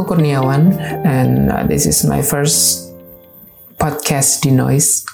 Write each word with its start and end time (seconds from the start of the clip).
Aku 0.00 0.16
Kurniawan 0.16 0.80
and 1.04 1.52
uh, 1.52 1.60
this 1.68 1.84
is 1.84 2.08
my 2.08 2.24
first 2.24 2.88
podcast 3.76 4.40
di 4.40 4.48
Noise. 4.48 5.04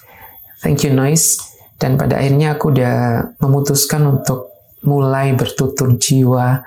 Thank 0.63 0.87
you 0.87 0.95
Noise. 0.95 1.43
Dan 1.75 1.99
pada 1.99 2.23
akhirnya 2.23 2.55
aku 2.55 2.71
udah 2.71 2.95
memutuskan 3.43 4.07
untuk 4.07 4.47
mulai 4.87 5.35
bertutur 5.35 5.99
jiwa, 5.99 6.63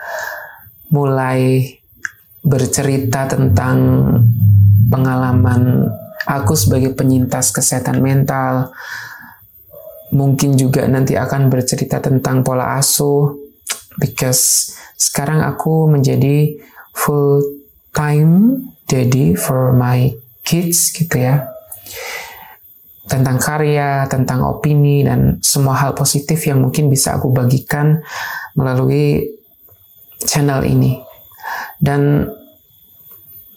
mulai 0.92 1.64
bercerita 2.44 3.24
tentang 3.32 4.12
pengalaman 4.92 5.88
aku 6.28 6.60
sebagai 6.60 6.92
penyintas 7.00 7.56
kesehatan 7.56 8.04
mental. 8.04 8.76
Mungkin 10.12 10.60
juga 10.60 10.84
nanti 10.92 11.16
akan 11.16 11.48
bercerita 11.48 12.04
tentang 12.04 12.44
pola 12.44 12.76
asuh 12.76 13.32
because 13.96 14.76
sekarang 15.00 15.40
aku 15.40 15.88
menjadi 15.88 16.60
full 16.92 17.59
time 18.00 18.64
daddy 18.88 19.36
for 19.36 19.76
my 19.76 20.08
kids 20.48 20.96
gitu 20.96 21.20
ya 21.20 21.44
tentang 23.10 23.42
karya, 23.42 24.06
tentang 24.06 24.46
opini 24.46 25.02
dan 25.02 25.42
semua 25.42 25.74
hal 25.82 25.98
positif 25.98 26.46
yang 26.46 26.62
mungkin 26.62 26.88
bisa 26.94 27.18
aku 27.18 27.34
bagikan 27.34 28.06
melalui 28.54 29.34
channel 30.22 30.62
ini. 30.62 31.02
Dan 31.82 32.30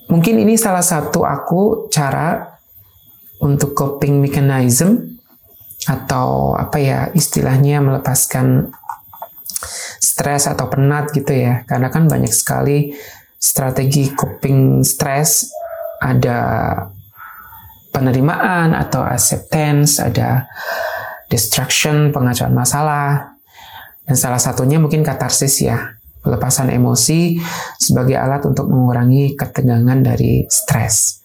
mungkin 0.09 0.41
ini 0.41 0.57
salah 0.57 0.81
satu 0.81 1.29
aku 1.29 1.93
cara 1.93 2.57
untuk 3.45 3.77
coping 3.77 4.25
mechanism 4.25 5.21
atau 5.85 6.57
apa 6.57 6.81
ya 6.81 6.99
istilahnya 7.13 7.85
melepaskan 7.85 8.73
stres 10.01 10.49
atau 10.49 10.65
penat 10.73 11.13
gitu 11.13 11.29
ya. 11.29 11.69
Karena 11.69 11.93
kan 11.93 12.09
banyak 12.09 12.33
sekali 12.33 12.97
strategi 13.43 14.15
coping 14.15 14.87
stres 14.87 15.51
ada 15.99 16.39
penerimaan 17.91 18.73
atau 18.73 19.03
acceptance, 19.03 19.99
ada 19.99 20.47
distraction, 21.27 22.15
pengacauan 22.15 22.55
masalah, 22.55 23.35
dan 24.07 24.15
salah 24.15 24.39
satunya 24.39 24.79
mungkin 24.79 25.03
katarsis 25.03 25.67
ya, 25.67 25.99
pelepasan 26.23 26.71
emosi 26.71 27.43
sebagai 27.83 28.15
alat 28.15 28.47
untuk 28.47 28.71
mengurangi 28.71 29.35
ketegangan 29.35 29.99
dari 30.01 30.47
stres. 30.47 31.23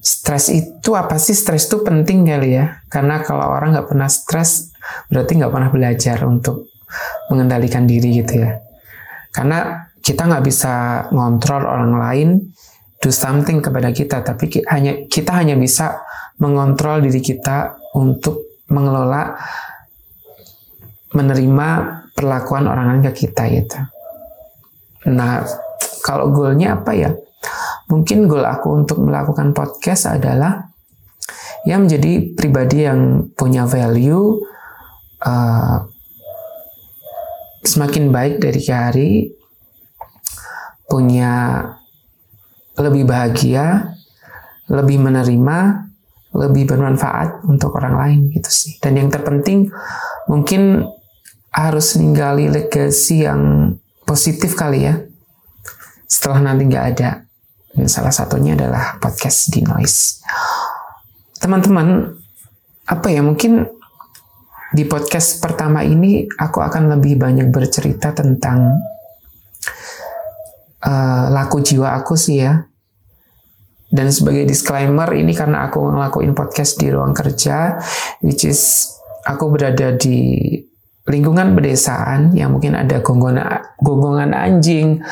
Stres 0.00 0.50
itu 0.50 0.90
apa 0.98 1.20
sih? 1.20 1.36
Stres 1.36 1.70
itu 1.70 1.82
penting 1.86 2.26
kali 2.26 2.58
ya, 2.58 2.82
karena 2.90 3.22
kalau 3.22 3.46
orang 3.46 3.76
nggak 3.76 3.88
pernah 3.88 4.10
stres, 4.10 4.74
berarti 5.08 5.38
nggak 5.38 5.52
pernah 5.52 5.70
belajar 5.70 6.18
untuk 6.26 6.70
mengendalikan 7.30 7.86
diri 7.86 8.22
gitu 8.22 8.42
ya. 8.42 8.60
Karena 9.30 9.89
kita 10.00 10.26
nggak 10.26 10.44
bisa 10.44 11.06
ngontrol 11.12 11.62
orang 11.64 11.94
lain 11.96 12.28
do 13.00 13.08
something 13.08 13.64
kepada 13.64 13.92
kita, 13.96 14.20
tapi 14.20 14.60
hanya 14.68 15.08
kita 15.08 15.32
hanya 15.32 15.56
bisa 15.56 16.04
mengontrol 16.40 17.00
diri 17.00 17.20
kita 17.20 17.76
untuk 17.96 18.64
mengelola 18.68 19.36
menerima 21.16 21.68
perlakuan 22.12 22.68
orang 22.68 22.96
lain 22.96 23.02
ke 23.10 23.24
kita 23.26 23.48
gitu. 23.50 23.78
Nah, 25.10 25.42
kalau 26.04 26.28
goalnya 26.28 26.76
apa 26.76 26.92
ya? 26.92 27.10
Mungkin 27.88 28.30
goal 28.30 28.46
aku 28.46 28.84
untuk 28.84 29.02
melakukan 29.02 29.50
podcast 29.50 30.06
adalah 30.14 30.70
ya 31.66 31.76
menjadi 31.80 32.36
pribadi 32.38 32.86
yang 32.86 33.32
punya 33.34 33.66
value 33.66 34.38
uh, 35.24 35.76
semakin 37.64 38.14
baik 38.14 38.38
dari 38.38 38.60
ke 38.62 38.72
hari 38.72 39.10
punya 40.90 41.62
lebih 42.74 43.06
bahagia, 43.06 43.94
lebih 44.66 44.98
menerima, 44.98 45.58
lebih 46.34 46.66
bermanfaat 46.66 47.46
untuk 47.46 47.78
orang 47.78 47.94
lain 47.94 48.20
gitu 48.34 48.50
sih. 48.50 48.72
Dan 48.82 48.98
yang 48.98 49.08
terpenting 49.08 49.70
mungkin 50.26 50.82
harus 51.54 51.94
ninggali 51.98 52.50
legacy 52.50 53.26
yang 53.26 53.74
positif 54.02 54.58
kali 54.58 54.90
ya. 54.90 54.98
Setelah 56.10 56.42
nanti 56.50 56.66
nggak 56.66 56.86
ada. 56.96 57.22
Dan 57.70 57.86
salah 57.86 58.10
satunya 58.10 58.58
adalah 58.58 58.98
podcast 58.98 59.54
di 59.54 59.62
Noise. 59.62 60.26
Teman-teman, 61.38 62.18
apa 62.90 63.06
ya 63.14 63.22
mungkin 63.22 63.62
di 64.74 64.86
podcast 64.86 65.38
pertama 65.42 65.82
ini 65.82 66.26
aku 66.26 66.62
akan 66.62 66.98
lebih 66.98 67.18
banyak 67.18 67.50
bercerita 67.50 68.14
tentang 68.14 68.78
uh, 70.84 71.32
laku 71.32 71.60
jiwa 71.60 71.96
aku 72.00 72.16
sih 72.16 72.44
ya. 72.44 72.64
Dan 73.90 74.06
sebagai 74.14 74.46
disclaimer 74.46 75.10
ini 75.18 75.34
karena 75.34 75.66
aku 75.66 75.82
ngelakuin 75.82 76.30
podcast 76.30 76.78
di 76.78 76.94
ruang 76.94 77.10
kerja, 77.10 77.74
which 78.22 78.46
is 78.46 78.86
aku 79.26 79.50
berada 79.50 79.98
di 79.98 80.46
lingkungan 81.10 81.58
pedesaan 81.58 82.30
yang 82.38 82.54
mungkin 82.54 82.78
ada 82.78 83.02
gonggongan, 83.02 83.74
gonggongan 83.82 84.30
anjing, 84.30 85.02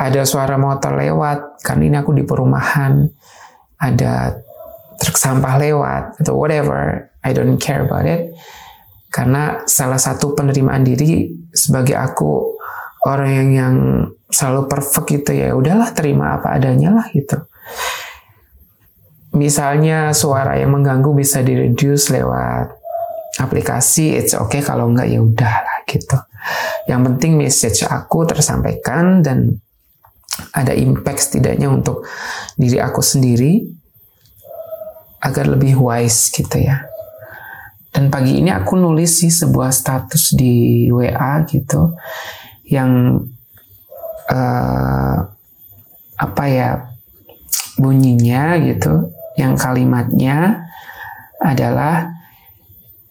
ada 0.00 0.24
suara 0.24 0.56
motor 0.56 0.96
lewat, 0.96 1.60
kan 1.60 1.76
ini 1.84 2.00
aku 2.00 2.16
di 2.16 2.24
perumahan, 2.24 3.04
ada 3.76 4.32
truk 4.96 5.20
sampah 5.20 5.60
lewat, 5.60 6.16
atau 6.24 6.40
whatever, 6.40 7.12
I 7.20 7.36
don't 7.36 7.60
care 7.60 7.84
about 7.84 8.08
it. 8.08 8.32
Karena 9.12 9.60
salah 9.68 10.00
satu 10.00 10.32
penerimaan 10.32 10.88
diri 10.88 11.36
sebagai 11.52 11.96
aku 12.00 12.56
orang 13.04 13.30
yang 13.32 13.50
yang 13.52 13.76
selalu 14.30 14.66
perfect 14.66 15.06
gitu 15.10 15.30
ya. 15.34 15.54
Udahlah 15.54 15.90
terima 15.94 16.38
apa 16.38 16.54
adanya 16.58 16.92
lah 16.92 17.06
gitu. 17.14 17.38
Misalnya 19.36 20.16
suara 20.16 20.56
yang 20.56 20.72
mengganggu 20.72 21.12
bisa 21.12 21.44
di 21.44 21.52
reduce 21.52 22.08
lewat 22.08 22.72
aplikasi 23.36 24.16
it's 24.16 24.32
okay. 24.32 24.64
Kalau 24.64 24.88
enggak 24.88 25.12
ya 25.12 25.20
udahlah 25.20 25.84
gitu. 25.84 26.16
Yang 26.88 27.00
penting 27.12 27.32
message 27.36 27.84
aku 27.84 28.24
tersampaikan 28.24 29.20
dan 29.20 29.60
ada 30.52 30.72
impact 30.72 31.28
setidaknya 31.28 31.68
untuk 31.68 32.04
diri 32.56 32.80
aku 32.80 33.00
sendiri 33.04 33.66
agar 35.20 35.48
lebih 35.48 35.76
wise 35.80 36.32
gitu 36.32 36.60
ya. 36.60 36.86
Dan 37.92 38.12
pagi 38.12 38.40
ini 38.40 38.52
aku 38.52 38.76
nulis 38.76 39.24
sih 39.24 39.32
sebuah 39.32 39.72
status 39.72 40.36
di 40.36 40.86
WA 40.92 41.40
gitu 41.48 41.96
yang 42.68 43.20
uh, 44.30 45.26
apa 46.16 46.44
ya 46.48 46.70
bunyinya 47.76 48.56
gitu 48.64 49.12
yang 49.36 49.52
kalimatnya 49.54 50.64
adalah 51.44 52.16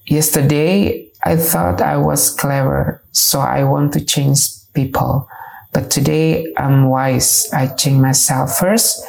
yesterday 0.09 1.05
I 1.25 1.37
thought 1.37 1.81
I 1.81 1.97
was 1.97 2.29
clever 2.33 3.01
so 3.13 3.41
I 3.41 3.65
want 3.65 3.93
to 3.93 4.01
change 4.01 4.45
people. 4.73 5.29
But 5.73 5.89
today 5.89 6.45
I'm 6.57 6.89
wise. 6.89 7.49
I 7.51 7.67
change 7.67 7.99
myself 7.99 8.57
first. 8.57 9.03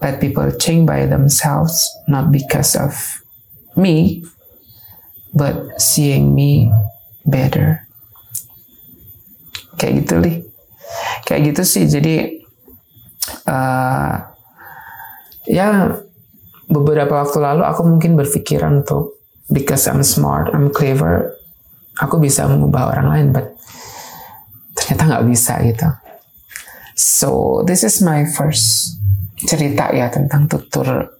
Let 0.00 0.20
people 0.20 0.48
change 0.52 0.86
by 0.86 1.06
themselves 1.06 1.88
not 2.08 2.32
because 2.32 2.76
of 2.76 2.96
me 3.76 4.24
but 5.32 5.80
seeing 5.80 6.34
me 6.34 6.72
better. 7.24 7.86
Kayak 9.80 10.04
gitu 10.04 10.14
nih 10.20 10.36
kayak 11.26 11.52
gitu 11.52 11.62
sih. 11.62 11.84
Jadi 11.86 12.40
uh, 13.46 14.14
ya 15.48 15.96
beberapa 16.70 17.22
waktu 17.22 17.38
lalu 17.42 17.62
aku 17.66 17.82
mungkin 17.82 18.14
berpikiran 18.14 18.86
untuk 18.86 19.18
because 19.50 19.90
I'm 19.90 20.06
smart 20.06 20.54
I'm 20.54 20.70
clever 20.70 21.34
aku 21.98 22.22
bisa 22.22 22.46
mengubah 22.46 22.94
orang 22.94 23.06
lain 23.10 23.26
but 23.34 23.46
ternyata 24.78 25.02
nggak 25.10 25.26
bisa 25.26 25.58
gitu. 25.66 25.88
So 26.94 27.60
this 27.66 27.82
is 27.82 27.98
my 28.04 28.28
first 28.28 28.96
cerita 29.40 29.90
ya 29.90 30.12
tentang 30.12 30.46
tutur 30.46 31.16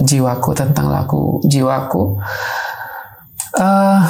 jiwaku 0.00 0.50
tentang 0.56 0.88
lagu 0.88 1.42
jiwaku. 1.44 2.16
Uh, 3.52 4.00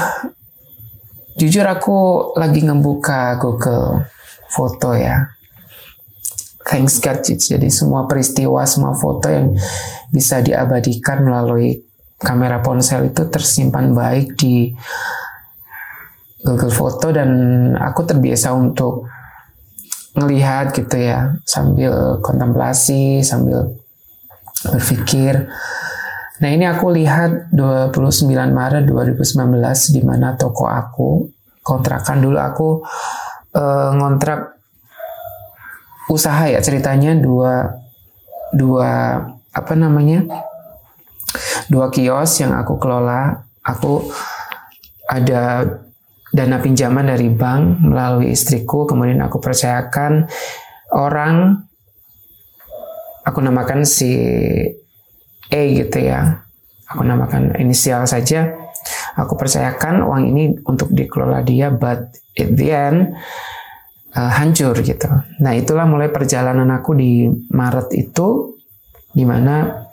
jujur 1.42 1.66
aku 1.66 2.30
lagi 2.38 2.62
ngebuka 2.62 3.34
Google 3.42 4.06
foto 4.46 4.94
ya. 4.94 5.26
Thanks 6.62 7.02
God, 7.02 7.26
jadi 7.26 7.66
semua 7.66 8.06
peristiwa, 8.06 8.62
semua 8.62 8.94
foto 8.94 9.26
yang 9.26 9.50
bisa 10.14 10.38
diabadikan 10.38 11.26
melalui 11.26 11.82
kamera 12.22 12.62
ponsel 12.62 13.10
itu 13.10 13.26
tersimpan 13.26 13.90
baik 13.90 14.38
di 14.38 14.70
Google 16.46 16.70
Foto 16.70 17.10
dan 17.10 17.30
aku 17.74 18.06
terbiasa 18.06 18.54
untuk 18.54 19.10
ngelihat 20.14 20.70
gitu 20.70 21.02
ya 21.02 21.34
sambil 21.42 22.22
kontemplasi, 22.22 23.26
sambil 23.26 23.74
berpikir 24.62 25.50
Nah 26.42 26.50
ini 26.50 26.66
aku 26.66 26.90
lihat 26.90 27.54
29 27.54 28.26
Maret 28.50 28.90
2019 28.90 29.94
di 29.94 30.00
mana 30.02 30.34
toko 30.34 30.66
aku 30.66 31.30
kontrakan 31.62 32.18
dulu 32.18 32.38
aku 32.42 32.68
uh, 33.54 33.90
ngontrak 33.94 34.58
usaha 36.10 36.50
ya 36.50 36.58
ceritanya 36.58 37.14
dua 37.14 37.78
dua 38.50 39.22
apa 39.54 39.72
namanya 39.78 40.26
dua 41.70 41.94
kios 41.94 42.42
yang 42.42 42.58
aku 42.58 42.74
kelola. 42.82 43.46
Aku 43.62 44.02
ada 45.06 45.62
dana 46.34 46.58
pinjaman 46.58 47.06
dari 47.06 47.30
bank 47.30 47.86
melalui 47.86 48.34
istriku 48.34 48.82
kemudian 48.82 49.22
aku 49.22 49.38
percayakan 49.38 50.26
orang 50.90 51.62
aku 53.22 53.38
namakan 53.38 53.86
si 53.86 54.10
E 55.52 55.84
gitu 55.84 56.00
ya. 56.00 56.40
Aku 56.88 57.04
namakan 57.04 57.52
inisial 57.60 58.08
saja. 58.08 58.56
Aku 59.20 59.36
percayakan 59.36 60.08
uang 60.08 60.32
ini 60.32 60.56
untuk 60.64 60.88
dikelola 60.90 61.44
dia 61.44 61.68
but 61.68 62.16
at 62.32 62.50
the 62.56 62.68
end 62.72 63.12
uh, 64.16 64.32
hancur 64.32 64.72
gitu. 64.80 65.08
Nah 65.44 65.52
itulah 65.52 65.84
mulai 65.84 66.08
perjalanan 66.08 66.72
aku 66.72 66.96
di 66.96 67.28
Maret 67.28 67.92
itu 67.92 68.56
di 69.12 69.28
mana 69.28 69.84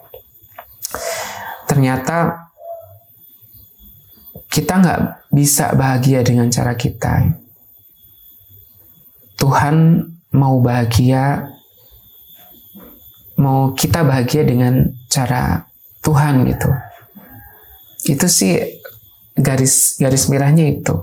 ternyata 1.67 2.47
kita 4.49 4.79
nggak 4.81 4.99
bisa 5.29 5.75
bahagia 5.75 6.23
dengan 6.23 6.47
cara 6.49 6.73
kita. 6.73 7.27
Tuhan 9.39 10.03
mau 10.35 10.59
bahagia 10.59 11.47
mau 13.39 13.71
kita 13.71 14.03
bahagia 14.03 14.43
dengan 14.43 14.98
cara 15.09 15.65
Tuhan 16.05 16.47
gitu. 16.47 16.69
Itu 18.07 18.25
sih 18.31 18.79
garis 19.35 19.99
garis 19.99 20.29
merahnya 20.31 20.69
itu. 20.69 20.95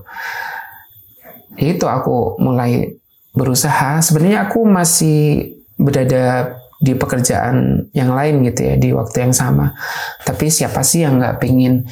Itu 1.56 1.90
aku 1.90 2.40
mulai 2.40 2.96
berusaha. 3.36 4.00
Sebenarnya 4.00 4.48
aku 4.48 4.64
masih 4.64 5.52
berada 5.76 6.56
di 6.76 6.92
pekerjaan 6.92 7.88
yang 7.96 8.12
lain 8.12 8.44
gitu 8.44 8.60
ya 8.64 8.74
di 8.76 8.92
waktu 8.92 9.28
yang 9.28 9.34
sama. 9.36 9.76
Tapi 10.24 10.48
siapa 10.48 10.80
sih 10.84 11.04
yang 11.04 11.20
nggak 11.20 11.40
pengen 11.40 11.84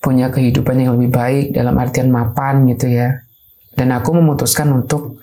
punya 0.00 0.32
kehidupan 0.32 0.80
yang 0.80 0.96
lebih 0.96 1.12
baik 1.12 1.46
dalam 1.52 1.76
artian 1.76 2.08
mapan 2.08 2.64
gitu 2.72 2.88
ya. 2.88 3.20
Dan 3.76 3.92
aku 3.92 4.16
memutuskan 4.16 4.68
untuk 4.72 5.20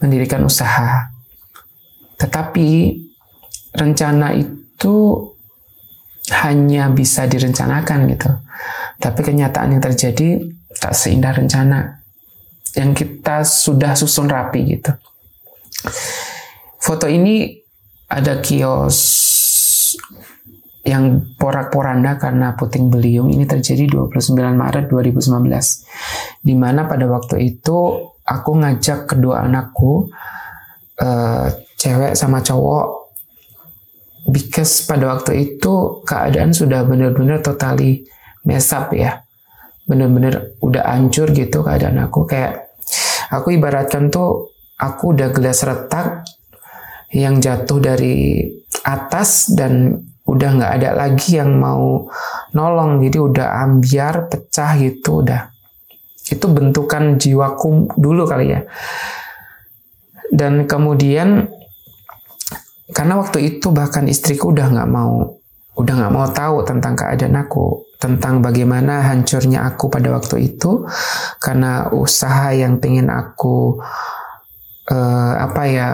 mendirikan 0.00 0.44
usaha. 0.44 1.08
Tetapi 2.16 2.68
rencana 3.76 4.32
itu 4.36 4.94
hanya 6.32 6.90
bisa 6.90 7.26
direncanakan 7.30 8.10
gitu. 8.10 8.30
Tapi 8.98 9.20
kenyataan 9.22 9.78
yang 9.78 9.82
terjadi 9.82 10.42
tak 10.76 10.92
seindah 10.96 11.32
rencana 11.32 12.02
yang 12.76 12.92
kita 12.92 13.46
sudah 13.46 13.96
susun 13.96 14.28
rapi 14.28 14.76
gitu. 14.76 14.92
Foto 16.82 17.06
ini 17.06 17.56
ada 18.06 18.38
kios 18.38 18.98
yang 20.86 21.34
porak-poranda 21.34 22.14
karena 22.14 22.54
puting 22.54 22.86
beliung 22.86 23.26
ini 23.34 23.42
terjadi 23.42 23.90
29 23.90 24.38
Maret 24.54 24.86
2019 24.86 26.46
di 26.46 26.54
mana 26.54 26.86
pada 26.86 27.10
waktu 27.10 27.42
itu 27.42 28.06
aku 28.22 28.50
ngajak 28.62 29.10
kedua 29.10 29.42
anakku 29.42 30.06
uh, 31.02 31.46
cewek 31.74 32.14
sama 32.14 32.38
cowok 32.38 33.05
because 34.30 34.84
pada 34.86 35.06
waktu 35.14 35.54
itu 35.54 36.02
keadaan 36.02 36.50
sudah 36.50 36.82
benar-benar 36.82 37.42
totally 37.42 38.06
mess 38.42 38.74
up 38.74 38.90
ya. 38.90 39.22
Benar-benar 39.86 40.58
udah 40.58 40.82
hancur 40.82 41.30
gitu 41.30 41.62
keadaan 41.62 42.02
aku. 42.02 42.26
Kayak 42.26 42.74
aku 43.30 43.54
ibaratkan 43.54 44.10
tuh 44.10 44.50
aku 44.78 45.14
udah 45.14 45.30
gelas 45.30 45.62
retak 45.62 46.26
yang 47.14 47.38
jatuh 47.38 47.78
dari 47.78 48.42
atas 48.82 49.54
dan 49.54 50.02
udah 50.26 50.50
nggak 50.58 50.72
ada 50.82 50.90
lagi 50.98 51.38
yang 51.38 51.54
mau 51.54 52.10
nolong. 52.50 52.98
Jadi 52.98 53.18
udah 53.18 53.62
ambiar 53.62 54.26
pecah 54.26 54.74
gitu 54.78 55.22
udah. 55.22 55.54
Itu 56.26 56.50
bentukan 56.50 57.14
jiwaku 57.22 57.94
dulu 57.94 58.26
kali 58.26 58.50
ya. 58.50 58.66
Dan 60.34 60.66
kemudian 60.66 61.46
karena 62.94 63.18
waktu 63.18 63.58
itu 63.58 63.74
bahkan 63.74 64.06
istriku 64.06 64.54
udah 64.54 64.70
nggak 64.70 64.90
mau 64.90 65.42
udah 65.76 65.94
nggak 65.98 66.12
mau 66.14 66.26
tahu 66.30 66.64
tentang 66.64 66.94
keadaan 66.96 67.36
aku 67.36 67.84
tentang 67.96 68.44
bagaimana 68.44 69.02
hancurnya 69.10 69.66
aku 69.66 69.88
pada 69.90 70.12
waktu 70.14 70.54
itu. 70.54 70.84
Karena 71.40 71.90
usaha 71.90 72.52
yang 72.52 72.78
pengen 72.78 73.08
aku 73.10 73.80
uh, 74.92 75.34
apa 75.36 75.62
ya 75.66 75.88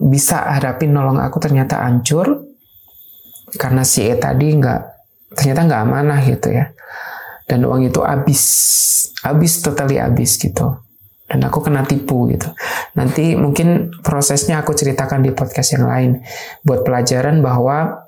bisa 0.00 0.48
hadapin 0.48 0.94
nolong 0.94 1.20
aku 1.20 1.42
ternyata 1.42 1.84
hancur. 1.84 2.46
Karena 3.54 3.86
si 3.86 4.02
E 4.08 4.16
tadi 4.18 4.50
nggak 4.56 4.80
ternyata 5.36 5.60
nggak 5.68 5.82
amanah 5.84 6.18
gitu 6.24 6.48
ya. 6.54 6.72
Dan 7.44 7.68
uang 7.68 7.92
itu 7.92 8.00
habis 8.00 8.42
habis 9.20 9.60
totally 9.60 10.00
habis 10.00 10.40
gitu 10.40 10.83
dan 11.24 11.40
aku 11.40 11.64
kena 11.64 11.82
tipu 11.88 12.28
gitu. 12.28 12.52
Nanti 12.94 13.32
mungkin 13.34 13.90
prosesnya 14.04 14.60
aku 14.60 14.76
ceritakan 14.76 15.24
di 15.24 15.32
podcast 15.32 15.74
yang 15.74 15.88
lain 15.88 16.10
buat 16.60 16.84
pelajaran 16.84 17.40
bahwa 17.40 18.04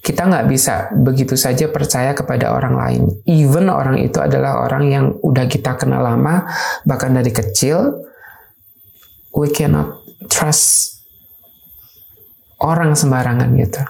kita 0.00 0.24
nggak 0.24 0.48
bisa 0.48 0.88
begitu 0.96 1.36
saja 1.36 1.68
percaya 1.68 2.16
kepada 2.16 2.50
orang 2.56 2.74
lain. 2.74 3.02
Even 3.28 3.68
orang 3.68 4.00
itu 4.00 4.18
adalah 4.18 4.64
orang 4.64 4.84
yang 4.88 5.06
udah 5.20 5.44
kita 5.44 5.76
kenal 5.76 6.00
lama, 6.00 6.48
bahkan 6.88 7.12
dari 7.12 7.28
kecil, 7.28 8.02
we 9.36 9.52
cannot 9.52 10.00
trust 10.32 10.98
orang 12.58 12.96
sembarangan 12.96 13.52
gitu. 13.54 13.82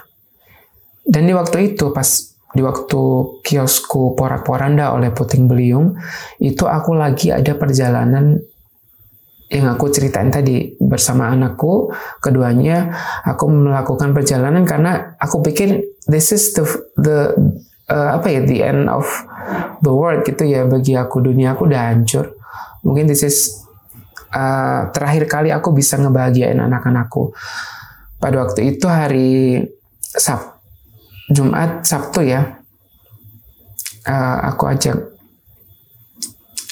Dan 1.09 1.25
di 1.25 1.33
waktu 1.33 1.73
itu 1.73 1.89
pas 1.89 2.37
di 2.49 2.65
waktu 2.65 3.01
kiosku 3.45 4.17
porak-poranda 4.17 4.97
oleh 4.97 5.13
puting 5.13 5.45
beliung 5.45 5.93
itu 6.41 6.65
aku 6.65 6.97
lagi 6.97 7.29
ada 7.29 7.53
perjalanan 7.53 8.41
yang 9.49 9.65
aku 9.65 9.89
ceritain 9.89 10.29
tadi 10.29 10.77
bersama 10.77 11.33
anakku. 11.33 11.89
Keduanya 12.21 12.93
aku 13.25 13.49
melakukan 13.49 14.13
perjalanan 14.13 14.61
karena 14.65 15.17
aku 15.17 15.41
pikir 15.41 15.81
this 16.05 16.29
is 16.29 16.53
the 16.53 16.65
the 17.01 17.17
uh, 17.89 18.21
apa 18.21 18.29
ya 18.29 18.41
the 18.45 18.61
end 18.61 18.85
of 18.85 19.09
the 19.81 19.89
world 19.89 20.21
gitu 20.21 20.45
ya 20.45 20.69
bagi 20.69 20.93
aku. 20.93 21.25
Dunia 21.25 21.57
aku 21.57 21.65
udah 21.65 21.89
hancur. 21.89 22.37
Mungkin 22.85 23.09
this 23.09 23.25
is 23.25 23.65
uh, 24.37 24.93
terakhir 24.93 25.25
kali 25.25 25.49
aku 25.49 25.73
bisa 25.73 25.97
ngebahagiain 25.97 26.61
anak-anakku. 26.61 27.33
Pada 28.21 28.45
waktu 28.45 28.77
itu 28.77 28.85
hari 28.85 29.65
Sabtu 29.97 30.58
Jumat 31.29 31.85
Sabtu 31.85 32.25
ya. 32.25 32.57
Uh, 34.09 34.37
aku 34.49 34.65
ajak 34.65 34.97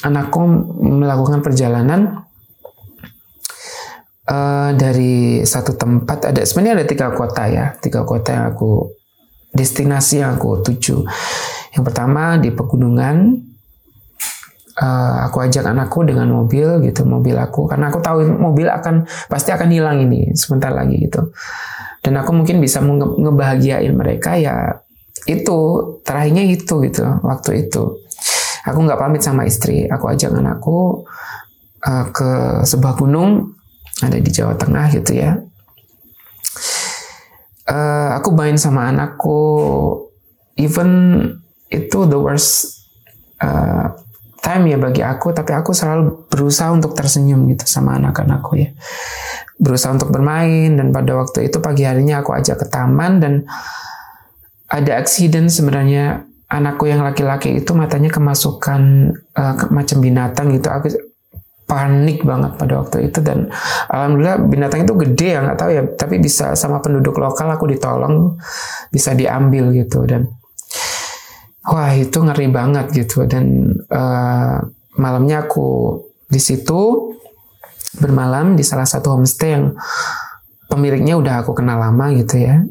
anakku 0.02 0.42
melakukan 0.82 1.46
perjalanan 1.46 2.26
uh, 4.26 4.74
dari 4.74 5.46
satu 5.46 5.78
tempat 5.78 6.34
ada 6.34 6.42
sebenarnya 6.42 6.82
ada 6.82 6.88
tiga 6.90 7.08
kota 7.14 7.46
ya. 7.46 7.78
Tiga 7.78 8.02
kota 8.02 8.34
yang 8.34 8.46
aku 8.58 8.90
destinasi 9.54 10.26
yang 10.26 10.42
aku 10.42 10.66
tuju. 10.66 11.06
Yang 11.78 11.84
pertama 11.86 12.42
di 12.42 12.50
pegunungan. 12.50 13.46
Uh, 14.78 15.26
aku 15.26 15.42
ajak 15.42 15.66
anakku 15.66 16.06
dengan 16.06 16.30
mobil 16.30 16.86
gitu 16.86 17.02
mobil 17.02 17.34
aku. 17.34 17.66
Karena 17.66 17.90
aku 17.90 17.98
tahu 17.98 18.30
mobil 18.30 18.70
akan 18.70 19.10
pasti 19.26 19.50
akan 19.50 19.74
hilang 19.74 19.98
ini 20.06 20.38
sebentar 20.38 20.70
lagi 20.70 21.02
gitu 21.02 21.34
dan 22.08 22.24
aku 22.24 22.32
mungkin 22.32 22.64
bisa 22.64 22.80
ngebahagiain 23.20 23.92
mereka 23.92 24.40
ya 24.40 24.80
itu 25.28 25.60
terakhirnya 26.08 26.48
itu 26.48 26.80
gitu 26.88 27.04
waktu 27.20 27.68
itu. 27.68 28.00
Aku 28.64 28.80
nggak 28.80 28.96
pamit 28.96 29.20
sama 29.20 29.44
istri 29.44 29.92
aku 29.92 30.08
ajak 30.08 30.32
anakku 30.32 31.04
uh, 31.84 32.06
ke 32.16 32.64
sebuah 32.64 32.96
gunung 32.96 33.60
ada 34.00 34.16
di 34.24 34.32
Jawa 34.32 34.56
Tengah 34.56 34.88
gitu 34.96 35.20
ya. 35.20 35.36
Uh, 37.68 38.16
aku 38.16 38.32
main 38.32 38.56
sama 38.56 38.88
anakku 38.88 39.44
even 40.56 41.20
itu 41.68 42.08
the 42.08 42.16
worst 42.16 42.88
uh, 43.44 43.92
time 44.40 44.64
ya 44.72 44.80
bagi 44.80 45.04
aku 45.04 45.36
tapi 45.36 45.52
aku 45.52 45.76
selalu 45.76 46.32
berusaha 46.32 46.72
untuk 46.72 46.96
tersenyum 46.96 47.44
gitu 47.52 47.68
sama 47.68 48.00
anak-anakku 48.00 48.56
ya 48.56 48.72
berusaha 49.58 49.94
untuk 49.94 50.14
bermain 50.14 50.78
dan 50.78 50.94
pada 50.94 51.18
waktu 51.18 51.50
itu 51.50 51.58
pagi 51.58 51.84
harinya 51.84 52.22
aku 52.22 52.34
ajak 52.34 52.62
ke 52.62 52.66
taman 52.70 53.18
dan 53.22 53.34
ada 54.70 54.92
accident 54.98 55.50
sebenarnya. 55.50 56.24
Anakku 56.48 56.88
yang 56.88 57.04
laki-laki 57.04 57.60
itu 57.60 57.76
matanya 57.76 58.08
kemasukan 58.08 59.12
uh, 59.36 59.68
macam 59.68 59.98
binatang 60.00 60.48
gitu. 60.56 60.72
Aku 60.72 60.88
panik 61.68 62.24
banget 62.24 62.56
pada 62.56 62.80
waktu 62.80 63.12
itu 63.12 63.20
dan 63.20 63.52
alhamdulillah 63.92 64.48
binatang 64.48 64.88
itu 64.88 64.96
gede 64.96 65.36
ya 65.36 65.44
nggak 65.44 65.60
tahu 65.60 65.70
ya. 65.76 65.84
Tapi 65.84 66.24
bisa 66.24 66.56
sama 66.56 66.80
penduduk 66.80 67.20
lokal 67.20 67.52
aku 67.52 67.68
ditolong 67.68 68.40
bisa 68.88 69.12
diambil 69.12 69.76
gitu. 69.76 70.08
Dan 70.08 70.24
wah 71.68 71.92
itu 71.92 72.16
ngeri 72.16 72.48
banget 72.48 72.96
gitu. 72.96 73.28
Dan 73.28 73.76
uh, 73.92 74.64
malamnya 74.96 75.44
aku 75.52 76.00
di 76.32 76.40
situ 76.40 77.12
bermalam 77.98 78.56
di 78.58 78.64
salah 78.64 78.86
satu 78.86 79.18
homestay 79.18 79.58
yang 79.58 79.74
pemiliknya 80.68 81.18
udah 81.18 81.44
aku 81.44 81.58
kenal 81.58 81.80
lama 81.80 82.14
gitu 82.14 82.42
ya. 82.42 82.64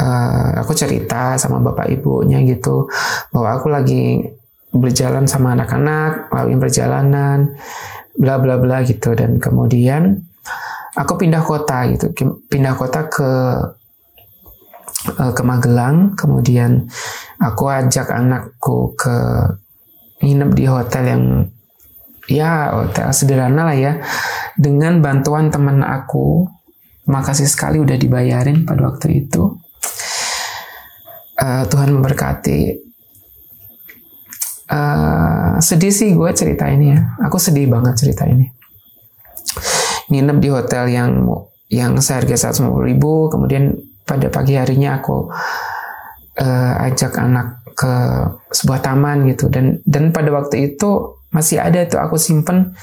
Uh, 0.00 0.56
aku 0.62 0.72
cerita 0.72 1.36
sama 1.36 1.60
bapak 1.60 1.92
ibunya 1.92 2.40
gitu 2.46 2.88
bahwa 3.34 3.58
aku 3.58 3.68
lagi 3.68 4.32
berjalan 4.70 5.26
sama 5.26 5.52
anak-anak, 5.58 6.30
lalu 6.30 6.56
perjalanan, 6.62 7.58
bla 8.16 8.38
bla 8.38 8.56
bla 8.56 8.80
gitu 8.86 9.12
dan 9.18 9.42
kemudian 9.42 10.24
aku 10.94 11.18
pindah 11.20 11.42
kota 11.42 11.90
gitu, 11.90 12.14
pindah 12.48 12.78
kota 12.78 13.10
ke 13.10 13.30
uh, 15.20 15.32
ke 15.34 15.42
Magelang, 15.42 16.14
kemudian 16.14 16.86
aku 17.42 17.68
ajak 17.68 18.08
anakku 18.14 18.94
ke 18.94 19.16
nginep 20.22 20.50
di 20.54 20.64
hotel 20.70 21.04
yang 21.04 21.24
ya 22.30 22.70
hotel 22.70 23.10
sederhana 23.10 23.66
lah 23.66 23.76
ya. 23.76 23.92
Dengan 24.54 25.02
bantuan 25.02 25.50
teman 25.50 25.82
aku 25.82 26.46
makasih 27.10 27.50
sekali 27.50 27.82
udah 27.82 27.98
dibayarin 27.98 28.62
pada 28.62 28.86
waktu 28.86 29.26
itu. 29.26 29.58
Uh, 31.34 31.64
Tuhan 31.66 31.90
memberkati. 31.90 32.86
Uh, 34.70 35.58
sedih 35.58 35.90
sih 35.90 36.14
gue 36.14 36.30
cerita 36.30 36.70
ini 36.70 36.94
ya. 36.94 37.00
Aku 37.26 37.42
sedih 37.42 37.66
banget 37.66 37.98
cerita 37.98 38.28
ini. 38.30 38.46
Nginep 40.10 40.38
di 40.38 40.48
hotel 40.54 40.86
yang 40.94 41.26
yang 41.70 41.98
seharga 41.98 42.50
150 42.50 42.66
ribu 42.82 43.30
kemudian 43.30 43.78
pada 44.02 44.26
pagi 44.26 44.58
harinya 44.58 44.98
aku 44.98 45.30
uh, 46.42 46.74
ajak 46.86 47.14
anak 47.18 47.62
ke 47.74 47.94
sebuah 48.54 48.80
taman 48.84 49.26
gitu. 49.32 49.50
Dan 49.50 49.82
dan 49.88 50.14
pada 50.14 50.30
waktu 50.30 50.74
itu 50.74 51.19
masih 51.30 51.62
ada 51.62 51.86
tuh 51.86 52.02
aku 52.02 52.18
simpen 52.18 52.74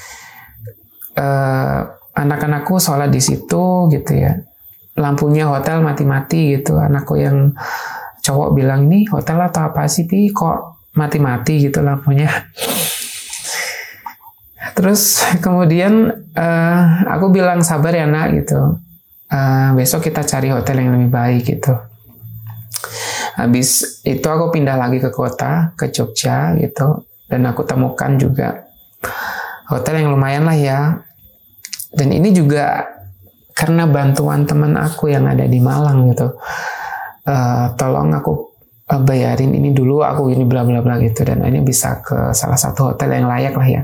uh, 1.16 1.80
anak-anakku 2.16 2.80
sholat 2.80 3.12
di 3.12 3.20
situ 3.20 3.92
gitu 3.92 4.12
ya. 4.16 4.40
Lampunya 4.98 5.46
hotel 5.46 5.84
mati-mati 5.84 6.58
gitu. 6.58 6.80
Anakku 6.80 7.14
yang 7.14 7.54
cowok 8.24 8.56
bilang 8.56 8.90
ini 8.90 9.06
hotel 9.06 9.38
atau 9.46 9.70
apa 9.70 9.86
sih 9.86 10.10
pi? 10.10 10.34
Kok 10.34 10.90
mati-mati 10.98 11.70
gitu 11.70 11.84
lampunya? 11.84 12.26
Terus 14.76 15.22
kemudian 15.38 16.10
uh, 16.34 16.82
aku 17.06 17.30
bilang 17.30 17.62
sabar 17.62 17.94
ya 17.94 18.10
nak 18.10 18.34
gitu. 18.34 18.82
Uh, 19.28 19.76
besok 19.76 20.08
kita 20.08 20.24
cari 20.24 20.48
hotel 20.48 20.82
yang 20.82 20.96
lebih 20.96 21.12
baik 21.12 21.42
gitu. 21.46 21.76
Habis 23.38 24.02
itu 24.02 24.26
aku 24.26 24.50
pindah 24.50 24.74
lagi 24.74 24.98
ke 24.98 25.14
kota 25.14 25.70
ke 25.78 25.94
Jogja 25.94 26.58
gitu 26.58 27.06
dan 27.28 27.44
aku 27.44 27.62
temukan 27.64 28.16
juga 28.16 28.68
hotel 29.68 30.02
yang 30.02 30.16
lumayan 30.16 30.48
lah 30.48 30.56
ya. 30.56 30.80
Dan 31.88 32.12
ini 32.12 32.32
juga 32.32 32.84
karena 33.52 33.88
bantuan 33.88 34.44
teman 34.48 34.76
aku 34.76 35.12
yang 35.12 35.28
ada 35.28 35.44
di 35.44 35.60
Malang 35.60 36.08
gitu. 36.12 36.36
Uh, 37.28 37.68
tolong 37.76 38.08
aku 38.16 38.32
uh, 38.88 39.00
bayarin 39.04 39.52
ini 39.52 39.76
dulu 39.76 40.00
aku 40.00 40.32
ini 40.32 40.48
bla 40.48 40.64
bla 40.64 40.80
bla 40.80 40.96
gitu. 41.00 41.24
Dan 41.24 41.44
ini 41.44 41.60
bisa 41.60 42.00
ke 42.00 42.32
salah 42.32 42.56
satu 42.56 42.92
hotel 42.92 43.12
yang 43.20 43.28
layak 43.28 43.54
lah 43.56 43.68
ya. 43.68 43.82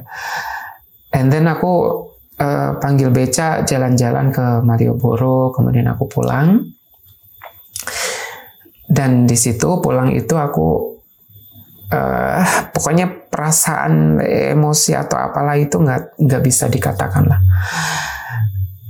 And 1.13 1.29
then 1.29 1.49
aku 1.49 1.73
uh, 2.41 2.81
panggil 2.81 3.13
beca 3.13 3.65
jalan-jalan 3.65 4.33
ke 4.33 4.45
Malioboro 4.65 5.53
kemudian 5.53 5.89
aku 5.89 6.09
pulang. 6.09 6.65
Dan 8.85 9.25
di 9.25 9.37
situ 9.37 9.81
pulang 9.81 10.13
itu 10.13 10.37
aku 10.37 11.01
uh, 11.89 12.41
pokoknya 12.71 13.24
perasaan 13.35 14.23
emosi 14.55 14.95
atau 14.95 15.19
apalah 15.19 15.59
itu 15.59 15.83
nggak 15.83 16.23
nggak 16.23 16.43
bisa 16.47 16.71
dikatakan 16.71 17.27
lah. 17.27 17.43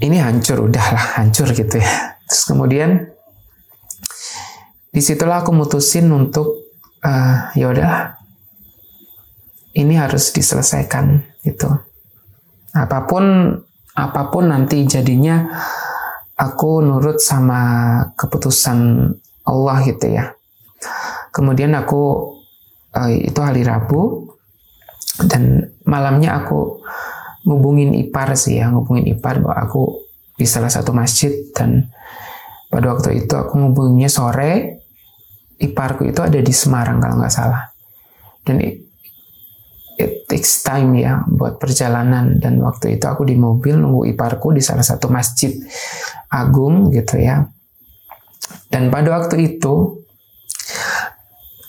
Ini 0.04 0.20
hancur 0.20 0.68
udahlah 0.68 1.16
hancur 1.16 1.48
gitu 1.56 1.80
ya. 1.80 2.20
Terus 2.28 2.44
kemudian 2.44 3.08
di 4.92 5.00
situlah 5.00 5.40
aku 5.40 5.56
mutusin 5.56 6.12
untuk 6.12 6.76
uh, 7.00 7.48
ya 7.56 7.72
udah 7.72 8.20
ini 9.80 9.96
harus 9.96 10.28
diselesaikan 10.36 11.24
gitu. 11.40 11.72
Apa 12.76 13.08
pun 13.08 13.56
apa 13.96 14.28
pun 14.28 14.52
nanti 14.52 14.84
jadinya 14.84 15.40
aku 16.36 16.84
nurut 16.84 17.16
sama 17.16 17.96
keputusan 18.12 19.08
Allah 19.48 19.76
gitu 19.88 20.12
ya. 20.12 20.36
Kemudian 21.32 21.72
aku 21.72 22.34
uh, 22.92 23.10
itu 23.10 23.40
hari 23.40 23.64
Rabu 23.64 24.33
dan 25.30 25.70
malamnya 25.86 26.42
aku 26.42 26.82
ngubungin 27.44 27.94
ipar 27.94 28.34
sih 28.34 28.58
ya 28.58 28.72
ngubungin 28.72 29.14
ipar 29.14 29.38
bahwa 29.38 29.68
aku 29.68 29.82
di 30.34 30.46
salah 30.48 30.72
satu 30.72 30.90
masjid 30.90 31.30
dan 31.54 31.86
pada 32.66 32.90
waktu 32.90 33.22
itu 33.22 33.34
aku 33.38 33.54
ngubunginnya 33.54 34.10
sore 34.10 34.82
iparku 35.62 36.10
itu 36.10 36.20
ada 36.20 36.38
di 36.42 36.50
Semarang 36.50 36.98
kalau 36.98 37.22
nggak 37.22 37.30
salah. 37.30 37.70
Dan 38.44 38.60
it, 38.60 38.82
it 39.96 40.26
takes 40.26 40.66
time 40.66 40.92
ya 40.98 41.22
buat 41.24 41.56
perjalanan 41.56 42.42
dan 42.42 42.58
waktu 42.60 42.98
itu 42.98 43.06
aku 43.06 43.22
di 43.24 43.38
mobil 43.38 43.78
nunggu 43.78 44.10
iparku 44.12 44.52
di 44.52 44.60
salah 44.60 44.84
satu 44.84 45.08
masjid 45.08 45.54
agung 46.28 46.90
gitu 46.90 47.16
ya. 47.22 47.46
Dan 48.68 48.90
pada 48.90 49.22
waktu 49.22 49.54
itu 49.54 50.02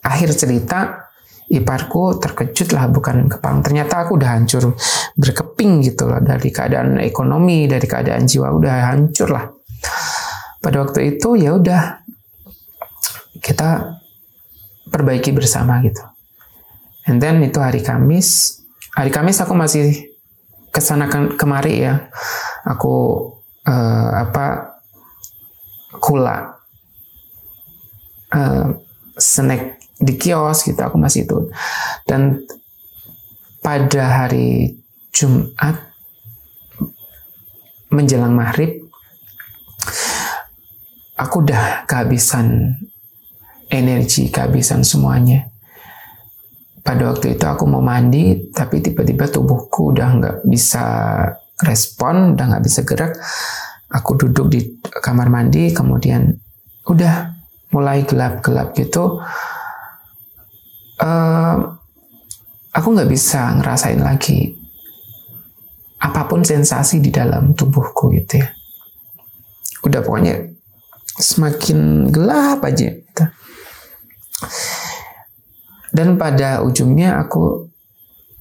akhir 0.06 0.38
cerita 0.38 1.10
iparku 1.50 2.18
terkejut 2.18 2.74
lah 2.74 2.90
bukan 2.90 3.30
kepang 3.30 3.62
ternyata 3.62 4.04
aku 4.04 4.18
udah 4.18 4.38
hancur 4.38 4.74
berkeping 5.14 5.86
gitu 5.86 6.10
loh 6.10 6.18
dari 6.24 6.50
keadaan 6.50 6.98
ekonomi 6.98 7.70
dari 7.70 7.86
keadaan 7.86 8.26
jiwa 8.26 8.50
udah 8.54 8.76
hancur 8.94 9.30
lah 9.30 9.46
pada 10.60 10.82
waktu 10.82 11.16
itu 11.18 11.38
ya 11.38 11.54
udah 11.56 12.04
kita 13.44 14.00
perbaiki 14.88 15.36
bersama 15.36 15.84
gitu. 15.84 16.00
And 17.04 17.20
then 17.20 17.44
itu 17.44 17.60
hari 17.60 17.84
Kamis. 17.84 18.64
Hari 18.96 19.12
Kamis 19.12 19.44
aku 19.44 19.52
masih 19.52 20.16
ke 20.72 20.80
sana 20.80 21.12
kemari 21.36 21.84
ya. 21.84 22.08
Aku 22.64 23.28
uh, 23.68 24.10
apa 24.16 24.80
kula 26.00 26.56
uh, 28.32 28.68
snack 29.20 29.84
di 30.00 30.16
kios 30.16 30.64
gitu. 30.64 30.80
Aku 30.80 30.96
masih 30.96 31.28
itu. 31.28 31.52
Dan 32.08 32.48
pada 33.60 34.24
hari 34.24 34.80
Jumat 35.12 35.92
menjelang 37.94 38.34
maghrib 38.34 38.84
aku 41.14 41.46
udah 41.46 41.86
kehabisan 41.86 42.74
energi 43.74 44.30
kehabisan 44.30 44.86
semuanya. 44.86 45.50
Pada 46.86 47.10
waktu 47.10 47.34
itu 47.40 47.46
aku 47.48 47.66
mau 47.66 47.82
mandi 47.82 48.54
tapi 48.54 48.84
tiba-tiba 48.84 49.26
tubuhku 49.26 49.96
udah 49.96 50.10
nggak 50.20 50.38
bisa 50.46 50.86
respon 51.66 52.38
udah 52.38 52.46
nggak 52.54 52.64
bisa 52.64 52.86
gerak. 52.86 53.18
Aku 53.90 54.14
duduk 54.14 54.54
di 54.54 54.62
kamar 55.02 55.34
mandi 55.34 55.74
kemudian 55.74 56.30
udah 56.86 57.34
mulai 57.74 58.06
gelap-gelap 58.06 58.78
gitu. 58.78 59.18
Uh, 61.02 61.58
aku 62.70 62.88
nggak 62.94 63.10
bisa 63.10 63.58
ngerasain 63.58 64.00
lagi 64.00 64.54
apa 66.04 66.28
pun 66.28 66.44
sensasi 66.44 67.00
di 67.00 67.10
dalam 67.10 67.56
tubuhku 67.56 68.12
gitu 68.12 68.44
ya. 68.44 68.52
Udah 69.88 70.04
pokoknya 70.04 70.52
semakin 71.16 72.12
gelap 72.12 72.60
aja. 72.68 72.92
gitu. 72.92 73.24
Dan 75.94 76.18
pada 76.18 76.66
ujungnya 76.66 77.22
aku 77.22 77.70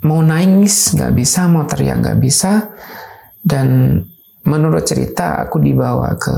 mau 0.08 0.24
nangis 0.24 0.96
nggak 0.96 1.12
bisa, 1.12 1.44
mau 1.52 1.68
teriak 1.68 2.00
nggak 2.00 2.18
bisa. 2.18 2.72
Dan 3.44 4.00
menurut 4.48 4.88
cerita 4.88 5.44
aku 5.44 5.60
dibawa 5.60 6.16
ke 6.16 6.36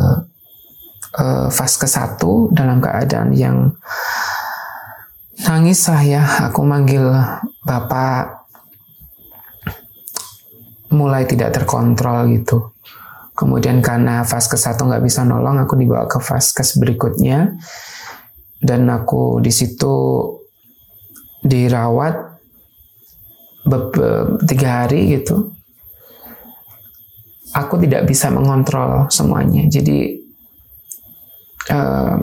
uh, 1.23 1.49
fase 1.55 1.77
ke 1.79 1.89
satu 1.89 2.51
dalam 2.51 2.83
keadaan 2.83 3.31
yang 3.31 3.71
nangis 5.47 5.87
saya. 5.87 6.51
Aku 6.51 6.67
manggil 6.67 7.07
bapak 7.63 8.43
mulai 10.91 11.23
tidak 11.31 11.55
terkontrol 11.55 12.27
gitu. 12.35 12.75
Kemudian 13.35 13.83
karena 13.83 14.27
fase 14.27 14.51
ke 14.51 14.59
satu 14.59 14.87
nggak 14.87 15.03
bisa 15.03 15.23
nolong, 15.23 15.63
aku 15.63 15.75
dibawa 15.79 16.11
ke 16.11 16.19
fase 16.19 16.55
berikutnya 16.79 17.55
dan 18.61 18.87
aku 18.91 19.41
di 19.43 19.51
situ 19.51 19.95
dirawat 21.45 22.15
tiga 24.45 24.85
hari 24.85 25.17
gitu. 25.19 25.53
Aku 27.55 27.79
tidak 27.79 28.11
bisa 28.11 28.35
mengontrol 28.35 29.07
semuanya. 29.09 29.65
Jadi 29.71 30.19
uh, 31.71 32.19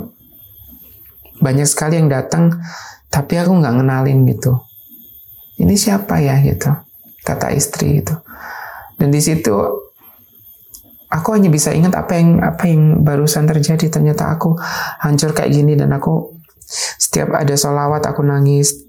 banyak 1.40 1.66
sekali 1.66 1.98
yang 1.98 2.12
datang 2.12 2.52
tapi 3.08 3.40
aku 3.40 3.58
nggak 3.58 3.76
ngenalin 3.80 4.28
gitu. 4.28 4.60
Ini 5.62 5.74
siapa 5.78 6.20
ya 6.20 6.38
gitu 6.44 6.70
kata 7.22 7.54
istri 7.54 8.02
gitu. 8.02 8.18
Dan 8.98 9.10
di 9.14 9.22
situ 9.22 9.56
aku 11.12 11.36
hanya 11.36 11.52
bisa 11.52 11.76
ingat 11.76 11.94
apa 11.94 12.16
yang 12.16 12.40
apa 12.40 12.64
yang 12.66 13.04
barusan 13.04 13.46
terjadi 13.46 13.92
ternyata 13.92 14.32
aku 14.32 14.56
hancur 15.04 15.36
kayak 15.36 15.52
gini 15.52 15.76
dan 15.76 15.92
aku 15.92 16.40
setiap 16.72 17.36
ada 17.36 17.52
sholawat 17.52 18.08
aku 18.08 18.24
nangis 18.24 18.88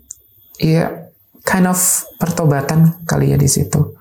ya 0.63 1.11
kind 1.43 1.67
of 1.67 1.79
pertobatan 2.17 3.03
kali 3.05 3.35
ya 3.35 3.39
di 3.39 3.51
situ. 3.51 3.99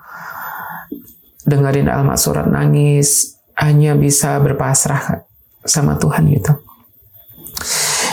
Dengerin 1.41 1.89
almat 1.89 2.21
surat 2.21 2.45
nangis, 2.45 3.41
hanya 3.57 3.97
bisa 3.97 4.37
berpasrah 4.37 5.25
sama 5.65 5.97
Tuhan 5.97 6.29
gitu. 6.29 6.53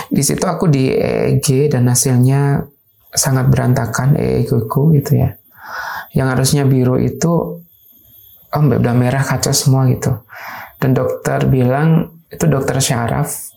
Di 0.08 0.24
situ 0.24 0.44
aku 0.48 0.72
di 0.72 0.88
EEG 0.88 1.68
dan 1.68 1.84
hasilnya 1.92 2.64
sangat 3.12 3.52
berantakan 3.52 4.16
EEG 4.16 4.64
ku 4.64 4.88
gitu 4.96 5.20
ya. 5.20 5.36
Yang 6.16 6.28
harusnya 6.32 6.64
biru 6.64 6.96
itu 6.96 7.60
oh 8.54 8.62
udah 8.64 8.94
merah 8.96 9.24
kacau 9.24 9.52
semua 9.52 9.88
gitu. 9.90 10.24
Dan 10.78 10.94
dokter 10.94 11.44
bilang 11.50 12.20
itu 12.30 12.44
dokter 12.46 12.78
syaraf 12.78 13.48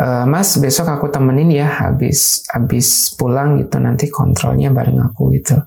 uh, 0.00 0.24
Mas 0.26 0.56
besok 0.56 0.88
aku 0.88 1.12
temenin 1.12 1.52
ya 1.52 1.68
habis 1.68 2.48
habis 2.50 3.12
pulang 3.14 3.60
gitu 3.60 3.76
nanti 3.76 4.08
kontrolnya 4.08 4.72
bareng 4.72 5.00
aku 5.12 5.34
gitu. 5.36 5.60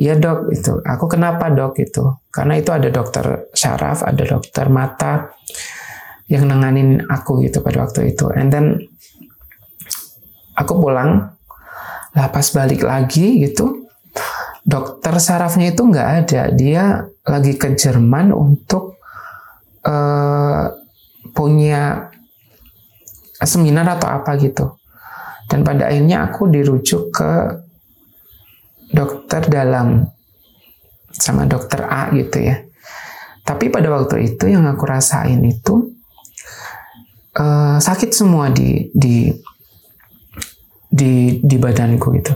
Iya 0.00 0.16
dok 0.16 0.48
itu. 0.54 0.80
Aku 0.80 1.04
kenapa 1.10 1.52
dok 1.52 1.76
itu? 1.76 2.08
Karena 2.32 2.56
itu 2.56 2.72
ada 2.72 2.88
dokter 2.88 3.52
syaraf, 3.52 4.00
ada 4.06 4.22
dokter 4.24 4.72
mata 4.72 5.28
yang 6.30 6.48
nenganin 6.48 7.04
aku 7.04 7.44
gitu 7.44 7.60
pada 7.60 7.84
waktu 7.84 8.16
itu. 8.16 8.30
And 8.32 8.48
then 8.48 8.66
aku 10.56 10.78
pulang, 10.80 11.36
lah 12.16 12.28
pas 12.32 12.46
balik 12.54 12.80
lagi 12.86 13.44
gitu, 13.44 13.90
dokter 14.64 15.20
sarafnya 15.20 15.74
itu 15.74 15.82
nggak 15.84 16.08
ada. 16.24 16.42
Dia 16.54 17.04
lagi 17.26 17.56
ke 17.56 17.76
Jerman 17.76 18.32
untuk 18.32 19.00
uh, 19.84 20.64
punya 21.32 22.08
seminar 23.40 23.96
atau 23.96 24.08
apa 24.08 24.36
gitu. 24.40 24.76
Dan 25.50 25.66
pada 25.66 25.90
akhirnya 25.90 26.30
aku 26.30 26.46
dirujuk 26.46 27.10
ke 27.10 27.32
dokter 28.94 29.42
dalam 29.50 30.06
sama 31.10 31.46
dokter 31.46 31.86
A 31.86 32.10
gitu 32.14 32.38
ya. 32.38 32.62
Tapi 33.42 33.66
pada 33.66 33.90
waktu 33.90 34.30
itu 34.30 34.46
yang 34.46 34.62
aku 34.70 34.86
rasain 34.86 35.42
itu 35.42 35.90
uh, 37.34 37.82
sakit 37.82 38.14
semua 38.14 38.46
di 38.54 38.94
di 38.94 39.26
di 40.90 41.38
di 41.42 41.56
badanku 41.58 42.14
itu. 42.14 42.34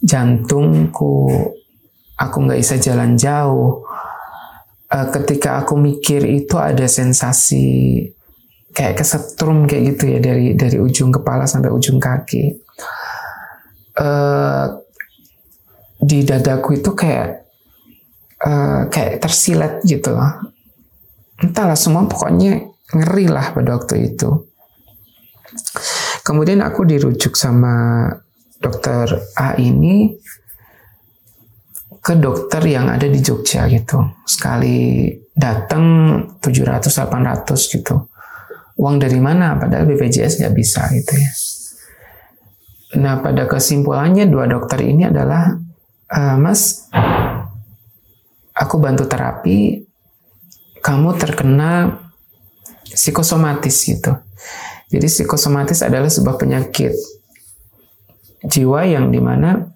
Jantungku, 0.00 1.28
aku 2.16 2.36
nggak 2.40 2.60
bisa 2.60 2.76
jalan 2.80 3.16
jauh. 3.16 3.84
Uh, 4.86 5.10
ketika 5.10 5.58
aku 5.66 5.74
mikir 5.74 6.22
itu 6.22 6.54
ada 6.62 6.86
sensasi 6.86 8.06
kayak 8.70 9.02
kesetrum 9.02 9.66
kayak 9.66 9.98
gitu 9.98 10.14
ya 10.14 10.18
dari 10.22 10.54
dari 10.54 10.78
ujung 10.78 11.10
kepala 11.10 11.42
sampai 11.42 11.74
ujung 11.74 11.98
kaki. 11.98 12.54
Uh, 13.98 14.78
di 15.98 16.22
dadaku 16.22 16.78
itu 16.78 16.94
kayak 16.94 17.50
uh, 18.46 18.86
kayak 18.86 19.18
tersilet 19.18 19.82
gitu. 19.82 20.14
Entahlah 21.42 21.74
semua 21.74 22.06
pokoknya 22.06 22.62
ngeri 22.94 23.26
lah 23.26 23.50
pada 23.56 23.74
waktu 23.74 24.14
itu. 24.14 24.46
Kemudian 26.22 26.62
aku 26.62 26.86
dirujuk 26.86 27.34
sama 27.34 28.06
dokter 28.62 29.18
A 29.34 29.58
ini 29.58 30.14
ke 32.06 32.14
dokter 32.14 32.62
yang 32.62 32.86
ada 32.86 33.10
di 33.10 33.18
Jogja 33.18 33.66
gitu. 33.66 33.98
Sekali 34.22 35.10
datang 35.34 35.84
700 36.38 36.86
800 36.86 37.74
gitu 37.74 38.06
uang 38.76 38.96
dari 39.00 39.18
mana 39.20 39.56
padahal 39.56 39.88
BPJS 39.88 40.40
nggak 40.40 40.54
bisa 40.54 40.84
gitu 40.92 41.12
ya. 41.16 41.32
Nah 43.00 43.20
pada 43.24 43.48
kesimpulannya 43.48 44.28
dua 44.28 44.46
dokter 44.46 44.84
ini 44.84 45.08
adalah 45.08 45.52
uh, 46.12 46.36
Mas, 46.38 46.88
aku 48.52 48.76
bantu 48.78 49.08
terapi, 49.08 49.84
kamu 50.84 51.10
terkena 51.16 52.00
psikosomatis 52.86 53.76
gitu. 53.84 54.12
Jadi 54.86 55.06
psikosomatis 55.10 55.82
adalah 55.82 56.06
sebuah 56.06 56.38
penyakit 56.38 56.94
jiwa 58.46 58.86
yang 58.86 59.10
di 59.10 59.18
mana 59.18 59.75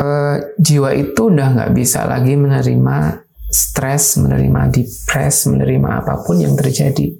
uh, 0.00 0.36
jiwa 0.60 0.92
itu 0.96 1.32
udah 1.32 1.48
nggak 1.56 1.72
bisa 1.72 2.04
lagi 2.04 2.36
menerima 2.36 3.26
stres, 3.50 4.20
menerima 4.20 4.72
depres, 4.72 5.48
menerima 5.48 6.04
apa 6.04 6.20
pun 6.24 6.40
yang 6.40 6.54
terjadi. 6.58 7.14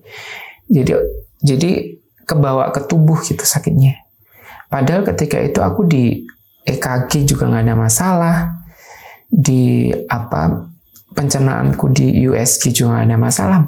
Jadi 0.66 0.92
jadi 1.40 1.70
kebawa 2.26 2.74
ke 2.74 2.84
tubuh 2.84 3.22
gitu 3.22 3.46
sakitnya. 3.46 4.02
Padahal 4.66 5.06
ketika 5.06 5.38
itu 5.38 5.62
aku 5.62 5.86
di 5.86 6.26
EKG 6.66 7.22
juga 7.22 7.46
nggak 7.46 7.64
ada 7.70 7.76
masalah, 7.78 8.36
di 9.30 9.94
apa 10.10 10.66
pencernaanku 11.14 11.86
di 11.94 12.26
USG 12.26 12.74
juga 12.74 12.98
nggak 12.98 13.06
ada 13.06 13.18
masalah. 13.18 13.60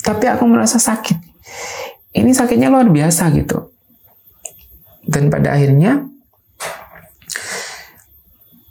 Tapi 0.00 0.24
aku 0.32 0.48
merasa 0.48 0.80
sakit. 0.80 1.18
Ini 2.16 2.32
sakitnya 2.32 2.72
luar 2.72 2.88
biasa 2.88 3.28
gitu. 3.36 3.70
Dan 5.04 5.28
pada 5.28 5.54
akhirnya, 5.54 6.08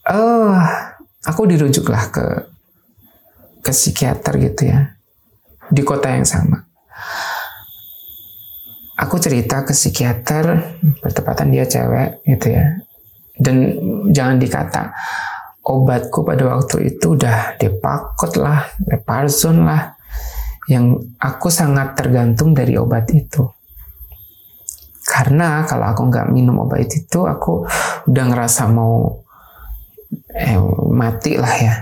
uh, 0.10 0.58
aku 1.24 1.42
dirujuklah 1.46 2.10
ke 2.10 2.26
ke 3.60 3.72
psikiater 3.72 4.40
gitu 4.40 4.72
ya 4.72 4.98
di 5.70 5.86
kota 5.86 6.10
yang 6.10 6.26
sama. 6.26 6.66
Aku 9.00 9.16
cerita 9.16 9.64
ke 9.64 9.72
psikiater, 9.72 10.76
bertepatan 11.00 11.56
dia 11.56 11.64
cewek 11.64 12.20
gitu 12.28 12.52
ya. 12.52 12.84
Dan 13.40 13.72
jangan 14.12 14.36
dikata 14.36 14.92
obatku 15.64 16.28
pada 16.28 16.44
waktu 16.44 16.92
itu 16.92 17.16
udah 17.16 17.56
depakot 17.56 18.36
lah, 18.36 18.68
deparzon 18.84 19.64
lah. 19.64 19.96
Yang 20.68 21.16
aku 21.16 21.48
sangat 21.48 21.96
tergantung 21.96 22.52
dari 22.52 22.76
obat 22.76 23.08
itu. 23.16 23.48
Karena 25.08 25.64
kalau 25.64 25.96
aku 25.96 26.12
nggak 26.12 26.28
minum 26.36 26.60
obat 26.68 26.84
itu, 26.92 27.24
aku 27.24 27.64
udah 28.06 28.24
ngerasa 28.28 28.68
mau 28.68 29.24
eh, 30.36 30.60
mati 30.92 31.38
lah 31.38 31.54
ya. 31.56 31.74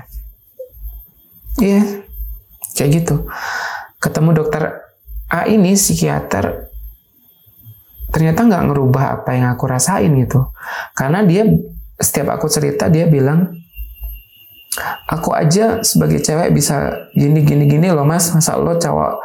Iya, 1.57 1.81
kayak 2.77 2.89
gitu. 3.01 3.15
Ketemu 3.97 4.29
dokter 4.37 4.63
A 5.27 5.43
ini 5.49 5.75
psikiater 5.75 6.67
ternyata 8.07 8.47
nggak 8.47 8.63
ngerubah 8.71 9.03
apa 9.21 9.35
yang 9.35 9.51
aku 9.51 9.67
rasain 9.67 10.15
gitu 10.15 10.47
karena 10.95 11.27
dia 11.27 11.43
setiap 11.99 12.39
aku 12.39 12.47
cerita 12.47 12.87
dia 12.87 13.03
bilang 13.09 13.51
aku 15.11 15.35
aja 15.35 15.83
sebagai 15.83 16.23
cewek 16.23 16.55
bisa 16.55 16.95
gini 17.11 17.43
gini 17.43 17.67
gini 17.67 17.91
loh 17.91 18.07
mas 18.07 18.31
masa 18.31 18.55
lo 18.55 18.79
cowok 18.79 19.19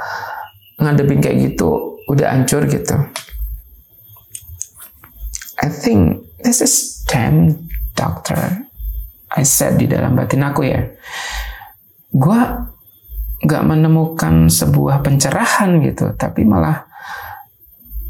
ngadepin 0.82 1.22
kayak 1.22 1.38
gitu 1.52 2.02
udah 2.10 2.34
hancur 2.34 2.66
gitu 2.66 2.96
I 5.62 5.70
think 5.70 6.26
this 6.42 6.58
is 6.58 7.06
damn 7.06 7.70
doctor 7.94 8.66
I 9.32 9.44
said 9.44 9.80
di 9.80 9.88
dalam 9.88 10.12
batin 10.12 10.44
aku 10.44 10.62
ya. 10.66 10.80
Gue 12.12 12.40
gak 13.42 13.64
menemukan 13.66 14.46
sebuah 14.46 15.02
pencerahan 15.02 15.82
gitu 15.82 16.14
tapi 16.14 16.46
malah 16.46 16.86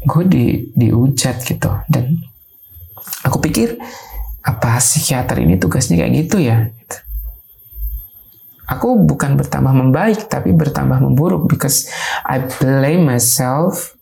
gue 0.03 0.23
di 0.27 0.45
diujat 0.75 1.41
gitu. 1.47 1.71
Dan 1.87 2.19
aku 3.23 3.39
pikir 3.39 3.79
apa 4.43 4.77
psikiater 4.83 5.39
ini 5.39 5.55
tugasnya 5.55 6.03
kayak 6.03 6.13
gitu 6.27 6.37
ya? 6.43 6.67
Aku 8.67 8.95
bukan 9.03 9.35
bertambah 9.35 9.71
membaik 9.75 10.27
tapi 10.27 10.51
bertambah 10.55 10.99
memburuk 10.99 11.47
because 11.51 11.87
I 12.23 12.43
blame 12.59 13.07
myself 13.07 13.95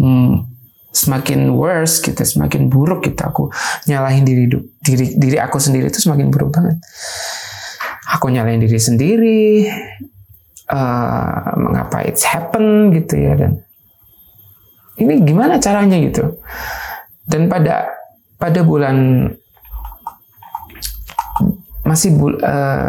hmm, 0.00 0.55
semakin 0.96 1.52
worse 1.52 2.00
gitu 2.00 2.16
semakin 2.16 2.72
buruk 2.72 3.04
gitu 3.04 3.20
aku 3.20 3.52
nyalahin 3.84 4.24
diri 4.24 4.48
diri 4.80 5.06
diri 5.20 5.36
aku 5.36 5.60
sendiri 5.60 5.92
itu 5.92 6.00
semakin 6.00 6.32
buruk 6.32 6.56
banget. 6.56 6.80
Aku 8.16 8.32
nyalahin 8.32 8.64
diri 8.64 8.80
sendiri 8.80 9.68
uh, 10.72 11.52
mengapa 11.60 12.00
it's 12.08 12.24
happen 12.24 12.96
gitu 12.96 13.20
ya 13.20 13.36
dan 13.36 13.60
ini 14.96 15.20
gimana 15.20 15.60
caranya 15.60 16.00
gitu. 16.00 16.40
Dan 17.28 17.52
pada 17.52 17.92
pada 18.40 18.64
bulan 18.64 19.28
masih 21.84 22.16
bul, 22.16 22.40
uh, 22.40 22.88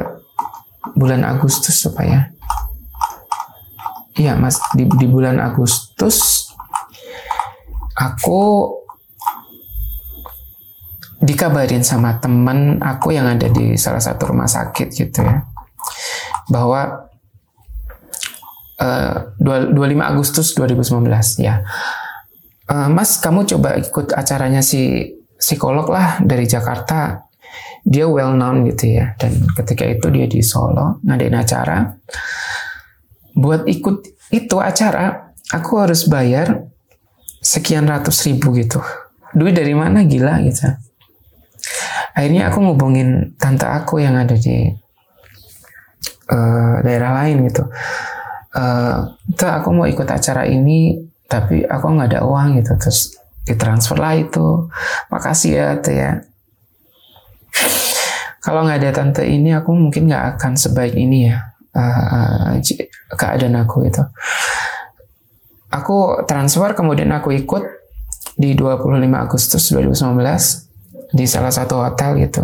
bulan 0.96 1.28
Agustus 1.28 1.84
apa 1.84 2.02
ya? 2.08 2.20
Iya 4.18 4.34
mas 4.40 4.58
di, 4.74 4.88
di 4.98 5.06
bulan 5.06 5.38
Agustus 5.38 6.47
aku 7.98 8.70
dikabarin 11.18 11.82
sama 11.82 12.22
teman 12.22 12.78
aku 12.78 13.10
yang 13.18 13.26
ada 13.26 13.50
di 13.50 13.74
salah 13.74 14.02
satu 14.02 14.30
rumah 14.30 14.46
sakit 14.46 14.88
gitu 14.94 15.26
ya 15.26 15.42
bahwa 16.48 17.10
uh, 18.80 19.16
25 19.40 20.00
Agustus 20.00 20.48
2019 20.56 21.44
ya. 21.44 21.62
Uh, 22.68 22.92
Mas, 22.92 23.20
kamu 23.20 23.48
coba 23.48 23.80
ikut 23.80 24.12
acaranya 24.12 24.60
si 24.60 25.14
psikolog 25.40 25.88
lah 25.88 26.20
dari 26.24 26.48
Jakarta. 26.48 27.24
Dia 27.88 28.04
well 28.08 28.36
known 28.36 28.68
gitu 28.68 29.00
ya. 29.00 29.16
Dan 29.16 29.48
ketika 29.56 29.88
itu 29.88 30.12
dia 30.12 30.28
di 30.28 30.44
Solo 30.44 31.00
ngadain 31.08 31.36
acara. 31.36 31.88
Buat 33.38 33.70
ikut 33.70 34.28
itu 34.36 34.58
acara, 34.60 35.32
aku 35.56 35.72
harus 35.80 36.04
bayar 36.12 36.68
sekian 37.48 37.88
ratus 37.88 38.28
ribu 38.28 38.52
gitu. 38.60 38.84
Duit 39.32 39.56
dari 39.56 39.72
mana? 39.72 40.04
Gila 40.04 40.44
gitu. 40.44 40.68
Akhirnya 42.12 42.52
aku 42.52 42.60
ngubungin 42.60 43.40
tante 43.40 43.64
aku 43.64 44.04
yang 44.04 44.20
ada 44.20 44.36
di 44.36 44.68
uh, 46.28 46.76
daerah 46.84 47.24
lain 47.24 47.48
gitu. 47.48 47.64
Uh, 48.52 49.16
aku 49.40 49.70
mau 49.72 49.88
ikut 49.88 50.10
acara 50.10 50.44
ini 50.44 51.00
tapi 51.30 51.64
aku 51.64 51.86
nggak 51.88 52.10
ada 52.12 52.22
uang 52.28 52.60
gitu. 52.60 52.76
Terus 52.76 53.16
ditransfer 53.48 53.96
lah 53.96 54.20
itu. 54.20 54.68
Makasih 55.08 55.52
ya 55.56 55.68
tuh 55.80 55.96
ya. 55.96 56.12
Kalau 58.44 58.68
nggak 58.68 58.80
ada 58.84 58.92
tante 58.92 59.24
ini 59.24 59.56
aku 59.56 59.72
mungkin 59.72 60.12
nggak 60.12 60.36
akan 60.36 60.56
sebaik 60.60 60.96
ini 60.96 61.32
ya 61.32 61.48
uh, 61.78 62.56
uh, 62.58 63.16
keadaan 63.16 63.56
aku 63.62 63.86
itu 63.86 64.04
aku 65.72 66.24
transfer 66.28 66.72
kemudian 66.74 67.12
aku 67.12 67.36
ikut 67.36 67.64
di 68.38 68.54
25 68.54 68.94
Agustus 69.18 69.64
2019 69.74 69.98
di 71.14 71.26
salah 71.26 71.54
satu 71.54 71.82
hotel 71.82 72.22
gitu. 72.22 72.44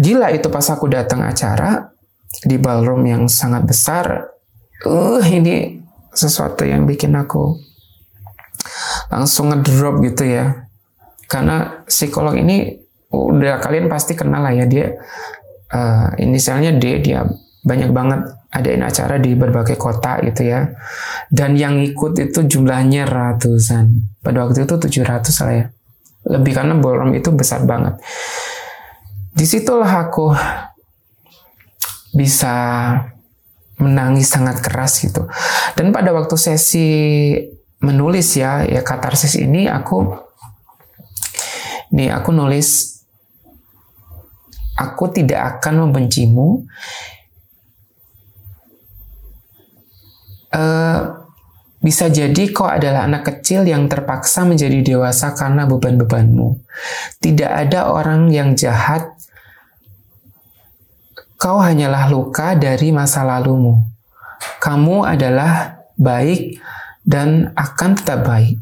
Gila 0.00 0.30
itu 0.32 0.48
pas 0.48 0.64
aku 0.70 0.86
datang 0.86 1.26
acara 1.26 1.90
di 2.46 2.56
ballroom 2.56 3.04
yang 3.04 3.22
sangat 3.26 3.66
besar. 3.66 4.30
Uh 4.86 5.20
ini 5.20 5.82
sesuatu 6.14 6.64
yang 6.64 6.88
bikin 6.88 7.12
aku 7.12 7.58
langsung 9.12 9.52
ngedrop 9.52 10.00
gitu 10.06 10.24
ya. 10.24 10.66
Karena 11.26 11.84
psikolog 11.86 12.34
ini 12.38 12.80
udah 13.10 13.58
kalian 13.58 13.90
pasti 13.90 14.14
kenal 14.14 14.46
lah 14.46 14.54
ya 14.54 14.66
dia 14.70 14.94
uh, 15.74 16.14
inisialnya 16.18 16.78
D 16.78 17.02
dia 17.02 17.26
banyak 17.60 17.90
banget 17.92 18.20
adain 18.50 18.80
acara 18.80 19.20
di 19.20 19.36
berbagai 19.36 19.76
kota 19.76 20.18
gitu 20.24 20.48
ya 20.48 20.72
dan 21.28 21.54
yang 21.54 21.76
ikut 21.78 22.16
itu 22.16 22.40
jumlahnya 22.48 23.04
ratusan 23.04 24.16
pada 24.24 24.48
waktu 24.48 24.64
itu 24.64 24.74
700 24.80 25.44
lah 25.44 25.54
ya 25.54 25.66
lebih 26.30 26.52
karena 26.56 26.74
ballroom 26.76 27.12
itu 27.12 27.28
besar 27.32 27.68
banget 27.68 28.00
di 29.36 29.44
situlah 29.44 30.08
aku 30.08 30.32
bisa 32.14 32.56
menangis 33.80 34.28
sangat 34.28 34.60
keras 34.60 35.00
gitu. 35.00 35.26
Dan 35.74 35.90
pada 35.90 36.12
waktu 36.12 36.36
sesi 36.36 36.88
menulis 37.80 38.36
ya, 38.36 38.62
ya 38.68 38.84
katarsis 38.84 39.40
ini 39.40 39.64
aku 39.66 40.04
nih 41.90 42.12
aku 42.12 42.30
nulis 42.30 43.00
aku 44.76 45.10
tidak 45.10 45.58
akan 45.58 45.88
membencimu. 45.88 46.68
Uh, 50.50 51.22
bisa 51.80 52.12
jadi 52.12 52.52
kau 52.52 52.68
adalah 52.68 53.08
anak 53.08 53.24
kecil 53.24 53.64
yang 53.64 53.88
terpaksa 53.88 54.44
menjadi 54.44 54.84
dewasa 54.84 55.32
karena 55.32 55.64
beban-bebanmu. 55.64 56.60
Tidak 57.22 57.48
ada 57.48 57.88
orang 57.88 58.28
yang 58.28 58.52
jahat 58.52 59.16
Kau 61.40 61.56
hanyalah 61.56 62.12
luka 62.12 62.52
dari 62.52 62.92
masa 62.92 63.24
lalumu. 63.24 63.80
Kamu 64.60 65.08
adalah 65.08 65.80
baik 65.96 66.60
dan 67.00 67.56
akan 67.56 67.96
tetap 67.96 68.28
baik. 68.28 68.60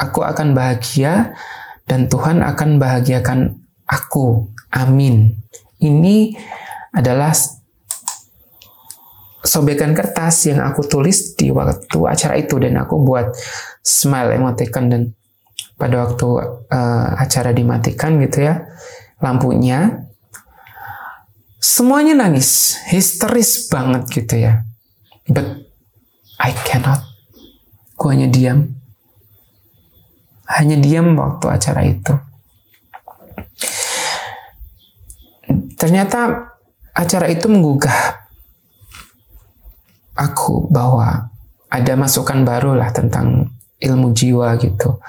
Aku 0.00 0.24
akan 0.24 0.56
bahagia 0.56 1.36
dan 1.84 2.08
Tuhan 2.08 2.40
akan 2.40 2.80
bahagiakan 2.80 3.52
aku. 3.84 4.48
Amin. 4.72 5.36
Ini 5.76 6.40
adalah 6.96 7.36
sobekan 9.40 9.96
kertas 9.96 10.52
yang 10.52 10.60
aku 10.60 10.84
tulis 10.84 11.34
di 11.36 11.48
waktu 11.48 11.98
acara 12.04 12.36
itu 12.36 12.60
dan 12.60 12.76
aku 12.76 13.00
buat 13.00 13.32
smile 13.80 14.36
emoticon 14.36 14.86
dan 14.92 15.02
pada 15.80 16.04
waktu 16.04 16.28
uh, 16.68 17.08
acara 17.16 17.56
dimatikan 17.56 18.20
gitu 18.20 18.44
ya 18.44 18.68
lampunya 19.24 20.10
Semuanya 21.60 22.16
nangis, 22.16 22.80
histeris 22.88 23.68
banget 23.68 24.08
gitu 24.08 24.48
ya. 24.48 24.64
But 25.28 25.68
I 26.40 26.56
cannot. 26.64 27.04
Gue 28.00 28.16
hanya 28.16 28.32
diam. 28.32 28.80
Hanya 30.48 30.80
diam 30.80 31.12
waktu 31.20 31.46
acara 31.52 31.84
itu. 31.84 32.16
Ternyata 35.76 36.48
acara 36.96 37.28
itu 37.28 37.44
menggugah 37.44 38.19
aku 40.20 40.68
bahwa 40.68 41.32
ada 41.72 41.92
masukan 41.96 42.44
baru 42.44 42.76
lah 42.76 42.92
tentang 42.92 43.48
ilmu 43.80 44.12
jiwa 44.12 44.60
gitu. 44.60 45.00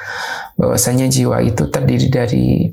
Bahwasanya 0.56 1.12
jiwa 1.12 1.43
itu 1.43 1.67
terdiri 1.67 2.08
dari 2.08 2.71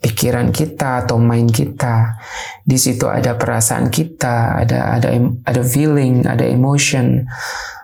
pikiran 0.00 0.48
kita 0.54 1.04
atau 1.04 1.20
mind 1.20 1.52
kita. 1.52 2.16
Di 2.64 2.80
situ 2.80 3.04
ada 3.04 3.36
perasaan 3.36 3.92
kita, 3.92 4.64
ada 4.64 4.96
ada 4.96 5.12
ada 5.44 5.62
feeling, 5.62 6.24
ada 6.24 6.48
emotion. 6.48 7.28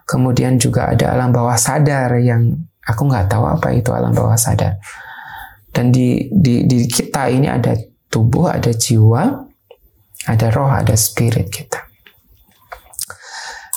Kemudian 0.09 0.57
juga 0.57 0.93
ada 0.97 1.13
alam 1.13 1.33
bawah 1.35 1.57
sadar 1.61 2.17
yang 2.21 2.57
aku 2.85 3.09
nggak 3.09 3.29
tahu 3.29 3.45
apa 3.45 3.69
itu 3.77 3.93
alam 3.93 4.17
bawah 4.17 4.37
sadar. 4.37 4.81
Dan 5.75 5.91
di, 5.91 6.31
di 6.31 6.71
di 6.71 6.87
kita 6.87 7.27
ini 7.27 7.51
ada 7.51 7.75
tubuh, 8.07 8.47
ada 8.47 8.71
jiwa, 8.71 9.43
ada 10.31 10.47
roh, 10.55 10.71
ada 10.71 10.95
spirit 10.95 11.51
kita. 11.51 11.84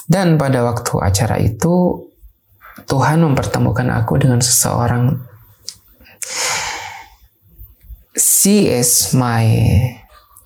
Dan 0.08 0.39
pada 0.39 0.63
waktu 0.63 0.93
acara 1.04 1.36
itu 1.36 2.08
Tuhan 2.88 3.20
mempertemukan 3.20 3.91
aku 3.91 4.15
dengan 4.15 4.39
seseorang. 4.39 5.20
She 8.15 8.72
is 8.72 9.12
my 9.12 9.46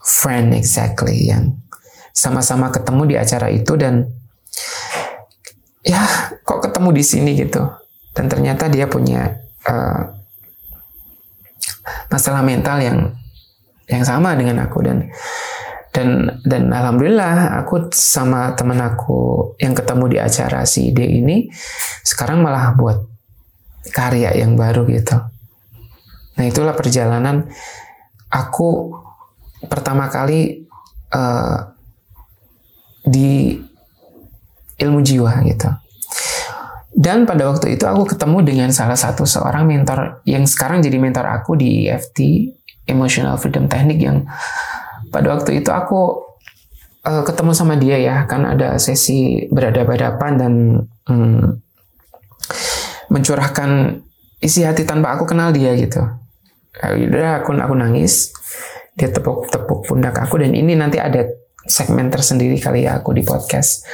friend 0.01 0.57
exactly 0.57 1.29
yang 1.29 1.61
sama-sama 2.11 2.73
ketemu 2.73 3.13
di 3.13 3.15
acara 3.15 3.47
itu 3.53 3.77
dan 3.77 4.09
ya 5.85 6.01
kok 6.41 6.65
ketemu 6.65 6.89
di 6.97 7.03
sini? 7.05 7.31
gitu. 7.37 7.61
Dan 8.11 8.27
ternyata 8.27 8.67
dia 8.67 8.89
punya 8.89 9.39
uh, 9.69 10.03
masalah 12.11 12.43
mental 12.43 12.81
yang 12.83 12.99
yang 13.87 14.03
sama 14.03 14.35
dengan 14.35 14.65
aku 14.65 14.83
dan 14.83 15.07
dan 15.91 16.39
dan 16.47 16.71
alhamdulillah 16.71 17.59
aku 17.63 17.91
sama 17.91 18.55
teman 18.55 18.79
aku 18.79 19.53
yang 19.59 19.75
ketemu 19.75 20.05
di 20.07 20.17
acara 20.23 20.63
si 20.63 20.95
D 20.95 21.03
ini 21.03 21.51
sekarang 22.07 22.39
malah 22.39 22.71
buat 22.79 23.03
karya 23.91 24.31
yang 24.39 24.55
baru 24.55 24.87
gitu. 24.87 25.19
Nah 26.39 26.43
itulah 26.47 26.71
perjalanan 26.71 27.43
aku 28.31 28.95
pertama 29.67 30.07
kali 30.07 30.63
uh, 31.11 31.57
di 33.03 33.59
ilmu 34.79 34.99
jiwa 35.03 35.43
gitu. 35.43 35.69
Dan 36.91 37.23
pada 37.23 37.47
waktu 37.47 37.79
itu 37.79 37.87
aku 37.87 38.15
ketemu 38.15 38.43
dengan 38.43 38.69
salah 38.71 38.99
satu 38.99 39.23
seorang 39.23 39.63
mentor 39.63 40.23
yang 40.27 40.43
sekarang 40.43 40.83
jadi 40.83 40.99
mentor 40.99 41.23
aku 41.23 41.55
di 41.55 41.87
EFT 41.87 42.51
Emotional 42.87 43.39
Freedom 43.39 43.71
Technique 43.71 44.03
yang 44.03 44.27
pada 45.11 45.35
waktu 45.37 45.59
itu 45.59 45.69
aku 45.69 46.31
uh, 47.05 47.23
ketemu 47.27 47.51
sama 47.51 47.75
dia 47.77 47.99
ya 47.99 48.15
kan 48.25 48.47
ada 48.47 48.79
sesi 48.79 49.45
berhadapan-hadapan 49.51 50.31
dan 50.39 50.53
hmm, 51.05 51.59
mencurahkan 53.11 54.01
isi 54.41 54.63
hati 54.63 54.87
tanpa 54.87 55.13
aku 55.19 55.27
kenal 55.27 55.51
dia 55.53 55.75
gitu. 55.75 56.01
Ya 56.81 56.95
udah 56.95 57.43
aku 57.43 57.53
aku 57.59 57.75
nangis 57.75 58.31
dia 58.95 59.11
tepuk-tepuk 59.11 59.87
pundak 59.87 60.15
aku 60.17 60.39
dan 60.39 60.55
ini 60.55 60.73
nanti 60.73 60.97
ada 60.97 61.27
segmen 61.67 62.09
tersendiri 62.09 62.57
kali 62.57 62.87
ya 62.87 62.99
aku 62.99 63.13
di 63.13 63.21
podcast 63.21 63.85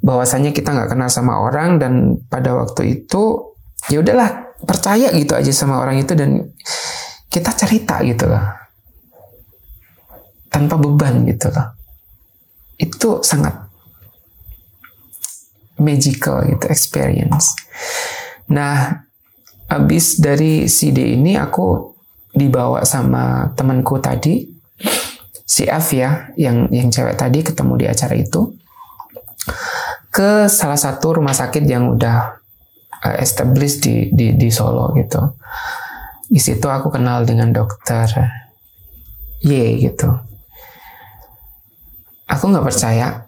bahwasanya 0.00 0.56
kita 0.56 0.72
nggak 0.72 0.96
kenal 0.96 1.12
sama 1.12 1.44
orang 1.44 1.76
dan 1.76 2.16
pada 2.26 2.56
waktu 2.56 3.04
itu 3.04 3.52
ya 3.92 4.00
udahlah 4.00 4.56
percaya 4.64 5.12
gitu 5.12 5.36
aja 5.36 5.52
sama 5.52 5.80
orang 5.80 6.00
itu 6.00 6.16
dan 6.16 6.48
kita 7.28 7.52
cerita 7.52 8.00
gitu 8.04 8.28
loh 8.28 8.59
tanpa 10.50 10.76
beban 10.76 11.24
gitu 11.24 11.48
loh 11.48 11.72
itu 12.76 13.22
sangat 13.22 13.54
magical 15.80 16.44
gitu 16.44 16.64
experience 16.68 17.56
nah 18.50 19.06
abis 19.70 20.18
dari 20.18 20.66
CD 20.66 21.14
ini 21.14 21.38
aku 21.38 21.94
dibawa 22.34 22.82
sama 22.82 23.54
temanku 23.54 24.02
tadi 24.02 24.50
si 25.46 25.66
F 25.66 25.94
ya 25.94 26.30
yang 26.38 26.70
yang 26.70 26.90
cewek 26.90 27.14
tadi 27.18 27.42
ketemu 27.42 27.72
di 27.78 27.86
acara 27.86 28.14
itu 28.14 28.54
ke 30.10 30.50
salah 30.50 30.78
satu 30.78 31.22
rumah 31.22 31.34
sakit 31.34 31.66
yang 31.66 31.94
udah 31.94 32.38
uh, 33.02 33.16
established 33.18 33.82
di, 33.82 34.10
di 34.10 34.34
di 34.34 34.48
Solo 34.50 34.90
gitu. 34.98 35.38
Di 36.30 36.38
situ 36.38 36.66
aku 36.70 36.94
kenal 36.94 37.26
dengan 37.26 37.50
dokter 37.50 38.06
Y 39.42 39.82
gitu. 39.82 40.29
Aku 42.30 42.50
nggak 42.50 42.66
percaya. 42.66 43.26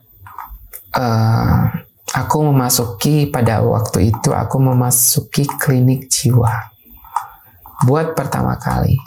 Uh, 0.92 1.72
aku 2.12 2.44
memasuki 2.52 3.24
pada 3.26 3.64
waktu 3.64 4.12
itu 4.12 4.28
aku 4.36 4.60
memasuki 4.60 5.48
klinik 5.56 6.12
jiwa 6.12 6.52
buat 7.88 8.12
pertama 8.12 8.60
kali. 8.60 9.00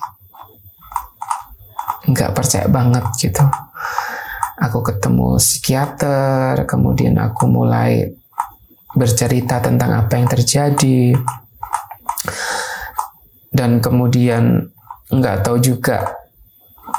Nggak 2.09 2.33
percaya 2.33 2.65
banget 2.65 3.05
gitu 3.21 3.45
aku 4.59 4.79
ketemu 4.81 5.35
psikiater, 5.35 6.63
kemudian 6.63 7.19
aku 7.19 7.47
mulai 7.47 8.07
bercerita 8.95 9.59
tentang 9.59 9.91
apa 9.91 10.15
yang 10.15 10.27
terjadi, 10.31 11.11
dan 13.51 13.83
kemudian 13.83 14.71
nggak 15.11 15.43
tahu 15.43 15.59
juga 15.59 16.15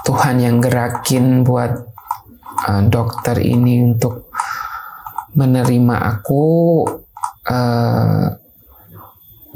Tuhan 0.05 0.45
yang 0.45 0.61
gerakin 0.61 1.43
buat 1.43 1.86
uh, 2.67 2.83
dokter 2.91 3.39
ini 3.41 3.81
untuk 3.95 4.29
menerima 5.39 5.97
aku, 6.19 6.45
uh, 7.47 8.27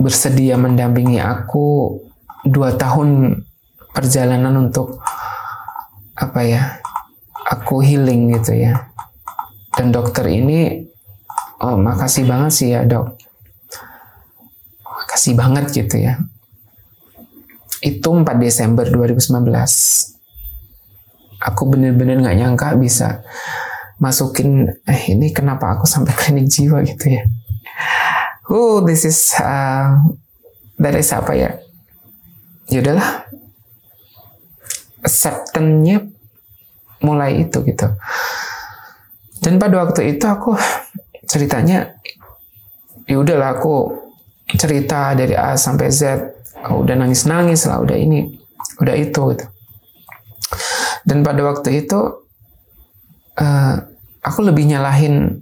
bersedia 0.00 0.56
mendampingi 0.56 1.20
aku 1.20 1.98
dua 2.46 2.72
tahun 2.72 3.42
perjalanan 3.92 4.70
untuk 4.70 5.02
apa 6.16 6.40
ya 6.40 6.62
aku 7.50 7.82
healing 7.82 8.32
gitu 8.38 8.54
ya. 8.54 8.86
Dan 9.74 9.94
dokter 9.94 10.26
ini, 10.30 10.86
oh 11.62 11.78
makasih 11.78 12.26
banget 12.26 12.52
sih 12.52 12.68
ya 12.74 12.86
dok. 12.86 13.16
Makasih 14.84 15.34
banget 15.34 15.64
gitu 15.72 15.96
ya. 15.98 16.20
Itu 17.80 18.12
4 18.12 18.36
Desember 18.36 18.84
2019. 18.84 20.19
Aku 21.40 21.68
bener-bener 21.72 22.20
gak 22.20 22.36
nyangka 22.36 22.76
bisa 22.76 23.24
masukin, 24.00 24.68
eh 24.84 25.02
ini 25.12 25.32
kenapa 25.32 25.76
aku 25.76 25.88
sampai 25.88 26.12
klinik 26.16 26.48
jiwa 26.48 26.84
gitu 26.84 27.16
ya. 27.16 27.24
Oh, 28.52 28.84
this 28.84 29.08
is, 29.08 29.36
uh, 29.40 29.94
dari 30.76 31.00
siapa 31.00 31.32
ya? 31.36 31.52
Yaudahlah, 32.68 33.30
acceptance-nya 35.04 36.06
mulai 37.00 37.48
itu 37.48 37.64
gitu 37.64 37.88
dan 39.40 39.56
pada 39.56 39.80
waktu 39.80 40.16
itu 40.16 40.24
aku 40.28 40.52
ceritanya 41.24 41.96
ya 43.08 43.16
udahlah 43.16 43.56
aku 43.56 43.96
cerita 44.52 45.16
dari 45.16 45.32
A 45.32 45.56
sampai 45.56 45.88
Z 45.88 46.20
udah 46.60 46.96
nangis 46.96 47.24
nangis 47.24 47.64
lah 47.64 47.80
udah 47.80 47.96
ini 47.96 48.36
udah 48.84 48.94
itu 49.00 49.20
gitu 49.32 49.46
dan 51.04 51.24
pada 51.24 51.40
waktu 51.44 51.84
itu 51.86 52.00
uh, 53.40 53.74
aku 54.20 54.40
lebih 54.44 54.68
nyalahin 54.68 55.40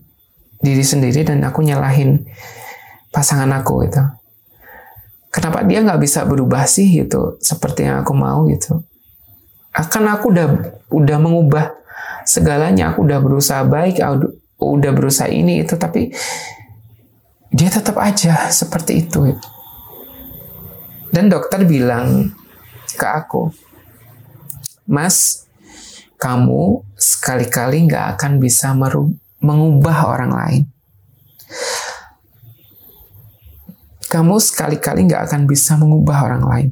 diri 0.62 0.82
sendiri 0.82 1.22
dan 1.22 1.42
aku 1.46 1.62
nyalahin 1.62 2.26
pasangan 3.14 3.50
aku 3.58 3.86
gitu. 3.86 4.02
Kenapa 5.28 5.62
dia 5.62 5.84
nggak 5.84 6.00
bisa 6.02 6.24
berubah 6.24 6.64
sih 6.66 6.88
gitu 7.04 7.36
seperti 7.38 7.86
yang 7.86 8.02
aku 8.02 8.12
mau 8.16 8.48
gitu? 8.48 8.82
Akan 9.74 10.08
aku 10.08 10.34
udah 10.34 10.48
udah 10.90 11.18
mengubah 11.20 11.78
segalanya 12.24 12.92
aku 12.92 13.06
udah 13.06 13.18
berusaha 13.22 13.62
baik 13.64 14.02
aku 14.02 14.34
udah 14.58 14.92
berusaha 14.92 15.30
ini 15.30 15.62
itu 15.64 15.78
tapi 15.78 16.10
dia 17.54 17.70
tetap 17.70 17.96
aja 18.00 18.50
seperti 18.50 19.06
itu. 19.06 19.36
Dan 21.08 21.32
dokter 21.32 21.64
bilang 21.64 22.32
ke 22.98 23.06
aku 23.06 23.48
mas 24.88 25.47
kamu 26.18 26.82
sekali-kali 26.98 27.86
nggak 27.86 28.18
akan 28.18 28.42
bisa 28.42 28.74
mengubah 29.38 29.98
orang 30.10 30.32
lain. 30.34 30.62
Kamu 34.10 34.34
sekali-kali 34.42 35.06
nggak 35.06 35.30
akan 35.30 35.46
bisa 35.46 35.78
mengubah 35.78 36.26
orang 36.26 36.44
lain. 36.44 36.68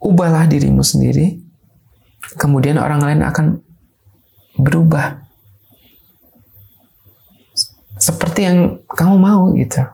Ubahlah 0.00 0.48
dirimu 0.48 0.80
sendiri 0.80 1.46
kemudian 2.36 2.80
orang 2.80 3.00
lain 3.04 3.20
akan 3.22 3.46
berubah. 4.58 5.22
Seperti 7.96 8.44
yang 8.44 8.58
kamu 8.88 9.16
mau 9.16 9.52
gitu. 9.56 9.84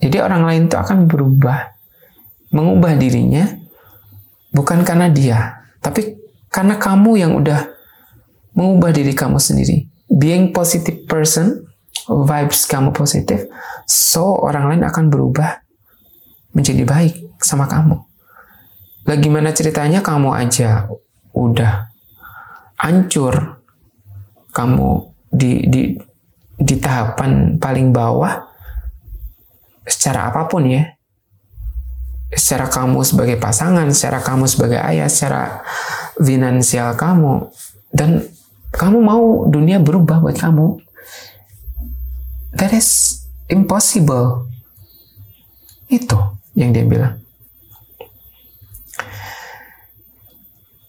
Jadi 0.00 0.16
orang 0.20 0.48
lain 0.48 0.62
itu 0.68 0.76
akan 0.80 1.04
berubah, 1.04 1.76
mengubah 2.52 2.96
dirinya 2.96 3.44
bukan 4.52 4.80
karena 4.80 5.12
dia, 5.12 5.60
tapi 5.84 6.19
karena 6.50 6.76
kamu 6.76 7.10
yang 7.16 7.32
udah 7.38 7.70
mengubah 8.58 8.90
diri 8.90 9.14
kamu 9.14 9.38
sendiri. 9.38 9.86
Being 10.10 10.50
positive 10.50 11.06
person, 11.06 11.70
vibes 12.10 12.66
kamu 12.66 12.90
positif, 12.90 13.46
so 13.86 14.34
orang 14.42 14.74
lain 14.74 14.82
akan 14.82 15.06
berubah 15.06 15.62
menjadi 16.50 16.82
baik 16.82 17.14
sama 17.38 17.70
kamu. 17.70 18.02
Lah 19.06 19.16
gimana 19.16 19.54
ceritanya 19.54 20.02
kamu 20.02 20.34
aja 20.34 20.90
udah 21.32 21.88
hancur. 22.82 23.62
Kamu 24.50 25.14
di 25.30 25.62
di 25.70 25.94
di 26.58 26.74
tahapan 26.82 27.54
paling 27.62 27.94
bawah 27.94 28.34
secara 29.86 30.34
apa 30.34 30.50
pun 30.50 30.66
ya. 30.66 30.82
Secara 32.30 32.66
kamu 32.70 33.02
sebagai 33.02 33.38
pasangan, 33.38 33.86
secara 33.94 34.22
kamu 34.22 34.46
sebagai 34.46 34.78
ayah, 34.78 35.06
secara 35.10 35.62
finansial 36.20 36.94
kamu 36.94 37.48
dan 37.90 38.22
kamu 38.70 38.98
mau 39.02 39.48
dunia 39.50 39.82
berubah 39.82 40.22
buat 40.22 40.38
kamu. 40.38 40.78
That 42.54 42.70
is 42.76 43.20
impossible. 43.50 44.46
Itu 45.90 46.38
yang 46.54 46.70
dia 46.70 46.86
bilang. 46.86 47.20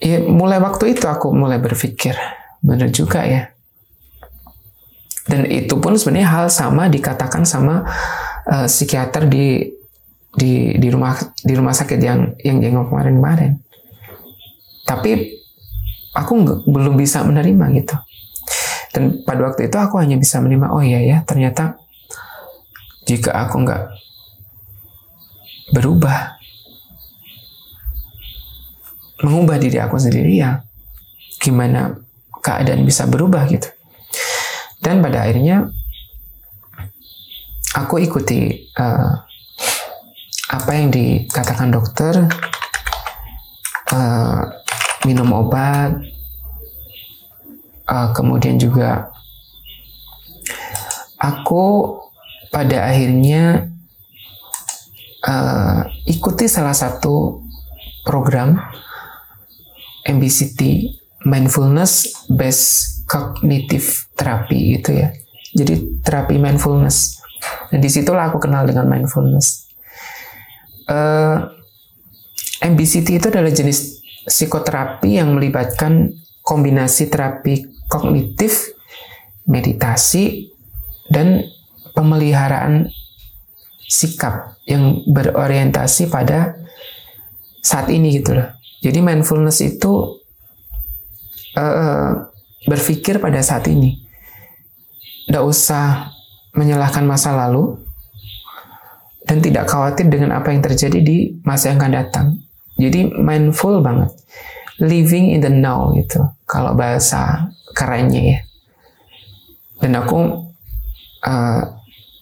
ya 0.02 0.18
mulai 0.26 0.58
waktu 0.58 0.98
itu 0.98 1.06
aku 1.06 1.30
mulai 1.30 1.62
berpikir 1.62 2.18
benar 2.66 2.90
juga 2.90 3.22
ya 3.22 3.54
dan 5.30 5.46
itu 5.46 5.78
pun 5.78 5.94
sebenarnya 5.94 6.28
hal 6.28 6.46
sama 6.50 6.90
dikatakan 6.90 7.46
sama 7.46 7.86
uh, 8.50 8.66
psikiater 8.66 9.30
di 9.30 9.70
di 10.34 10.74
di 10.82 10.88
rumah 10.90 11.14
di 11.46 11.54
rumah 11.54 11.78
sakit 11.78 12.00
yang 12.02 12.34
yang 12.42 12.58
jenguk 12.58 12.90
kemarin-kemarin. 12.90 13.62
Tapi 14.92 15.40
aku 16.12 16.32
belum 16.68 17.00
bisa 17.00 17.24
menerima 17.24 17.66
gitu. 17.80 17.96
Dan 18.92 19.24
pada 19.24 19.48
waktu 19.48 19.72
itu 19.72 19.78
aku 19.80 20.04
hanya 20.04 20.20
bisa 20.20 20.44
menerima, 20.44 20.68
oh 20.68 20.84
iya 20.84 21.00
ya, 21.00 21.18
ternyata 21.24 21.80
jika 23.08 23.32
aku 23.48 23.64
nggak 23.64 23.84
berubah, 25.72 26.36
mengubah 29.24 29.56
diri 29.64 29.80
aku 29.80 29.96
sendiri 29.96 30.36
ya, 30.36 30.60
gimana 31.40 31.96
keadaan 32.44 32.84
bisa 32.84 33.08
berubah 33.08 33.48
gitu. 33.48 33.72
Dan 34.84 35.00
pada 35.00 35.24
akhirnya 35.24 35.72
aku 37.80 38.04
ikuti 38.04 38.68
uh, 38.76 39.24
apa 40.52 40.72
yang 40.76 40.92
dikatakan 40.92 41.72
dokter, 41.72 42.28
uh, 43.96 44.61
minum 45.06 45.30
obat, 45.34 45.98
uh, 47.90 48.10
kemudian 48.14 48.62
juga 48.62 49.10
aku 51.22 51.98
pada 52.52 52.90
akhirnya 52.90 53.72
uh, 55.26 55.86
ikuti 56.06 56.46
salah 56.50 56.76
satu 56.76 57.46
program 58.04 58.58
MBCT 60.06 60.62
mindfulness 61.26 62.26
based 62.34 63.06
cognitive 63.06 64.10
therapy 64.18 64.82
itu 64.82 64.98
ya. 64.98 65.14
Jadi 65.52 66.00
terapi 66.02 66.40
mindfulness. 66.40 67.20
Dan 67.68 67.84
di 67.84 67.92
situlah 67.92 68.32
aku 68.32 68.40
kenal 68.40 68.64
dengan 68.64 68.88
mindfulness. 68.88 69.68
Uh, 70.88 71.52
eh, 72.64 72.68
MBCT 72.72 73.20
itu 73.20 73.28
adalah 73.28 73.52
jenis 73.52 73.91
psikoterapi 74.28 75.18
yang 75.18 75.34
melibatkan 75.38 76.14
kombinasi 76.42 77.10
terapi 77.10 77.70
kognitif, 77.90 78.74
meditasi, 79.46 80.52
dan 81.12 81.44
pemeliharaan 81.92 82.88
sikap 83.92 84.56
yang 84.64 85.04
berorientasi 85.12 86.08
pada 86.08 86.56
saat 87.60 87.92
ini 87.92 88.16
gitu 88.16 88.40
loh. 88.40 88.48
Jadi 88.82 89.00
mindfulness 89.04 89.62
itu 89.62 90.18
uh, 91.60 92.12
berpikir 92.66 93.20
pada 93.20 93.44
saat 93.44 93.68
ini. 93.68 94.00
Tidak 95.28 95.44
usah 95.44 96.10
menyalahkan 96.56 97.06
masa 97.06 97.36
lalu 97.36 97.78
dan 99.28 99.40
tidak 99.40 99.70
khawatir 99.70 100.10
dengan 100.12 100.36
apa 100.36 100.52
yang 100.52 100.60
terjadi 100.60 101.00
di 101.00 101.18
masa 101.46 101.72
yang 101.72 101.80
akan 101.80 101.94
datang. 101.94 102.28
Jadi 102.78 103.12
mindful 103.16 103.84
banget. 103.84 104.12
Living 104.82 105.36
in 105.36 105.42
the 105.44 105.52
now 105.52 105.92
gitu. 105.94 106.24
Kalau 106.46 106.74
bahasa 106.74 107.52
kerennya 107.76 108.22
ya. 108.22 108.40
Dan 109.82 109.98
aku 109.98 110.20
uh, 111.26 111.62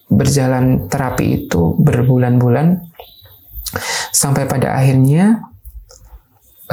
berjalan 0.09 0.89
terapi 0.89 1.45
itu 1.45 1.77
berbulan-bulan 1.77 2.81
sampai 4.09 4.49
pada 4.49 4.73
akhirnya 4.73 5.53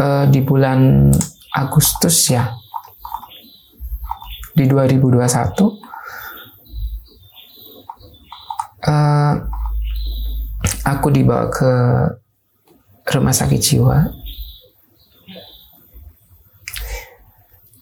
uh, 0.00 0.24
di 0.30 0.40
bulan 0.40 1.12
Agustus 1.52 2.32
ya 2.32 2.56
di 4.56 4.64
2021 4.64 5.20
uh, 8.88 9.34
aku 10.88 11.08
dibawa 11.12 11.52
ke 11.52 11.72
rumah 13.06 13.34
sakit 13.34 13.60
jiwa 13.62 13.98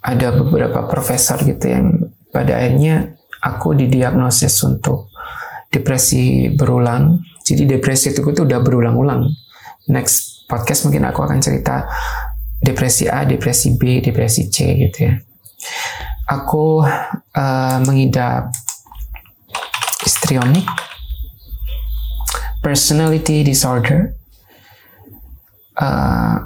ada 0.04 0.28
beberapa 0.36 0.84
profesor 0.84 1.40
gitu 1.40 1.64
yang 1.64 2.12
pada 2.28 2.60
akhirnya 2.60 3.16
aku 3.40 3.72
didiagnosis 3.72 4.52
untuk 4.68 5.08
depresi 5.72 6.52
berulang. 6.52 7.24
Jadi 7.40 7.64
depresi 7.64 8.12
itu 8.12 8.20
tuh 8.20 8.44
udah 8.44 8.60
berulang-ulang. 8.60 9.24
Next 9.88 10.44
podcast 10.44 10.88
mungkin 10.88 11.08
aku 11.08 11.24
akan 11.24 11.40
cerita 11.40 11.88
depresi 12.60 13.08
A, 13.08 13.24
depresi 13.24 13.80
B, 13.80 14.04
depresi 14.04 14.52
C 14.52 14.76
gitu 14.76 14.98
ya. 15.08 15.14
Aku 16.28 16.84
uh, 16.84 17.78
mengidap 17.84 18.48
histrionic, 20.04 20.64
personality 22.64 23.44
disorder, 23.44 24.16
uh, 25.78 26.36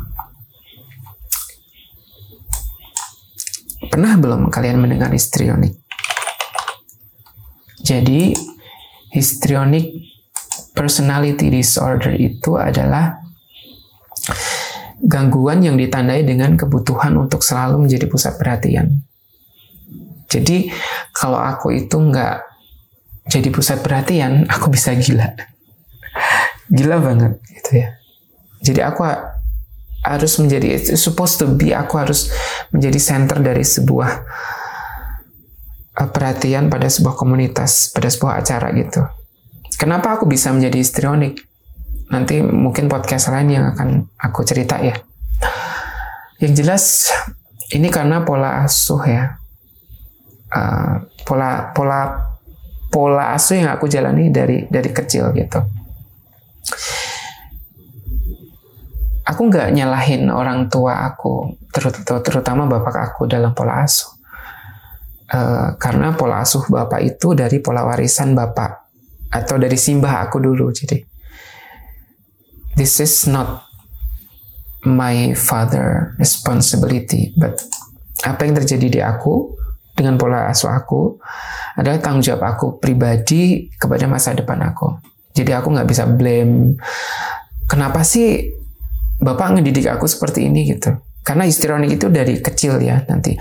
pernah 3.89 4.13
belum 4.21 4.53
kalian 4.53 4.79
mendengar 4.81 5.13
histrionic? 5.13 5.77
Jadi 7.83 8.37
histrionic 9.15 9.91
personality 10.77 11.49
disorder 11.49 12.15
itu 12.15 12.55
adalah 12.55 13.19
gangguan 15.03 15.65
yang 15.65 15.75
ditandai 15.75 16.23
dengan 16.23 16.55
kebutuhan 16.59 17.17
untuk 17.17 17.41
selalu 17.43 17.87
menjadi 17.89 18.07
pusat 18.07 18.37
perhatian. 18.37 19.03
Jadi 20.29 20.69
kalau 21.17 21.41
aku 21.41 21.73
itu 21.73 21.97
nggak 21.97 22.45
jadi 23.29 23.49
pusat 23.51 23.81
perhatian, 23.81 24.45
aku 24.55 24.69
bisa 24.71 24.93
gila. 24.95 25.35
Gila 26.69 26.97
banget 27.01 27.41
gitu 27.49 27.83
ya. 27.83 27.98
Jadi 28.63 28.81
aku 28.83 29.03
harus 30.09 30.33
menjadi 30.39 30.79
supposed 30.95 31.43
to 31.43 31.47
be 31.59 31.75
aku 31.75 31.99
harus 31.99 32.31
menjadi 32.71 32.99
center 33.03 33.39
dari 33.43 33.67
sebuah 33.67 34.11
uh, 35.99 36.09
perhatian 36.09 36.71
pada 36.71 36.87
sebuah 36.87 37.19
komunitas, 37.19 37.91
pada 37.91 38.09
sebuah 38.09 38.41
acara 38.41 38.71
gitu. 38.79 39.03
Kenapa 39.79 40.19
aku 40.19 40.27
bisa 40.27 40.51
menjadi 40.55 40.79
histrionik? 40.79 41.39
Nanti 42.09 42.41
mungkin 42.41 42.89
podcast 42.89 43.29
lain 43.31 43.53
yang 43.53 43.65
akan 43.77 44.09
aku 44.17 44.43
cerita 44.43 44.81
ya. 44.81 44.97
Yang 46.41 46.53
jelas 46.65 46.85
ini 47.75 47.93
karena 47.93 48.25
pola 48.25 48.65
asuh 48.65 49.03
ya. 49.05 49.25
Uh, 50.49 51.05
pola 51.29 51.77
pola 51.77 52.17
pola 52.89 53.37
asuh 53.37 53.61
yang 53.61 53.69
aku 53.69 53.85
jalani 53.85 54.33
dari 54.33 54.65
dari 54.67 54.91
kecil 54.91 55.31
gitu. 55.37 55.61
Aku 59.29 59.53
nggak 59.53 59.77
nyalahin 59.77 60.33
orang 60.33 60.73
tua 60.73 61.05
aku, 61.05 61.53
terutama 62.25 62.65
bapak 62.65 63.13
aku 63.13 63.29
dalam 63.29 63.53
pola 63.53 63.85
asuh. 63.85 64.17
Uh, 65.29 65.77
karena 65.77 66.17
pola 66.17 66.41
asuh 66.41 66.65
bapak 66.65 67.05
itu 67.05 67.37
dari 67.37 67.61
pola 67.61 67.85
warisan 67.85 68.33
bapak 68.33 68.89
atau 69.29 69.61
dari 69.61 69.77
simbah 69.77 70.25
aku 70.25 70.41
dulu. 70.41 70.73
Jadi 70.73 70.97
this 72.81 73.05
is 73.05 73.29
not 73.29 73.69
my 74.89 75.37
father 75.37 76.17
responsibility. 76.17 77.37
But 77.37 77.61
apa 78.25 78.49
yang 78.49 78.57
terjadi 78.57 78.87
di 78.89 79.01
aku 79.05 79.53
dengan 79.93 80.17
pola 80.17 80.49
asuh 80.49 80.73
aku 80.73 81.21
adalah 81.77 82.01
tanggung 82.01 82.25
jawab 82.25 82.57
aku 82.57 82.81
pribadi 82.81 83.69
kepada 83.77 84.09
masa 84.09 84.33
depan 84.33 84.57
aku. 84.65 84.97
Jadi 85.37 85.53
aku 85.53 85.69
nggak 85.77 85.89
bisa 85.93 86.09
blame 86.09 86.81
kenapa 87.69 88.01
sih 88.01 88.58
bapak 89.19 89.59
ngedidik 89.59 89.91
aku 89.91 90.07
seperti 90.07 90.47
ini 90.47 90.67
gitu. 90.71 90.95
Karena 91.27 91.45
histrionik 91.45 92.01
itu 92.01 92.09
dari 92.09 92.41
kecil 92.41 92.81
ya 92.81 93.05
nanti 93.05 93.37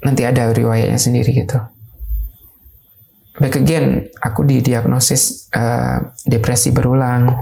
nanti 0.00 0.22
ada 0.24 0.48
riwayatnya 0.54 0.96
sendiri 0.96 1.34
gitu. 1.34 1.58
Back 3.34 3.58
again 3.58 4.08
aku 4.22 4.46
didiagnosis 4.46 5.50
uh, 5.50 6.14
depresi 6.22 6.70
berulang 6.70 7.34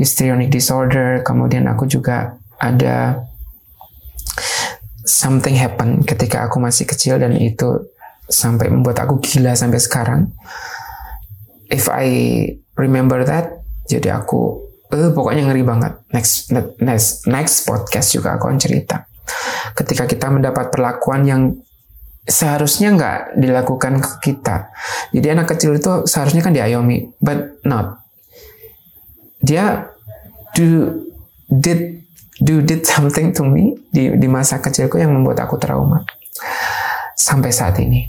histrionic 0.00 0.48
disorder 0.48 1.20
kemudian 1.20 1.68
aku 1.68 1.84
juga 1.84 2.40
ada 2.56 3.20
something 5.04 5.52
happen 5.60 6.00
ketika 6.08 6.48
aku 6.48 6.56
masih 6.56 6.88
kecil 6.88 7.20
dan 7.20 7.36
itu 7.36 7.92
sampai 8.30 8.72
membuat 8.72 9.04
aku 9.04 9.20
gila 9.20 9.52
sampai 9.52 9.76
sekarang. 9.76 10.32
If 11.68 11.86
I 11.92 12.08
remember 12.80 13.22
that 13.28 13.60
jadi 13.86 14.24
aku 14.24 14.69
eh 14.90 15.10
pokoknya 15.14 15.46
ngeri 15.50 15.62
banget 15.62 15.92
next 16.10 16.50
next 16.82 17.30
next 17.30 17.62
podcast 17.66 18.10
juga 18.10 18.34
aku 18.34 18.50
akan 18.50 18.58
cerita 18.58 19.06
ketika 19.78 20.04
kita 20.06 20.26
mendapat 20.28 20.74
perlakuan 20.74 21.22
yang 21.22 21.42
seharusnya 22.26 22.94
nggak 22.94 23.18
dilakukan 23.40 23.98
ke 23.98 24.10
kita. 24.30 24.70
Jadi 25.10 25.26
anak 25.32 25.56
kecil 25.56 25.76
itu 25.76 26.06
seharusnya 26.06 26.44
kan 26.44 26.54
diayomi, 26.54 27.10
but 27.18 27.58
not. 27.66 28.04
Dia 29.40 29.88
do 30.54 31.00
did 31.48 32.04
do 32.38 32.60
did 32.60 32.84
something 32.84 33.32
to 33.32 33.42
me 33.42 33.74
di 33.90 34.14
di 34.14 34.28
masa 34.28 34.60
kecilku 34.60 35.00
yang 35.00 35.10
membuat 35.10 35.48
aku 35.48 35.56
trauma 35.56 36.04
sampai 37.16 37.50
saat 37.50 37.80
ini. 37.80 38.04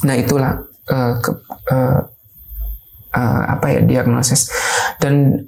Nah 0.00 0.16
itulah 0.16 0.64
uh, 0.88 1.12
ke, 1.20 1.30
uh, 1.68 2.00
uh, 3.14 3.42
apa 3.58 3.78
ya 3.78 3.80
diagnosis. 3.82 4.50
Dan 4.98 5.46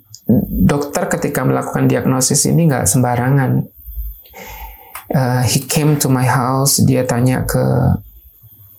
dokter 0.66 1.10
ketika 1.10 1.42
melakukan 1.42 1.90
diagnosis 1.90 2.46
ini 2.46 2.70
nggak 2.70 2.86
sembarangan. 2.86 3.66
Uh, 5.12 5.44
he 5.44 5.60
came 5.68 6.00
to 6.00 6.08
my 6.08 6.24
house 6.24 6.80
dia 6.88 7.04
tanya 7.04 7.44
ke 7.44 7.60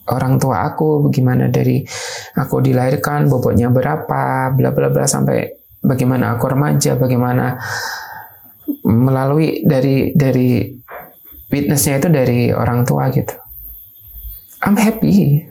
orang 0.09 0.41
tua 0.41 0.65
aku 0.65 1.05
bagaimana 1.05 1.45
dari 1.45 1.85
aku 2.33 2.57
dilahirkan 2.57 3.29
bobotnya 3.29 3.69
berapa 3.69 4.49
bla 4.49 4.69
bla 4.73 4.89
bla 4.89 5.05
sampai 5.05 5.45
bagaimana 5.77 6.33
aku 6.33 6.49
remaja 6.49 6.97
bagaimana 6.97 7.61
melalui 8.81 9.61
dari 9.61 10.09
dari 10.17 10.73
witnessnya 11.53 12.01
itu 12.01 12.09
dari 12.09 12.49
orang 12.49 12.81
tua 12.81 13.13
gitu. 13.13 13.37
I'm 14.65 14.73
happy 14.73 15.43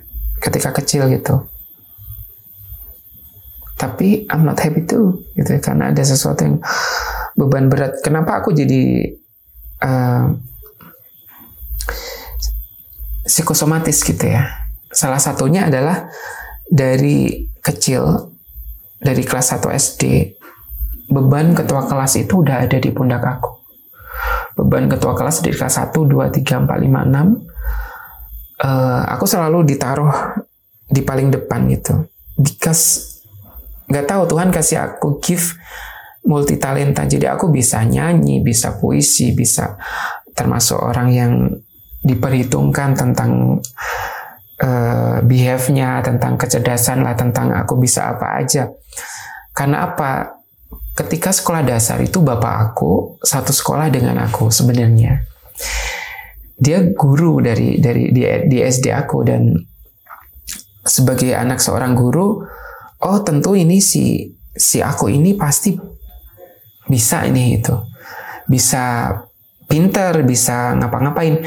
ketika 0.42 0.74
kecil 0.82 1.06
gitu 1.14 1.51
tapi 3.82 4.30
I'm 4.30 4.46
not 4.46 4.62
happy 4.62 4.86
too 4.86 5.26
gitu 5.34 5.58
karena 5.58 5.90
ada 5.90 6.06
sesuatu 6.06 6.46
yang 6.46 6.62
beban 7.34 7.66
berat 7.66 7.98
kenapa 8.06 8.38
aku 8.38 8.54
jadi 8.54 9.10
uh, 9.82 10.30
psikosomatis 13.26 14.02
gitu 14.02 14.26
ya. 14.28 14.46
Salah 14.92 15.18
satunya 15.18 15.72
adalah 15.72 16.10
dari 16.68 17.48
kecil, 17.64 18.34
dari 19.00 19.24
kelas 19.24 19.56
1 19.56 19.72
SD, 19.72 20.02
beban 21.08 21.56
ketua 21.56 21.88
kelas 21.88 22.20
itu 22.20 22.44
udah 22.44 22.68
ada 22.68 22.76
di 22.76 22.90
pundak 22.92 23.24
aku. 23.24 23.50
Beban 24.60 24.84
ketua 24.92 25.16
kelas 25.16 25.40
dari 25.40 25.56
kelas 25.56 25.80
1, 25.80 25.96
2, 25.96 26.28
3, 26.28 26.68
4, 26.68 26.68
5, 26.68 27.08
6, 27.08 28.68
uh, 28.68 29.02
aku 29.16 29.24
selalu 29.24 29.64
ditaruh 29.64 30.12
di 30.92 31.00
paling 31.00 31.32
depan 31.32 31.64
gitu. 31.72 32.04
Because 32.36 33.11
nggak 33.88 34.06
tahu 34.06 34.22
Tuhan 34.28 34.48
kasih 34.54 34.78
aku 34.78 35.18
gift 35.18 35.58
multi 36.22 36.54
talenta 36.54 37.02
jadi 37.02 37.34
aku 37.34 37.50
bisa 37.50 37.82
nyanyi 37.82 38.42
bisa 38.42 38.78
puisi 38.78 39.34
bisa 39.34 39.74
termasuk 40.32 40.78
orang 40.78 41.08
yang 41.12 41.32
diperhitungkan 42.02 42.98
tentang 42.98 43.62
uh, 44.62 45.16
behave-nya, 45.22 46.02
tentang 46.02 46.34
kecerdasan 46.34 47.06
lah, 47.06 47.14
tentang 47.14 47.54
aku 47.54 47.78
bisa 47.78 48.10
apa 48.14 48.42
aja. 48.42 48.68
Karena 49.54 49.86
apa? 49.86 50.42
Ketika 50.92 51.32
sekolah 51.32 51.64
dasar 51.64 52.04
itu 52.04 52.20
bapak 52.20 52.54
aku 52.68 53.16
satu 53.24 53.48
sekolah 53.48 53.88
dengan 53.88 54.20
aku 54.20 54.52
sebenarnya. 54.52 55.24
Dia 56.52 56.84
guru 56.92 57.40
dari 57.40 57.80
dari 57.80 58.12
di, 58.12 58.28
di 58.44 58.58
SD 58.60 58.92
aku 58.92 59.24
dan 59.24 59.56
sebagai 60.84 61.32
anak 61.32 61.64
seorang 61.64 61.96
guru, 61.96 62.44
oh 63.02 63.18
tentu 63.22 63.54
ini 63.58 63.82
si 63.82 64.30
si 64.52 64.78
aku 64.78 65.10
ini 65.10 65.34
pasti 65.34 65.74
bisa 66.86 67.24
ini 67.26 67.58
itu. 67.58 67.74
Bisa 68.46 69.08
pinter, 69.70 70.26
bisa 70.26 70.76
ngapa-ngapain 70.76 71.40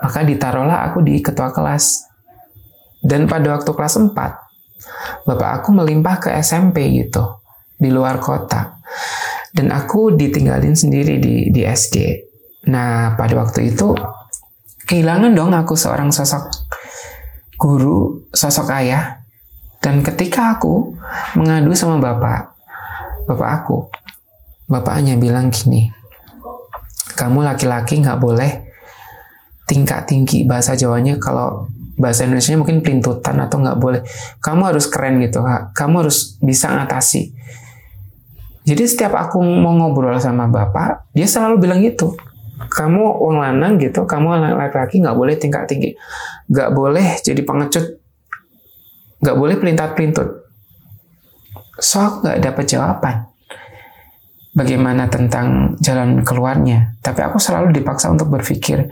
maka 0.00 0.22
ditaruhlah 0.22 0.92
aku 0.92 1.02
di 1.02 1.20
ketua 1.20 1.50
kelas. 1.50 2.06
Dan 3.06 3.30
pada 3.30 3.54
waktu 3.54 3.70
kelas 3.70 3.94
4, 4.02 5.26
bapak 5.26 5.50
aku 5.62 5.68
melimpah 5.70 6.16
ke 6.18 6.28
SMP 6.42 6.90
gitu, 6.90 7.42
di 7.78 7.90
luar 7.92 8.18
kota. 8.18 8.82
Dan 9.54 9.70
aku 9.70 10.12
ditinggalin 10.12 10.74
sendiri 10.74 11.22
di, 11.22 11.48
di 11.54 11.62
SD. 11.62 11.96
Nah, 12.66 13.14
pada 13.14 13.34
waktu 13.38 13.72
itu, 13.72 13.94
kehilangan 14.90 15.32
dong 15.32 15.54
aku 15.54 15.78
seorang 15.78 16.10
sosok 16.10 16.50
guru, 17.56 18.26
sosok 18.34 18.74
ayah. 18.74 19.25
Dan 19.80 20.02
ketika 20.02 20.58
aku 20.58 20.96
mengadu 21.38 21.70
sama 21.76 22.02
bapak, 22.02 22.52
bapak 23.30 23.50
aku, 23.62 23.86
bapaknya 24.66 25.14
bilang 25.14 25.52
gini, 25.52 25.92
kamu 27.14 27.46
laki-laki 27.46 28.02
nggak 28.02 28.18
boleh 28.18 28.66
tingkat 29.66 30.06
tinggi 30.06 30.46
bahasa 30.46 30.78
Jawanya 30.78 31.18
kalau 31.18 31.70
bahasa 31.96 32.28
Indonesia 32.28 32.54
mungkin 32.58 32.82
pelintutan 32.82 33.38
atau 33.40 33.62
nggak 33.62 33.78
boleh. 33.78 34.02
Kamu 34.42 34.62
harus 34.68 34.90
keren 34.90 35.22
gitu 35.22 35.42
kamu 35.74 36.06
harus 36.06 36.36
bisa 36.42 36.70
ngatasi. 36.72 37.32
Jadi 38.66 38.82
setiap 38.82 39.14
aku 39.14 39.38
mau 39.38 39.70
ngobrol 39.78 40.18
sama 40.18 40.50
bapak 40.50 41.14
dia 41.14 41.30
selalu 41.30 41.62
bilang 41.62 41.78
gitu 41.86 42.18
kamu 42.56 43.20
uang 43.20 43.38
lanang 43.38 43.76
gitu 43.76 44.08
kamu 44.08 44.56
laki-laki 44.56 45.04
nggak 45.04 45.16
boleh 45.16 45.34
tingkat 45.36 45.68
tinggi 45.68 45.92
nggak 46.48 46.72
boleh 46.72 47.20
jadi 47.20 47.40
pengecut 47.44 48.00
nggak 49.20 49.36
boleh 49.36 49.56
pelintat 49.56 49.96
pelintut 49.96 50.48
so 51.80 52.00
aku 52.00 52.16
nggak 52.24 52.40
dapat 52.40 52.64
jawaban 52.68 53.16
bagaimana 54.56 55.06
tentang 55.12 55.76
jalan 55.84 56.24
keluarnya. 56.24 56.96
Tapi 57.04 57.20
aku 57.20 57.36
selalu 57.36 57.76
dipaksa 57.76 58.08
untuk 58.08 58.32
berpikir 58.32 58.88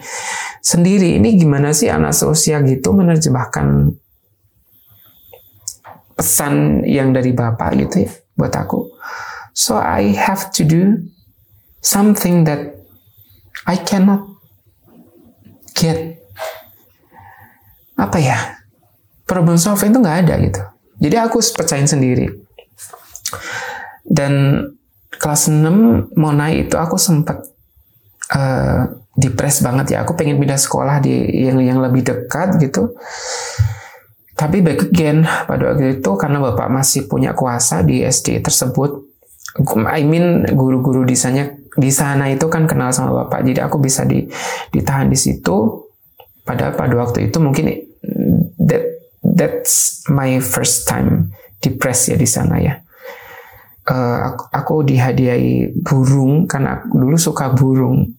sendiri, 0.61 1.17
ini 1.17 1.41
gimana 1.41 1.73
sih 1.73 1.89
anak 1.89 2.13
seusia 2.13 2.61
gitu 2.61 2.93
menerjemahkan 2.93 3.97
pesan 6.15 6.85
yang 6.87 7.11
dari 7.11 7.33
Bapak 7.33 7.75
gitu 7.81 8.05
ya 8.05 8.13
buat 8.37 8.53
aku. 8.53 8.93
So 9.57 9.81
I 9.81 10.13
have 10.15 10.53
to 10.61 10.63
do 10.63 11.01
something 11.81 12.45
that 12.45 12.77
I 13.65 13.81
cannot 13.81 14.29
get. 15.73 16.21
Apa 17.95 18.19
ya? 18.21 18.39
Problem 19.25 19.57
solving 19.57 19.91
itu 19.93 20.01
nggak 20.01 20.19
ada 20.29 20.35
gitu. 20.41 20.61
Jadi 21.01 21.17
aku 21.17 21.41
percayain 21.57 21.89
sendiri. 21.89 22.29
Dan 24.05 24.63
kelas 25.17 25.49
6 25.49 26.15
mau 26.21 26.31
naik 26.31 26.69
itu 26.69 26.77
aku 26.77 27.01
sempat 27.01 27.41
uh, 28.31 28.39
eh, 28.39 28.81
depres 29.17 29.65
banget 29.65 29.97
ya. 29.97 30.05
Aku 30.05 30.13
pengen 30.13 30.37
pindah 30.37 30.61
sekolah 30.61 31.01
di 31.01 31.45
yang 31.45 31.59
yang 31.65 31.79
lebih 31.81 32.05
dekat 32.05 32.61
gitu. 32.61 32.95
Tapi 34.35 34.61
back 34.61 34.91
again 34.91 35.23
pada 35.23 35.73
waktu 35.73 36.03
itu 36.03 36.11
karena 36.19 36.43
bapak 36.43 36.67
masih 36.67 37.07
punya 37.07 37.33
kuasa 37.33 37.87
di 37.87 38.03
SD 38.03 38.43
tersebut. 38.43 39.07
I 39.87 40.03
mean 40.03 40.43
guru-guru 40.51 41.07
di 41.07 41.15
sana 41.15 41.47
di 41.75 41.91
sana 41.91 42.31
itu 42.31 42.47
kan 42.51 42.67
kenal 42.67 42.91
sama 42.95 43.27
bapak, 43.27 43.47
jadi 43.47 43.67
aku 43.67 43.83
bisa 43.83 44.07
di, 44.07 44.27
ditahan 44.71 45.11
di 45.11 45.19
situ. 45.19 45.87
Padahal 46.45 46.77
pada 46.77 46.95
waktu 46.99 47.31
itu 47.31 47.39
mungkin 47.41 47.94
that's 49.25 50.05
my 50.13 50.37
first 50.45 50.85
time 50.85 51.33
depres 51.65 52.13
ya 52.13 52.17
di 52.21 52.29
sana 52.29 52.61
ya. 52.61 52.77
Uh, 53.85 54.33
aku, 54.33 54.45
aku 54.49 54.75
dihadiahi 54.89 55.81
burung 55.85 56.49
karena 56.49 56.81
aku 56.81 57.01
dulu 57.01 57.17
suka 57.17 57.53
burung. 57.53 58.17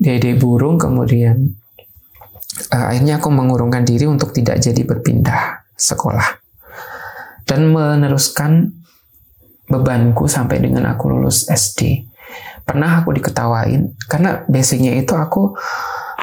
Dihadiahi 0.00 0.36
burung 0.40 0.80
kemudian 0.80 1.56
uh, 2.72 2.86
akhirnya 2.88 3.20
aku 3.20 3.28
mengurungkan 3.28 3.84
diri 3.84 4.08
untuk 4.08 4.32
tidak 4.32 4.60
jadi 4.60 4.80
berpindah 4.84 5.64
sekolah. 5.76 6.40
Dan 7.44 7.72
meneruskan 7.72 8.72
bebanku 9.70 10.26
sampai 10.26 10.58
dengan 10.58 10.90
aku 10.90 11.12
lulus 11.12 11.46
SD 11.46 12.10
pernah 12.66 13.02
aku 13.02 13.10
diketawain 13.14 13.98
karena 14.06 14.46
basicnya 14.46 14.94
itu 14.94 15.10
aku 15.18 15.58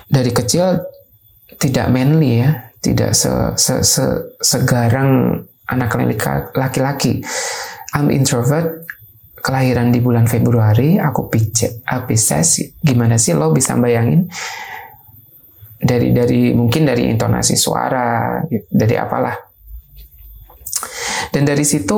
dari 0.08 0.32
kecil 0.32 0.80
tidak 1.60 1.92
manly 1.92 2.44
ya 2.44 2.67
tidak 2.88 3.12
se, 3.12 3.30
se, 3.60 3.84
se, 3.84 4.06
segarang 4.40 5.44
anak 5.68 5.92
laki-laki 6.56 7.20
I'm 7.96 8.12
introvert, 8.12 8.84
kelahiran 9.40 9.96
di 9.96 10.04
bulan 10.04 10.28
Februari, 10.28 11.00
aku 11.00 11.32
pijet, 11.32 11.84
Pisces, 12.08 12.76
gimana 12.84 13.16
sih 13.16 13.32
lo 13.32 13.56
bisa 13.56 13.80
bayangin 13.80 14.28
dari 15.80 16.12
dari 16.12 16.52
mungkin 16.52 16.84
dari 16.84 17.08
intonasi 17.08 17.56
suara, 17.56 18.44
gitu, 18.52 18.68
dari 18.68 18.96
apalah. 19.00 19.36
Dan 21.32 21.48
dari 21.48 21.64
situ 21.64 21.98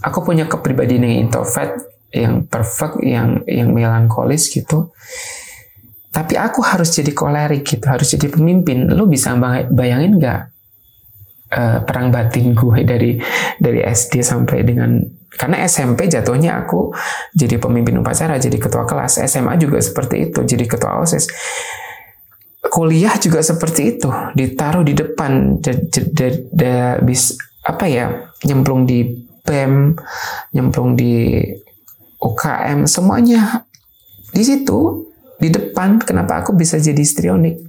aku 0.00 0.18
punya 0.22 0.46
kepribadian 0.46 1.08
yang 1.08 1.28
introvert, 1.28 1.82
yang 2.14 2.46
perfect, 2.46 3.02
yang 3.02 3.42
yang 3.50 3.74
melankolis 3.74 4.52
gitu. 4.54 4.94
Tapi 6.14 6.38
aku 6.38 6.62
harus 6.62 6.94
jadi 6.94 7.10
kolerik 7.10 7.66
gitu, 7.66 7.90
harus 7.90 8.14
jadi 8.14 8.30
pemimpin. 8.30 8.86
Lo 8.94 9.10
bisa 9.10 9.34
bayangin 9.66 10.22
nggak 10.22 10.40
uh, 11.50 11.78
perang 11.82 12.14
batin 12.14 12.54
gue 12.54 12.86
dari 12.86 13.18
dari 13.58 13.82
SD 13.82 14.22
sampai 14.22 14.62
dengan 14.62 15.02
karena 15.34 15.66
SMP 15.66 16.06
jatuhnya 16.06 16.62
aku 16.62 16.94
jadi 17.34 17.58
pemimpin 17.58 17.98
upacara, 17.98 18.38
jadi 18.38 18.54
ketua 18.54 18.86
kelas. 18.86 19.18
SMA 19.26 19.58
juga 19.58 19.82
seperti 19.82 20.30
itu, 20.30 20.46
jadi 20.46 20.64
ketua 20.70 21.02
OSIS. 21.02 21.26
Kuliah 22.64 23.18
juga 23.18 23.42
seperti 23.42 23.98
itu, 23.98 24.08
ditaruh 24.38 24.86
di 24.86 24.94
depan, 24.94 25.58
bis 27.02 27.34
apa 27.66 27.84
ya, 27.90 28.30
nyemplung 28.46 28.86
di 28.86 29.04
BEM, 29.44 29.98
nyemplung 30.54 30.96
di 30.96 31.42
UKM, 32.22 32.88
semuanya 32.88 33.66
di 34.32 34.42
situ, 34.42 35.12
di 35.44 35.52
depan. 35.52 36.00
Kenapa 36.00 36.40
aku 36.40 36.56
bisa 36.56 36.80
jadi 36.80 36.96
histrionik? 36.96 37.60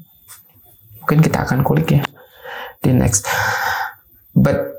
Mungkin 1.04 1.20
kita 1.20 1.44
akan 1.44 1.60
kulik 1.68 2.00
ya 2.00 2.02
di 2.80 2.96
next. 2.96 3.28
But 4.32 4.76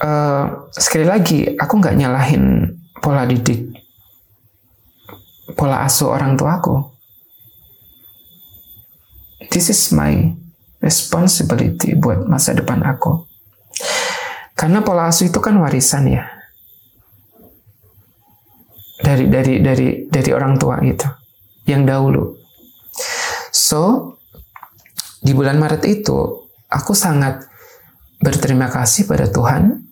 uh, 0.00 0.72
sekali 0.72 1.04
lagi 1.04 1.44
aku 1.56 1.76
nggak 1.76 1.96
nyalahin 1.96 2.72
pola 3.00 3.28
didik 3.28 3.76
pola 5.56 5.86
asuh 5.86 6.12
orang 6.12 6.36
tua 6.36 6.58
aku 6.58 6.76
this 9.48 9.72
is 9.72 9.80
my 9.94 10.34
responsibility 10.82 11.96
buat 11.96 12.26
masa 12.28 12.52
depan 12.52 12.82
aku 12.84 13.24
karena 14.58 14.82
pola 14.84 15.08
asuh 15.08 15.30
itu 15.30 15.38
kan 15.40 15.56
warisan 15.56 16.10
ya 16.12 16.24
dari 19.00 19.28
dari 19.30 19.62
dari 19.62 19.88
dari 20.10 20.30
orang 20.34 20.58
tua 20.58 20.82
itu 20.82 21.06
yang 21.66 21.84
dahulu 21.84 22.38
so 23.50 24.14
di 25.20 25.34
bulan 25.34 25.58
Maret 25.58 25.82
itu 25.84 26.46
aku 26.70 26.94
sangat 26.94 27.46
berterima 28.22 28.70
kasih 28.70 29.04
pada 29.04 29.26
Tuhan 29.28 29.82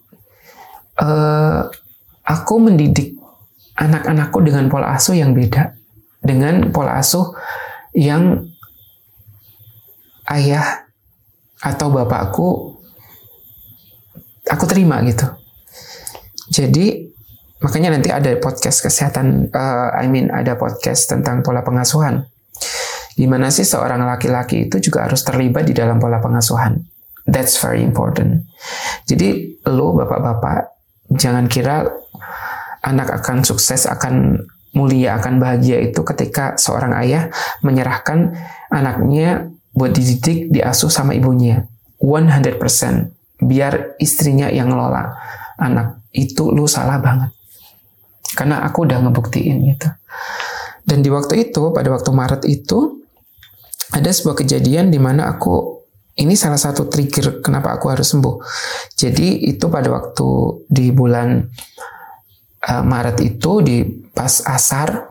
uh, 1.03 1.61
aku 2.25 2.55
mendidik 2.57 3.19
anak-anakku 3.75 4.39
dengan 4.41 4.71
pola 4.71 4.95
asuh 4.95 5.19
yang 5.19 5.35
beda 5.35 5.75
dengan 6.23 6.71
pola 6.71 6.97
asuh 7.03 7.35
yang 7.93 8.49
ayah 10.31 10.89
atau 11.61 11.89
bapakku 11.93 12.81
aku 14.49 14.65
terima 14.69 15.01
gitu. 15.05 15.25
Jadi 16.53 17.04
makanya 17.65 17.97
nanti 17.97 18.13
ada 18.13 18.29
podcast 18.37 18.85
kesehatan, 18.85 19.49
uh, 19.49 19.97
I 19.97 20.05
mean 20.13 20.29
ada 20.29 20.61
podcast 20.61 21.09
tentang 21.09 21.41
pola 21.41 21.65
pengasuhan. 21.65 22.29
Gimana 23.17 23.49
sih 23.49 23.65
seorang 23.65 24.05
laki-laki 24.05 24.69
itu 24.69 24.77
juga 24.91 25.09
harus 25.09 25.25
terlibat 25.25 25.65
di 25.65 25.73
dalam 25.73 25.97
pola 25.97 26.21
pengasuhan. 26.21 26.85
That's 27.25 27.57
very 27.57 27.81
important. 27.81 28.45
Jadi 29.09 29.59
lo 29.65 29.97
bapak-bapak 29.97 30.77
jangan 31.17 31.49
kira 31.49 31.89
anak 32.85 33.25
akan 33.25 33.41
sukses, 33.49 33.89
akan 33.89 34.45
mulia, 34.77 35.17
akan 35.17 35.41
bahagia 35.41 35.81
itu 35.81 36.05
ketika 36.05 36.61
seorang 36.61 36.93
ayah 37.01 37.33
menyerahkan 37.65 38.37
anaknya 38.69 39.49
buat 39.75 39.91
dididik, 39.91 40.53
diasuh 40.53 40.93
sama 40.93 41.17
ibunya. 41.17 41.67
100%. 41.99 43.41
Biar 43.43 43.99
istrinya 43.99 44.47
yang 44.53 44.71
ngelola 44.71 45.17
anak. 45.59 46.05
Itu 46.15 46.55
lu 46.55 46.71
salah 46.71 47.03
banget. 47.03 47.34
Karena 48.35 48.67
aku 48.67 48.85
udah 48.87 48.99
ngebuktiin 48.99 49.57
gitu. 49.75 49.89
Dan 50.85 51.01
di 51.01 51.09
waktu 51.09 51.49
itu, 51.49 51.73
pada 51.73 51.89
waktu 51.89 52.11
Maret 52.13 52.43
itu, 52.45 53.01
ada 53.95 54.11
sebuah 54.11 54.43
kejadian 54.43 54.91
di 54.91 54.99
mana 54.99 55.31
aku 55.31 55.81
ini 56.15 56.39
salah 56.39 56.59
satu 56.59 56.87
trigger 56.87 57.43
kenapa 57.43 57.75
aku 57.75 57.91
harus 57.91 58.11
sembuh. 58.15 58.37
Jadi 58.95 59.51
itu 59.51 59.67
pada 59.67 59.91
waktu 59.91 60.29
di 60.71 60.95
bulan 60.95 61.43
uh, 62.71 62.85
Maret 62.87 63.19
itu 63.23 63.63
di 63.63 63.83
pas 64.15 64.43
asar 64.47 65.11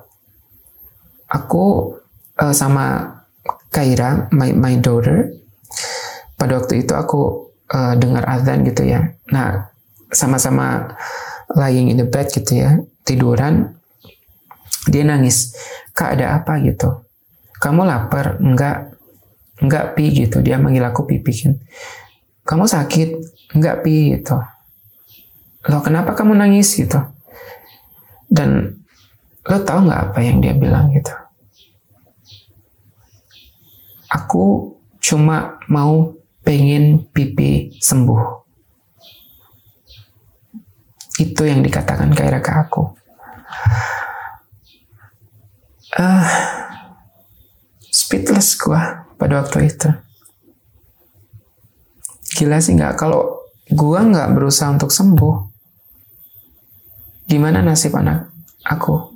aku 1.28 1.95
uh, 2.39 2.55
sama 2.55 3.19
Kaira, 3.74 4.30
my, 4.30 4.53
my 4.53 4.78
daughter, 4.78 5.34
pada 6.38 6.61
waktu 6.61 6.86
itu 6.86 6.93
aku 6.93 7.49
uh, 7.74 7.97
dengar 7.97 8.21
azan 8.30 8.61
gitu 8.63 8.86
ya. 8.86 9.17
Nah, 9.34 9.74
sama-sama 10.13 10.93
lying 11.53 11.93
in 11.93 11.97
the 12.01 12.07
bed 12.07 12.29
gitu 12.29 12.59
ya, 12.59 12.81
tiduran, 13.05 13.77
dia 14.89 15.03
nangis. 15.05 15.55
Kak 15.93 16.17
ada 16.17 16.41
apa 16.41 16.57
gitu? 16.65 17.05
Kamu 17.61 17.85
lapar? 17.85 18.41
Enggak. 18.41 18.97
Enggak 19.61 19.95
pi 19.95 20.11
gitu. 20.11 20.41
Dia 20.43 20.59
manggil 20.59 20.83
aku 20.83 21.05
pipi 21.07 21.31
kan. 21.31 21.53
Kamu 22.43 22.67
sakit? 22.67 23.09
Enggak 23.55 23.85
pi 23.85 24.17
gitu. 24.17 24.35
Loh 25.71 25.79
kenapa 25.79 26.11
kamu 26.11 26.35
nangis 26.35 26.75
gitu? 26.75 26.99
Dan 28.27 28.81
lo 29.47 29.57
tahu 29.63 29.87
nggak 29.87 30.01
apa 30.11 30.19
yang 30.19 30.43
dia 30.43 30.51
bilang 30.51 30.91
gitu? 30.91 31.13
Aku 34.11 34.75
cuma 34.99 35.57
mau 35.71 36.11
pengen 36.43 37.07
pipi 37.15 37.79
sembuh. 37.79 38.42
Itu 41.22 41.45
yang 41.45 41.61
dikatakan 41.61 42.09
Kaira 42.18 42.41
ke 42.41 42.51
aku. 42.53 42.84
Uh, 45.93 46.26
speechless 47.93 48.57
gua 48.57 49.05
pada 49.22 49.45
waktu 49.45 49.70
itu. 49.70 49.89
Gila 52.34 52.57
sih 52.57 52.74
nggak 52.74 52.97
kalau 52.97 53.45
gua 53.70 54.01
nggak 54.01 54.34
berusaha 54.34 54.74
untuk 54.74 54.89
sembuh. 54.89 55.53
Gimana 57.30 57.61
nasib 57.61 57.93
anak 57.93 58.34
aku? 58.66 59.14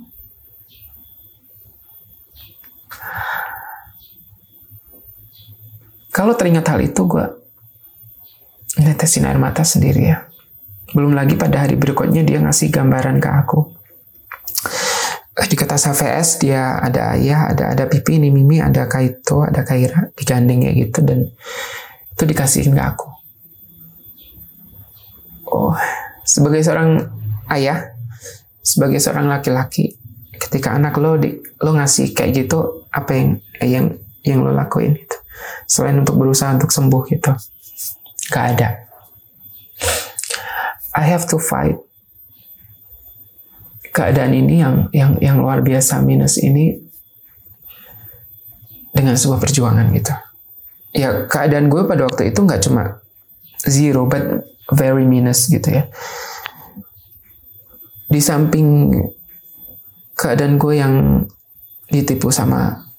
Kalau 6.18 6.34
teringat 6.34 6.66
hal 6.66 6.82
itu 6.82 7.06
gue 7.06 7.26
netesin 8.82 9.22
air 9.22 9.38
mata 9.38 9.62
sendiri 9.62 10.02
ya. 10.10 10.27
Belum 10.98 11.14
lagi 11.14 11.38
pada 11.38 11.62
hari 11.62 11.78
berikutnya 11.78 12.26
dia 12.26 12.42
ngasih 12.42 12.74
gambaran 12.74 13.22
ke 13.22 13.30
aku 13.30 13.78
di 15.48 15.56
kata 15.56 15.80
VS 15.80 16.44
dia 16.44 16.76
ada 16.76 17.16
ayah, 17.16 17.48
ada 17.48 17.72
ada 17.72 17.84
pipi, 17.88 18.20
ini 18.20 18.28
Mimi, 18.28 18.60
ada 18.60 18.84
Kaito, 18.84 19.48
ada 19.48 19.64
Kaira, 19.64 20.12
digandeng 20.12 20.68
ya 20.68 20.72
gitu 20.76 21.00
dan 21.00 21.24
itu 22.12 22.22
dikasihin 22.28 22.76
ke 22.76 22.82
aku. 22.84 23.08
Oh, 25.48 25.72
sebagai 26.28 26.60
seorang 26.60 27.08
ayah, 27.48 27.96
sebagai 28.60 29.00
seorang 29.00 29.32
laki-laki, 29.32 29.96
ketika 30.36 30.76
anak 30.76 31.00
lo 31.00 31.16
di, 31.16 31.40
lo 31.64 31.72
ngasih 31.72 32.12
kayak 32.12 32.44
gitu, 32.44 32.84
apa 32.92 33.10
yang 33.16 33.28
yang 33.64 33.86
yang 34.28 34.38
lo 34.44 34.52
lakuin 34.52 35.00
itu? 35.00 35.16
Selain 35.64 35.96
untuk 35.96 36.20
berusaha 36.20 36.52
untuk 36.52 36.68
sembuh 36.68 37.02
gitu, 37.08 37.32
gak 38.28 38.44
ada. 38.58 38.87
I 40.98 41.06
have 41.06 41.30
to 41.30 41.38
fight 41.38 41.78
keadaan 43.94 44.34
ini 44.34 44.58
yang 44.58 44.90
yang 44.90 45.12
yang 45.22 45.36
luar 45.38 45.62
biasa 45.62 46.02
minus 46.02 46.42
ini 46.42 46.74
dengan 48.90 49.14
sebuah 49.14 49.38
perjuangan 49.38 49.86
gitu. 49.94 50.14
Ya 50.98 51.30
keadaan 51.30 51.70
gue 51.70 51.86
pada 51.86 52.02
waktu 52.02 52.34
itu 52.34 52.42
nggak 52.42 52.66
cuma 52.66 52.98
zero 53.62 54.10
but 54.10 54.42
very 54.74 55.06
minus 55.06 55.46
gitu 55.46 55.70
ya. 55.70 55.86
Di 58.10 58.18
samping 58.18 58.98
keadaan 60.18 60.58
gue 60.58 60.74
yang 60.74 60.94
ditipu 61.86 62.34
sama 62.34 62.90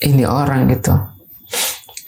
ini 0.00 0.24
orang 0.24 0.72
gitu 0.72 0.96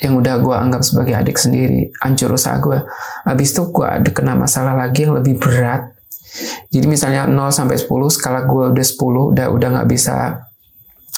yang 0.02 0.18
udah 0.18 0.42
gue 0.42 0.54
anggap 0.54 0.82
sebagai 0.82 1.14
adik 1.14 1.38
sendiri 1.38 1.94
hancur 2.02 2.34
usaha 2.34 2.58
gue 2.58 2.82
habis 3.22 3.54
itu 3.54 3.70
gue 3.70 3.86
ada 3.86 4.10
kena 4.10 4.34
masalah 4.34 4.74
lagi 4.74 5.06
yang 5.06 5.14
lebih 5.14 5.38
berat 5.38 5.94
jadi 6.72 6.86
misalnya 6.88 7.28
0 7.28 7.52
sampai 7.52 7.76
10 7.76 7.88
skala 8.08 8.48
gue 8.48 8.72
udah 8.72 8.86
10 8.86 9.36
udah 9.36 9.46
udah 9.52 9.68
nggak 9.78 9.88
bisa 9.88 10.48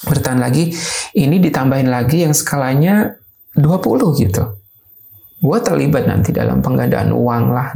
bertahan 0.04 0.42
lagi. 0.42 0.74
Ini 1.14 1.36
ditambahin 1.38 1.88
lagi 1.88 2.26
yang 2.26 2.34
skalanya 2.34 3.14
20 3.54 4.20
gitu. 4.20 4.42
Gue 5.38 5.58
terlibat 5.62 6.10
nanti 6.10 6.34
dalam 6.34 6.58
penggandaan 6.58 7.14
uang 7.14 7.44
lah. 7.52 7.68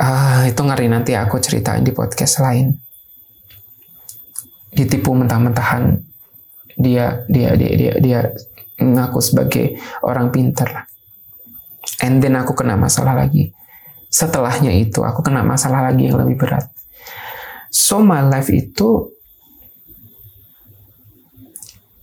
Uh, 0.00 0.48
itu 0.48 0.60
ngeri 0.64 0.88
nanti 0.88 1.12
aku 1.12 1.42
ceritain 1.42 1.84
di 1.84 1.92
podcast 1.92 2.40
lain. 2.40 2.72
Ditipu 4.70 5.12
mentah-mentahan 5.12 5.98
dia 6.80 7.26
dia 7.28 7.52
dia 7.58 7.72
dia 7.76 7.92
dia 8.00 8.20
ngaku 8.80 9.20
sebagai 9.20 9.76
orang 10.00 10.32
pinter. 10.32 10.88
And 12.00 12.20
then 12.24 12.36
aku 12.36 12.56
kena 12.56 12.76
masalah 12.80 13.16
lagi 13.16 13.52
setelahnya 14.10 14.74
itu 14.74 15.06
aku 15.06 15.22
kena 15.22 15.46
masalah 15.46 15.86
lagi 15.86 16.10
yang 16.10 16.18
lebih 16.18 16.42
berat. 16.42 16.66
So 17.70 18.02
my 18.02 18.26
life 18.26 18.50
itu 18.50 19.14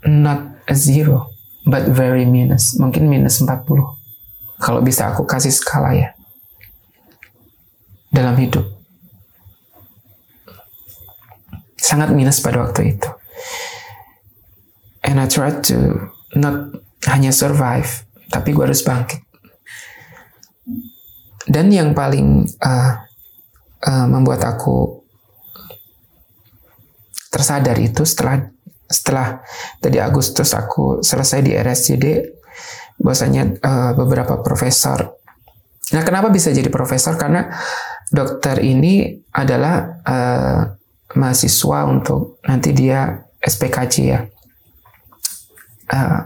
not 0.07 0.63
a 0.71 0.73
zero, 0.73 1.27
but 1.67 1.91
very 1.91 2.23
minus. 2.23 2.79
Mungkin 2.79 3.11
minus 3.11 3.43
40. 3.43 3.67
Kalau 4.57 4.79
bisa 4.79 5.11
aku 5.11 5.27
kasih 5.27 5.51
skala 5.51 5.91
ya. 5.91 6.09
Dalam 8.07 8.39
hidup. 8.39 8.63
Sangat 11.75 12.15
minus 12.15 12.39
pada 12.39 12.63
waktu 12.63 12.95
itu. 12.95 13.11
And 15.03 15.19
I 15.19 15.27
tried 15.27 15.67
to 15.67 16.07
not 16.35 16.75
hanya 17.07 17.31
survive, 17.31 17.87
tapi 18.27 18.51
gue 18.51 18.67
harus 18.67 18.83
bangkit. 18.83 19.23
Dan 21.47 21.71
yang 21.71 21.95
paling 21.95 22.43
uh, 22.59 22.91
uh, 23.87 24.07
membuat 24.11 24.43
aku 24.43 25.07
tersadar 27.31 27.79
itu 27.79 28.03
setelah 28.03 28.51
setelah 28.87 29.39
tadi 29.79 29.99
Agustus 29.99 30.51
aku 30.51 30.99
selesai 30.99 31.39
di 31.39 31.55
RSCD, 31.55 32.05
bahwasanya 32.99 33.43
uh, 33.63 33.91
beberapa 33.95 34.43
profesor 34.43 35.17
Nah, 35.87 36.03
kenapa 36.03 36.27
bisa 36.27 36.51
jadi 36.51 36.67
profesor? 36.67 37.15
Karena 37.15 37.47
dokter 38.11 38.59
ini 38.59 39.15
adalah 39.31 40.03
uh, 40.03 40.61
mahasiswa 41.15 41.79
untuk 41.87 42.43
nanti 42.43 42.75
dia 42.75 43.23
SPKJ 43.39 43.95
ya. 44.03 44.19
Uh, 45.87 46.21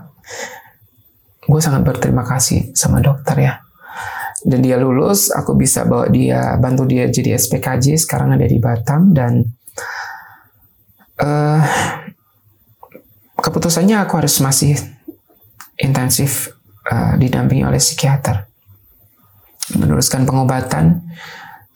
gue 1.46 1.62
sangat 1.62 1.86
berterima 1.86 2.26
kasih 2.26 2.74
sama 2.74 3.02
dokter 3.02 3.38
ya. 3.38 3.54
Dan 4.42 4.66
dia 4.66 4.82
lulus, 4.82 5.30
aku 5.30 5.54
bisa 5.54 5.86
bawa 5.86 6.10
dia, 6.10 6.58
bantu 6.58 6.90
dia 6.90 7.06
jadi 7.06 7.38
SPKJ. 7.38 7.94
Sekarang 8.02 8.34
ada 8.34 8.46
di 8.50 8.58
Batam 8.58 9.14
dan 9.14 9.46
uh, 11.22 11.62
keputusannya 13.38 14.02
aku 14.02 14.22
harus 14.22 14.42
masih 14.42 14.78
intensif 15.78 16.54
uh, 16.90 17.18
didampingi 17.18 17.66
oleh 17.66 17.82
psikiater 17.82 18.50
meneruskan 19.78 20.28
pengobatan 20.28 21.06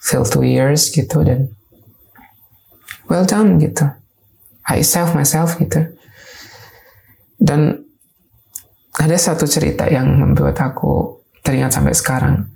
till 0.02 0.26
two 0.28 0.44
years 0.44 0.92
gitu 0.92 1.24
dan 1.24 1.50
well 3.10 3.26
done 3.26 3.58
gitu 3.62 3.88
I 4.66 4.82
self 4.82 5.14
myself 5.18 5.58
gitu 5.62 5.96
dan 7.46 7.86
ada 8.98 9.18
satu 9.22 9.46
cerita 9.46 9.86
yang 9.86 10.10
membuat 10.10 10.58
aku 10.58 11.22
teringat 11.46 11.78
sampai 11.78 11.94
sekarang 11.94 12.50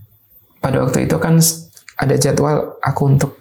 pada 0.57 0.81
waktu 0.81 1.05
itu 1.05 1.21
kan 1.21 1.37
ada 1.99 2.15
jadwal 2.17 2.81
aku 2.81 3.01
untuk 3.05 3.37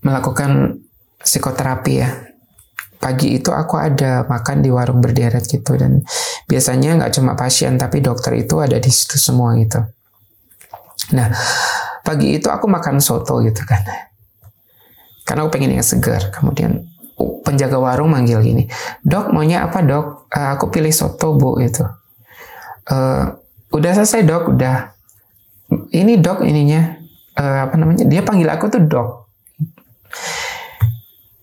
melakukan 0.00 0.80
psikoterapi 1.20 1.92
ya 2.00 2.10
pagi 2.96 3.36
itu 3.36 3.52
aku 3.52 3.76
ada 3.76 4.24
makan 4.24 4.64
di 4.64 4.72
warung 4.72 5.04
berderet 5.04 5.44
gitu 5.44 5.76
dan 5.76 6.00
biasanya 6.48 6.96
nggak 7.04 7.12
cuma 7.12 7.36
pasien 7.36 7.76
tapi 7.76 8.00
dokter 8.00 8.40
itu 8.40 8.56
ada 8.56 8.80
di 8.80 8.88
situ 8.88 9.20
semua 9.20 9.52
gitu 9.60 9.84
Nah, 11.16 11.32
pagi 12.04 12.38
itu 12.38 12.46
aku 12.52 12.68
makan 12.68 13.02
soto 13.02 13.40
gitu 13.42 13.64
kan. 13.64 13.82
Karena 15.26 15.46
aku 15.46 15.50
pengen 15.56 15.74
yang 15.74 15.86
segar. 15.86 16.30
Kemudian 16.30 16.84
penjaga 17.42 17.76
warung 17.80 18.12
manggil 18.12 18.40
gini, 18.40 18.68
dok 19.04 19.32
maunya 19.34 19.66
apa 19.66 19.80
dok? 19.82 20.30
Uh, 20.30 20.56
aku 20.56 20.70
pilih 20.70 20.92
soto 20.94 21.34
bu 21.34 21.58
gitu. 21.62 21.84
Uh, 22.86 23.36
udah 23.74 23.92
selesai 23.96 24.26
dok, 24.26 24.54
udah. 24.56 24.94
Ini 25.70 26.18
dok 26.18 26.42
ininya 26.42 26.98
uh, 27.38 27.70
apa 27.70 27.74
namanya? 27.78 28.04
Dia 28.06 28.26
panggil 28.26 28.50
aku 28.50 28.66
tuh 28.70 28.82
dok. 28.82 29.08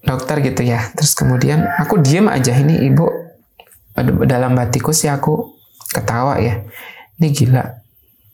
Dokter 0.04 0.40
gitu 0.44 0.64
ya. 0.64 0.92
Terus 0.96 1.16
kemudian 1.16 1.68
aku 1.68 2.00
diem 2.00 2.28
aja 2.32 2.56
ini 2.56 2.88
ibu 2.88 3.08
dalam 4.28 4.56
batiku 4.56 4.92
sih 4.96 5.12
aku 5.12 5.56
ketawa 5.92 6.40
ya. 6.40 6.64
Ini 7.20 7.28
gila 7.32 7.88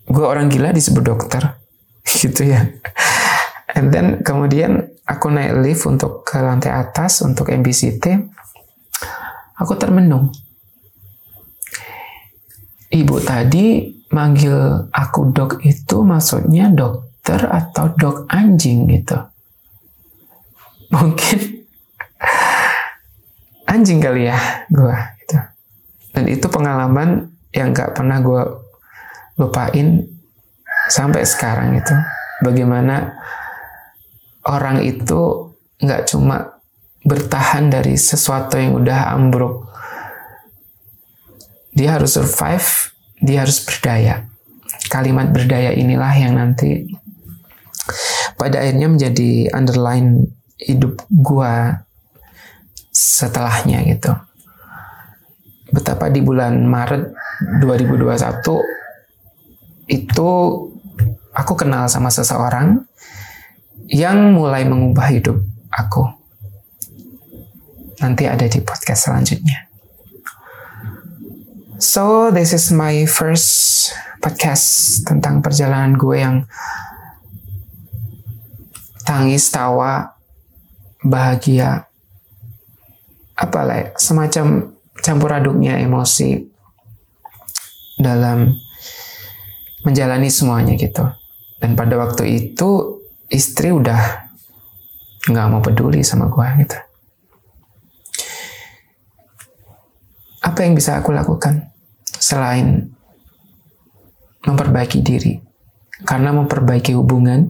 gue 0.10 0.26
orang 0.26 0.52
gila 0.52 0.76
disebut 0.76 1.04
dokter 1.04 1.56
gitu 2.20 2.44
ya 2.44 2.68
and 3.78 3.94
then 3.96 4.20
kemudian 4.22 4.92
aku 5.04 5.28
naik 5.32 5.60
lift 5.60 5.84
untuk 5.88 6.24
ke 6.24 6.40
lantai 6.40 6.72
atas 6.72 7.24
untuk 7.24 7.52
MBCT 7.52 8.06
aku 9.60 9.74
termenung. 9.76 10.32
Ibu 12.94 13.16
tadi 13.26 13.90
manggil 14.14 14.86
aku 14.94 15.34
dok 15.34 15.66
itu 15.66 16.06
maksudnya 16.06 16.70
dokter 16.70 17.42
atau 17.50 17.90
dok 17.98 18.30
anjing 18.30 18.86
gitu. 18.86 19.18
Mungkin 20.94 21.40
anjing 23.74 23.98
kali 23.98 24.30
ya 24.30 24.38
gue 24.70 24.96
gitu. 25.26 25.38
Dan 26.14 26.24
itu 26.30 26.46
pengalaman 26.46 27.34
yang 27.50 27.74
gak 27.74 27.98
pernah 27.98 28.22
gue 28.22 28.42
lupain 29.42 30.06
sampai 30.86 31.26
sekarang 31.26 31.74
itu. 31.74 31.96
Bagaimana 32.46 33.10
orang 34.48 34.84
itu 34.84 35.52
nggak 35.80 36.12
cuma 36.12 36.60
bertahan 37.04 37.68
dari 37.68 38.00
sesuatu 38.00 38.56
yang 38.56 38.80
udah 38.80 39.16
ambruk. 39.16 39.68
Dia 41.74 41.98
harus 41.98 42.16
survive 42.16 42.94
dia 43.24 43.48
harus 43.48 43.64
berdaya. 43.64 44.28
Kalimat 44.92 45.32
berdaya 45.32 45.72
inilah 45.72 46.12
yang 46.12 46.36
nanti 46.36 46.92
pada 48.36 48.60
akhirnya 48.60 48.92
menjadi 48.92 49.48
underline 49.56 50.28
hidup 50.60 51.00
gua 51.08 51.88
setelahnya 52.92 53.80
gitu. 53.88 54.12
Betapa 55.72 56.12
di 56.12 56.20
bulan 56.20 56.68
Maret 56.68 57.16
2021 57.64 58.44
itu 59.90 60.30
aku 61.34 61.54
kenal 61.58 61.88
sama 61.88 62.12
seseorang 62.12 62.84
yang 63.88 64.36
mulai 64.36 64.64
mengubah 64.64 65.08
hidup 65.12 65.38
aku. 65.72 66.08
Nanti 68.00 68.28
ada 68.28 68.48
di 68.48 68.60
podcast 68.60 69.08
selanjutnya. 69.08 69.72
So, 71.84 72.32
this 72.32 72.56
is 72.56 72.72
my 72.72 73.04
first 73.04 73.92
podcast 74.24 75.04
tentang 75.04 75.44
perjalanan 75.44 76.00
gue 76.00 76.16
yang 76.16 76.48
tangis, 79.04 79.52
tawa, 79.52 80.16
bahagia, 81.04 81.92
apa 83.36 83.60
lah, 83.68 83.92
semacam 84.00 84.72
campur 85.04 85.36
aduknya 85.36 85.76
emosi 85.84 86.40
dalam 88.00 88.56
menjalani 89.84 90.32
semuanya 90.32 90.80
gitu. 90.80 91.04
Dan 91.60 91.76
pada 91.76 92.00
waktu 92.00 92.56
itu 92.56 93.03
istri 93.34 93.74
udah 93.74 94.30
nggak 95.26 95.48
mau 95.50 95.60
peduli 95.66 96.06
sama 96.06 96.30
gue 96.30 96.48
gitu. 96.62 96.78
Apa 100.44 100.60
yang 100.62 100.78
bisa 100.78 101.02
aku 101.02 101.10
lakukan 101.10 101.74
selain 102.06 102.94
memperbaiki 104.46 105.02
diri? 105.02 105.42
Karena 106.04 106.36
memperbaiki 106.36 106.94
hubungan 106.94 107.50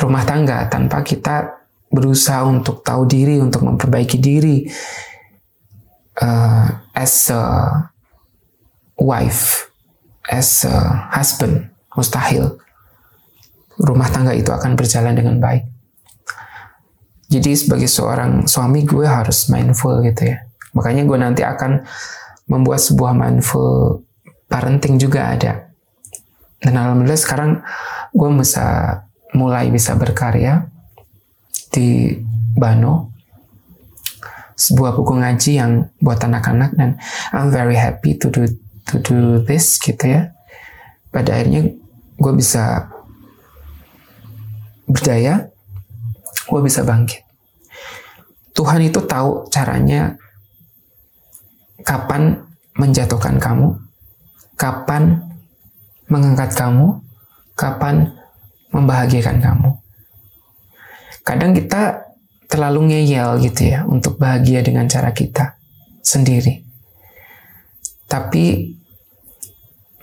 rumah 0.00 0.24
tangga 0.24 0.70
tanpa 0.72 1.04
kita 1.04 1.60
berusaha 1.90 2.46
untuk 2.46 2.86
tahu 2.86 3.04
diri, 3.04 3.42
untuk 3.42 3.66
memperbaiki 3.66 4.16
diri 4.22 4.64
uh, 6.22 6.66
as 6.94 7.28
a 7.34 7.42
wife 8.94 9.72
as 10.30 10.68
a 10.68 11.10
husband 11.10 11.66
mustahil 11.96 12.60
rumah 13.80 14.08
tangga 14.12 14.36
itu 14.36 14.52
akan 14.52 14.76
berjalan 14.76 15.16
dengan 15.16 15.40
baik. 15.40 15.64
Jadi 17.30 17.54
sebagai 17.54 17.86
seorang 17.86 18.44
suami 18.44 18.82
gue 18.82 19.06
harus 19.06 19.48
mindful 19.48 20.02
gitu 20.02 20.34
ya. 20.34 20.42
Makanya 20.74 21.06
gue 21.06 21.18
nanti 21.18 21.42
akan 21.46 21.86
membuat 22.50 22.82
sebuah 22.82 23.14
mindful 23.14 24.02
parenting 24.50 24.98
juga 24.98 25.30
ada. 25.30 25.70
Dan 26.60 26.76
alhamdulillah 26.76 27.16
sekarang 27.16 27.62
gue 28.12 28.28
bisa 28.34 28.98
mulai 29.32 29.70
bisa 29.70 29.94
berkarya 29.94 30.66
di 31.70 32.18
Bano 32.50 33.14
sebuah 34.58 34.92
buku 34.92 35.16
ngaji 35.16 35.52
yang 35.56 35.88
buat 36.02 36.20
anak-anak 36.20 36.76
dan 36.76 37.00
I'm 37.32 37.48
very 37.48 37.78
happy 37.78 38.18
to 38.20 38.28
do 38.28 38.44
to 38.92 39.00
do 39.00 39.40
this 39.46 39.80
gitu 39.80 40.04
ya 40.04 40.34
pada 41.08 41.38
akhirnya 41.38 41.72
gue 42.20 42.32
bisa 42.36 42.90
berdaya 44.90 45.48
gue 46.50 46.60
bisa 46.60 46.82
bangkit. 46.82 47.22
Tuhan 48.50 48.82
itu 48.82 48.98
tahu 49.06 49.46
caranya 49.48 50.18
kapan 51.86 52.42
menjatuhkan 52.74 53.38
kamu 53.38 53.78
kapan 54.58 55.24
mengangkat 56.10 56.52
kamu 56.52 57.00
kapan 57.56 58.12
membahagiakan 58.74 59.38
kamu. 59.40 59.70
Kadang 61.24 61.56
kita 61.56 62.10
terlalu 62.50 62.90
ngeyel 62.90 63.38
gitu 63.40 63.70
ya 63.70 63.86
untuk 63.86 64.18
bahagia 64.18 64.60
dengan 64.60 64.90
cara 64.90 65.14
kita 65.14 65.56
sendiri. 66.02 66.66
Tapi 68.10 68.74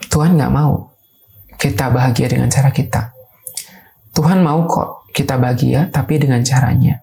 Tuhan 0.08 0.40
nggak 0.40 0.54
mau 0.54 0.96
kita 1.60 1.92
bahagia 1.92 2.32
dengan 2.32 2.48
cara 2.48 2.72
kita. 2.72 3.17
Tuhan 4.18 4.42
mau 4.42 4.66
kok 4.66 5.14
kita 5.14 5.38
bahagia, 5.38 5.86
tapi 5.94 6.18
dengan 6.18 6.42
caranya. 6.42 6.98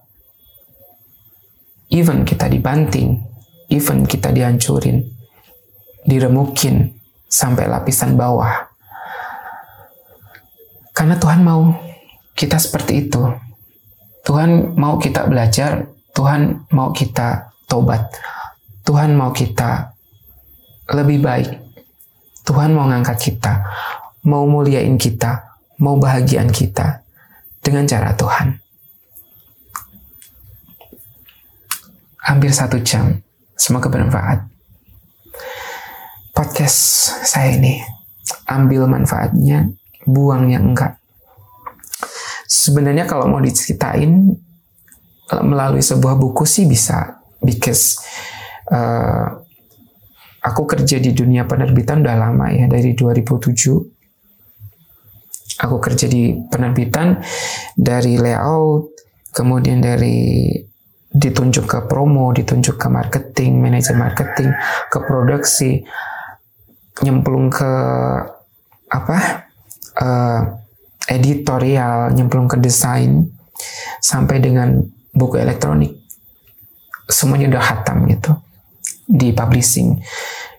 Even 1.88 2.28
kita 2.28 2.52
dibanting, 2.52 3.24
even 3.72 4.04
kita 4.04 4.36
dihancurin, 4.36 5.00
diremukin 6.04 6.92
sampai 7.32 7.72
lapisan 7.72 8.20
bawah. 8.20 8.68
Karena 10.92 11.16
Tuhan 11.16 11.40
mau 11.40 11.72
kita 12.36 12.60
seperti 12.60 13.08
itu. 13.08 13.24
Tuhan 14.28 14.76
mau 14.76 15.00
kita 15.00 15.24
belajar, 15.32 15.88
Tuhan 16.12 16.68
mau 16.76 16.92
kita 16.92 17.48
tobat, 17.72 18.12
Tuhan 18.84 19.16
mau 19.16 19.32
kita 19.32 19.88
lebih 20.92 21.24
baik, 21.24 21.64
Tuhan 22.44 22.76
mau 22.76 22.92
ngangkat 22.92 23.18
kita, 23.24 23.64
mau 24.28 24.44
muliain 24.44 25.00
kita, 25.00 25.64
mau 25.80 25.96
bahagian 25.96 26.52
kita 26.52 27.05
dengan 27.66 27.90
cara 27.90 28.14
Tuhan. 28.14 28.62
Hampir 32.30 32.54
satu 32.54 32.78
jam, 32.86 33.18
semoga 33.58 33.90
bermanfaat. 33.90 34.46
Podcast 36.38 36.78
saya 37.26 37.58
ini, 37.58 37.82
ambil 38.46 38.86
manfaatnya, 38.86 39.74
buang 40.06 40.54
yang 40.54 40.74
enggak. 40.74 41.02
Sebenarnya 42.46 43.10
kalau 43.10 43.26
mau 43.26 43.42
diceritain 43.42 44.30
melalui 45.42 45.82
sebuah 45.82 46.22
buku 46.22 46.46
sih 46.46 46.70
bisa, 46.70 47.18
because 47.42 47.98
uh, 48.70 49.42
aku 50.46 50.70
kerja 50.70 51.02
di 51.02 51.14
dunia 51.14 51.50
penerbitan 51.50 52.06
udah 52.06 52.18
lama 52.30 52.54
ya 52.54 52.70
dari 52.70 52.94
2007 52.94 53.95
aku 55.60 55.80
kerja 55.80 56.10
di 56.10 56.36
penerbitan 56.52 57.22
dari 57.76 58.20
layout, 58.20 58.92
kemudian 59.32 59.80
dari 59.80 60.52
ditunjuk 61.16 61.66
ke 61.66 61.80
promo, 61.88 62.36
ditunjuk 62.36 62.76
ke 62.76 62.88
marketing, 62.92 63.64
manajer 63.64 63.96
marketing, 63.96 64.52
ke 64.92 64.98
produksi, 65.00 65.80
nyemplung 67.04 67.48
ke 67.48 67.72
apa 68.92 69.18
uh, 70.00 70.42
editorial, 71.08 72.12
nyemplung 72.12 72.52
ke 72.52 72.60
desain, 72.60 73.32
sampai 74.04 74.44
dengan 74.44 74.84
buku 75.16 75.40
elektronik, 75.40 75.96
semuanya 77.08 77.56
udah 77.56 77.64
hatam 77.64 78.04
gitu 78.12 78.36
di 79.08 79.32
publishing. 79.32 80.04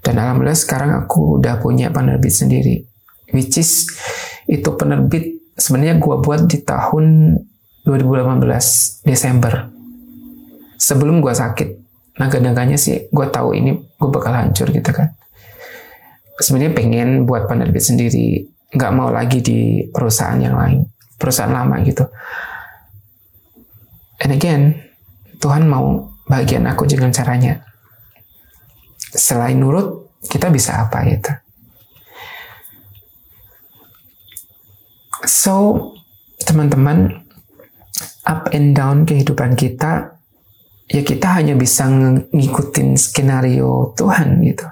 Dan 0.01 0.23
alhamdulillah 0.23 0.57
sekarang 0.57 0.91
aku 1.05 1.43
udah 1.43 1.61
punya 1.61 1.93
penerbit 1.93 2.33
sendiri, 2.33 2.81
which 3.35 3.61
is 3.61 3.91
itu 4.47 4.71
penerbit 4.79 5.37
sebenarnya 5.57 5.99
gue 5.99 6.15
buat 6.23 6.47
di 6.47 6.63
tahun 6.63 7.37
2018 7.87 9.07
Desember. 9.07 9.71
Sebelum 10.77 11.25
gue 11.25 11.33
sakit. 11.33 11.69
Naga-naganya 12.17 12.81
sih 12.81 13.13
gue 13.13 13.27
tahu 13.29 13.53
ini 13.53 13.77
gue 13.77 14.09
bakal 14.09 14.33
hancur 14.33 14.73
gitu 14.73 14.91
kan. 14.93 15.13
Sebenarnya 16.41 16.73
pengen 16.77 17.25
buat 17.25 17.49
penerbit 17.49 17.85
sendiri. 17.85 18.47
Nggak 18.73 18.93
mau 18.93 19.09
lagi 19.13 19.41
di 19.41 19.85
perusahaan 19.89 20.37
yang 20.41 20.57
lain. 20.57 20.85
Perusahaan 21.17 21.53
lama 21.53 21.81
gitu. 21.85 22.05
And 24.25 24.33
again 24.33 24.63
Tuhan 25.41 25.69
mau 25.69 26.17
bagian 26.29 26.65
aku 26.65 26.89
dengan 26.89 27.13
caranya. 27.13 27.61
Selain 28.97 29.57
nurut 29.57 30.21
kita 30.29 30.49
bisa 30.53 30.89
apa 30.89 31.05
gitu 31.09 31.46
So, 35.25 35.95
teman-teman, 36.45 37.25
up 38.29 38.53
and 38.53 38.77
down 38.77 39.09
kehidupan 39.09 39.57
kita, 39.57 40.21
ya 40.93 41.03
kita 41.03 41.41
hanya 41.41 41.57
bisa 41.57 41.89
ngikutin 42.31 42.99
skenario 43.01 43.97
Tuhan 43.97 44.45
gitu. 44.45 44.67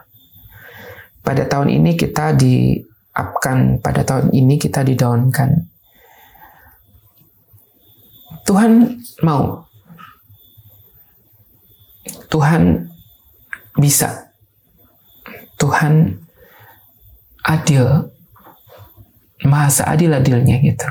Pada 1.24 1.49
tahun 1.49 1.72
ini 1.72 1.97
kita 1.97 2.36
di 2.36 2.76
upkan, 3.16 3.80
pada 3.80 4.05
tahun 4.05 4.34
ini 4.34 4.61
kita 4.61 4.84
di 4.84 4.92
downkan. 4.92 5.72
Tuhan 8.45 9.01
mau. 9.24 9.64
Tuhan 12.28 12.92
bisa. 13.80 14.28
Tuhan 15.57 16.20
adil 17.47 18.14
maha 19.45 19.68
seadil-adilnya 19.70 20.57
gitu. 20.64 20.88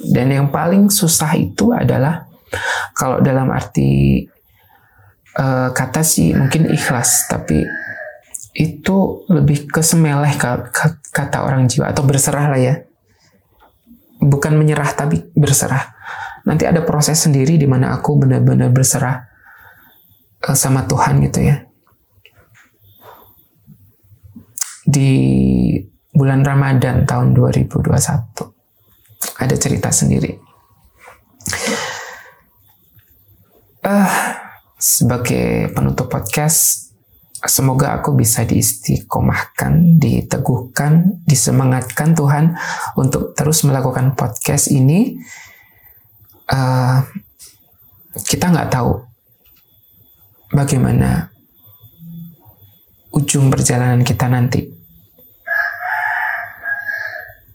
Dan 0.00 0.32
yang 0.32 0.48
paling 0.48 0.88
susah 0.88 1.36
itu 1.36 1.74
adalah 1.74 2.24
kalau 2.96 3.20
dalam 3.20 3.52
arti 3.52 4.24
uh, 5.36 5.68
kata 5.70 6.00
sih 6.00 6.32
mungkin 6.32 6.70
ikhlas, 6.72 7.28
tapi 7.28 7.62
itu 8.56 9.26
lebih 9.30 9.70
ke 9.70 9.84
semeleh 9.84 10.34
kata 11.14 11.38
orang 11.44 11.70
jiwa 11.70 11.92
atau 11.92 12.02
berserah 12.02 12.46
lah 12.50 12.60
ya. 12.60 12.74
Bukan 14.20 14.56
menyerah 14.56 14.90
tapi 14.96 15.20
berserah. 15.36 15.96
Nanti 16.48 16.64
ada 16.64 16.80
proses 16.80 17.20
sendiri 17.20 17.60
di 17.60 17.68
mana 17.68 17.92
aku 17.92 18.16
benar-benar 18.16 18.72
berserah 18.72 19.28
uh, 20.48 20.56
sama 20.56 20.88
Tuhan 20.88 21.20
gitu 21.28 21.40
ya. 21.44 21.56
Di 24.90 25.12
bulan 26.10 26.42
Ramadan 26.42 27.06
tahun 27.06 27.32
2021. 27.34 27.90
Ada 29.40 29.54
cerita 29.56 29.88
sendiri. 29.92 30.32
Uh, 33.80 34.12
sebagai 34.76 35.72
penutup 35.72 36.12
podcast, 36.12 36.92
semoga 37.44 37.96
aku 37.96 38.12
bisa 38.12 38.44
diistiqomahkan, 38.44 39.96
diteguhkan, 39.96 41.24
disemangatkan 41.24 42.12
Tuhan 42.12 42.56
untuk 43.00 43.32
terus 43.32 43.64
melakukan 43.64 44.12
podcast 44.12 44.68
ini. 44.68 45.16
Uh, 46.50 47.00
kita 48.26 48.50
nggak 48.50 48.74
tahu 48.74 49.00
bagaimana 50.50 51.30
ujung 53.14 53.50
perjalanan 53.50 54.02
kita 54.02 54.26
nanti 54.26 54.79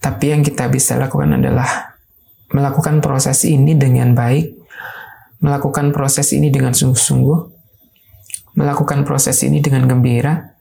tapi 0.06 0.30
yang 0.30 0.46
kita 0.46 0.70
bisa 0.70 1.02
lakukan 1.02 1.42
adalah 1.42 1.98
melakukan 2.54 3.02
proses 3.02 3.42
ini 3.42 3.74
dengan 3.74 4.14
baik, 4.14 4.54
melakukan 5.42 5.90
proses 5.90 6.30
ini 6.30 6.54
dengan 6.54 6.78
sungguh-sungguh, 6.78 7.40
melakukan 8.54 9.02
proses 9.02 9.42
ini 9.42 9.66
dengan 9.66 9.90
gembira, 9.90 10.54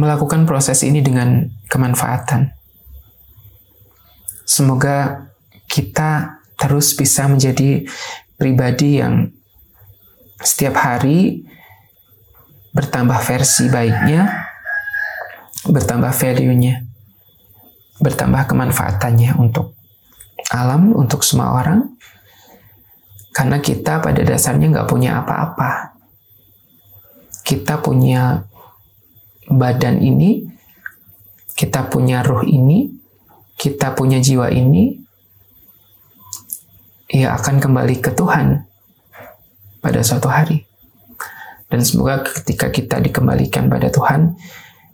melakukan 0.00 0.48
proses 0.48 0.80
ini 0.80 1.04
dengan 1.04 1.44
kemanfaatan. 1.68 2.56
Semoga 4.48 5.28
kita 5.68 6.40
terus 6.56 6.96
bisa 6.96 7.28
menjadi 7.28 7.84
pribadi 8.40 8.96
yang 8.96 9.28
setiap 10.40 10.72
hari 10.72 11.44
bertambah 12.72 13.20
versi 13.20 13.68
baiknya, 13.68 14.24
bertambah 15.68 16.16
value-nya 16.16 16.89
bertambah 18.00 18.48
kemanfaatannya 18.48 19.36
untuk 19.36 19.76
alam, 20.50 20.96
untuk 20.96 21.22
semua 21.22 21.60
orang. 21.60 21.94
Karena 23.30 23.62
kita 23.62 24.02
pada 24.02 24.24
dasarnya 24.26 24.72
nggak 24.72 24.90
punya 24.90 25.22
apa-apa. 25.22 25.94
Kita 27.46 27.78
punya 27.78 28.42
badan 29.46 30.02
ini, 30.02 30.48
kita 31.54 31.86
punya 31.86 32.26
ruh 32.26 32.42
ini, 32.42 32.90
kita 33.54 33.94
punya 33.94 34.18
jiwa 34.18 34.50
ini, 34.50 34.98
ia 37.10 37.34
akan 37.34 37.58
kembali 37.58 37.98
ke 37.98 38.10
Tuhan 38.14 38.66
pada 39.82 40.00
suatu 40.00 40.30
hari. 40.30 40.62
Dan 41.70 41.86
semoga 41.86 42.26
ketika 42.26 42.70
kita 42.70 42.98
dikembalikan 42.98 43.70
pada 43.70 43.90
Tuhan, 43.90 44.34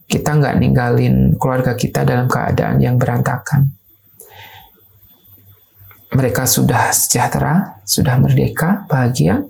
kita 0.07 0.39
nggak 0.39 0.57
ninggalin 0.63 1.35
keluarga 1.35 1.75
kita 1.75 2.07
dalam 2.07 2.31
keadaan 2.31 2.79
yang 2.79 2.95
berantakan. 2.95 3.75
Mereka 6.15 6.47
sudah 6.47 6.95
sejahtera, 6.95 7.83
sudah 7.83 8.15
merdeka, 8.17 8.87
bahagia, 8.87 9.43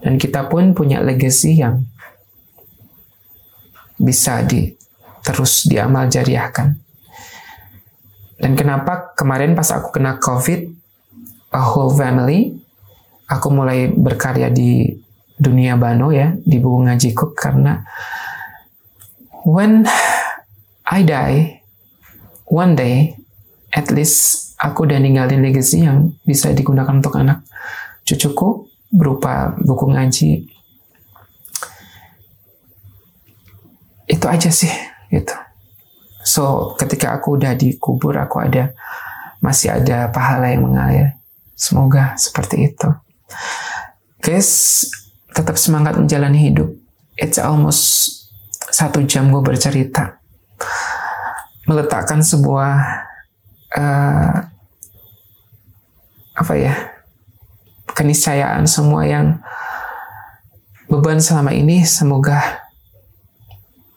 dan 0.00 0.16
kita 0.16 0.46
pun 0.46 0.72
punya 0.72 1.02
legacy 1.02 1.60
yang 1.60 1.82
bisa 4.00 4.46
di 4.46 4.72
terus 5.20 5.68
diamal 5.68 6.08
jariahkan. 6.08 6.72
Dan 8.40 8.56
kenapa 8.56 9.12
kemarin 9.12 9.52
pas 9.52 9.68
aku 9.68 9.92
kena 9.92 10.16
COVID, 10.16 10.60
a 11.52 11.60
whole 11.60 11.92
family, 11.92 12.56
aku 13.28 13.52
mulai 13.52 13.92
berkarya 13.92 14.48
di 14.48 14.88
dunia 15.36 15.76
Bano 15.76 16.08
ya, 16.08 16.32
di 16.40 16.56
buku 16.56 16.88
ngajiku 16.88 17.36
karena 17.36 17.84
when 19.44 19.86
I 20.86 21.02
die, 21.06 21.62
one 22.50 22.76
day, 22.76 23.16
at 23.70 23.88
least 23.94 24.50
aku 24.58 24.84
udah 24.84 24.98
ninggalin 24.98 25.40
legacy 25.40 25.86
yang 25.86 26.18
bisa 26.26 26.52
digunakan 26.52 26.92
untuk 26.92 27.16
anak 27.16 27.46
cucuku 28.04 28.66
berupa 28.90 29.54
buku 29.62 29.86
ngaji. 29.86 30.30
Itu 34.10 34.26
aja 34.26 34.50
sih, 34.50 34.72
gitu. 35.14 35.36
So, 36.26 36.74
ketika 36.76 37.14
aku 37.14 37.38
udah 37.38 37.54
dikubur, 37.54 38.18
aku 38.18 38.42
ada 38.42 38.74
masih 39.38 39.72
ada 39.72 40.10
pahala 40.10 40.50
yang 40.50 40.66
mengalir. 40.66 41.16
Semoga 41.54 42.18
seperti 42.18 42.74
itu. 42.74 42.88
Guys, 44.20 44.84
tetap 45.32 45.56
semangat 45.56 45.96
menjalani 45.96 46.50
hidup. 46.50 46.68
It's 47.16 47.38
almost 47.38 48.19
satu 48.70 49.02
jam 49.06 49.28
gue 49.30 49.42
bercerita. 49.42 50.18
meletakkan 51.68 52.18
sebuah 52.18 52.72
uh, 53.78 54.34
apa 56.34 56.54
ya 56.58 56.74
keniscayaan 57.94 58.66
semua 58.66 59.06
yang 59.06 59.38
beban 60.90 61.22
selama 61.22 61.54
ini 61.54 61.86
semoga 61.86 62.66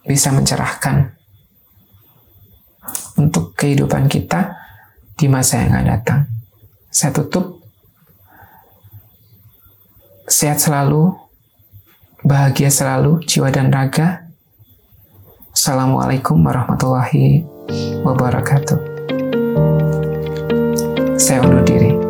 bisa 0.05 0.29
mencerahkan 0.29 1.15
untuk 3.17 3.55
kehidupan 3.55 4.11
kita 4.11 4.53
di 5.15 5.31
masa 5.31 5.63
yang 5.63 5.73
akan 5.73 5.87
datang. 5.87 6.19
Saya 6.93 7.15
tutup 7.15 7.63
sehat 10.27 10.59
selalu, 10.59 11.15
bahagia 12.27 12.69
selalu 12.69 13.23
jiwa 13.23 13.49
dan 13.49 13.71
raga. 13.71 14.22
Assalamualaikum 15.63 16.43
warahmatullahi 16.43 17.39
wabarakatuh. 18.03 18.79
Saya 21.15 21.39
undur 21.39 21.63
diri. 21.63 22.02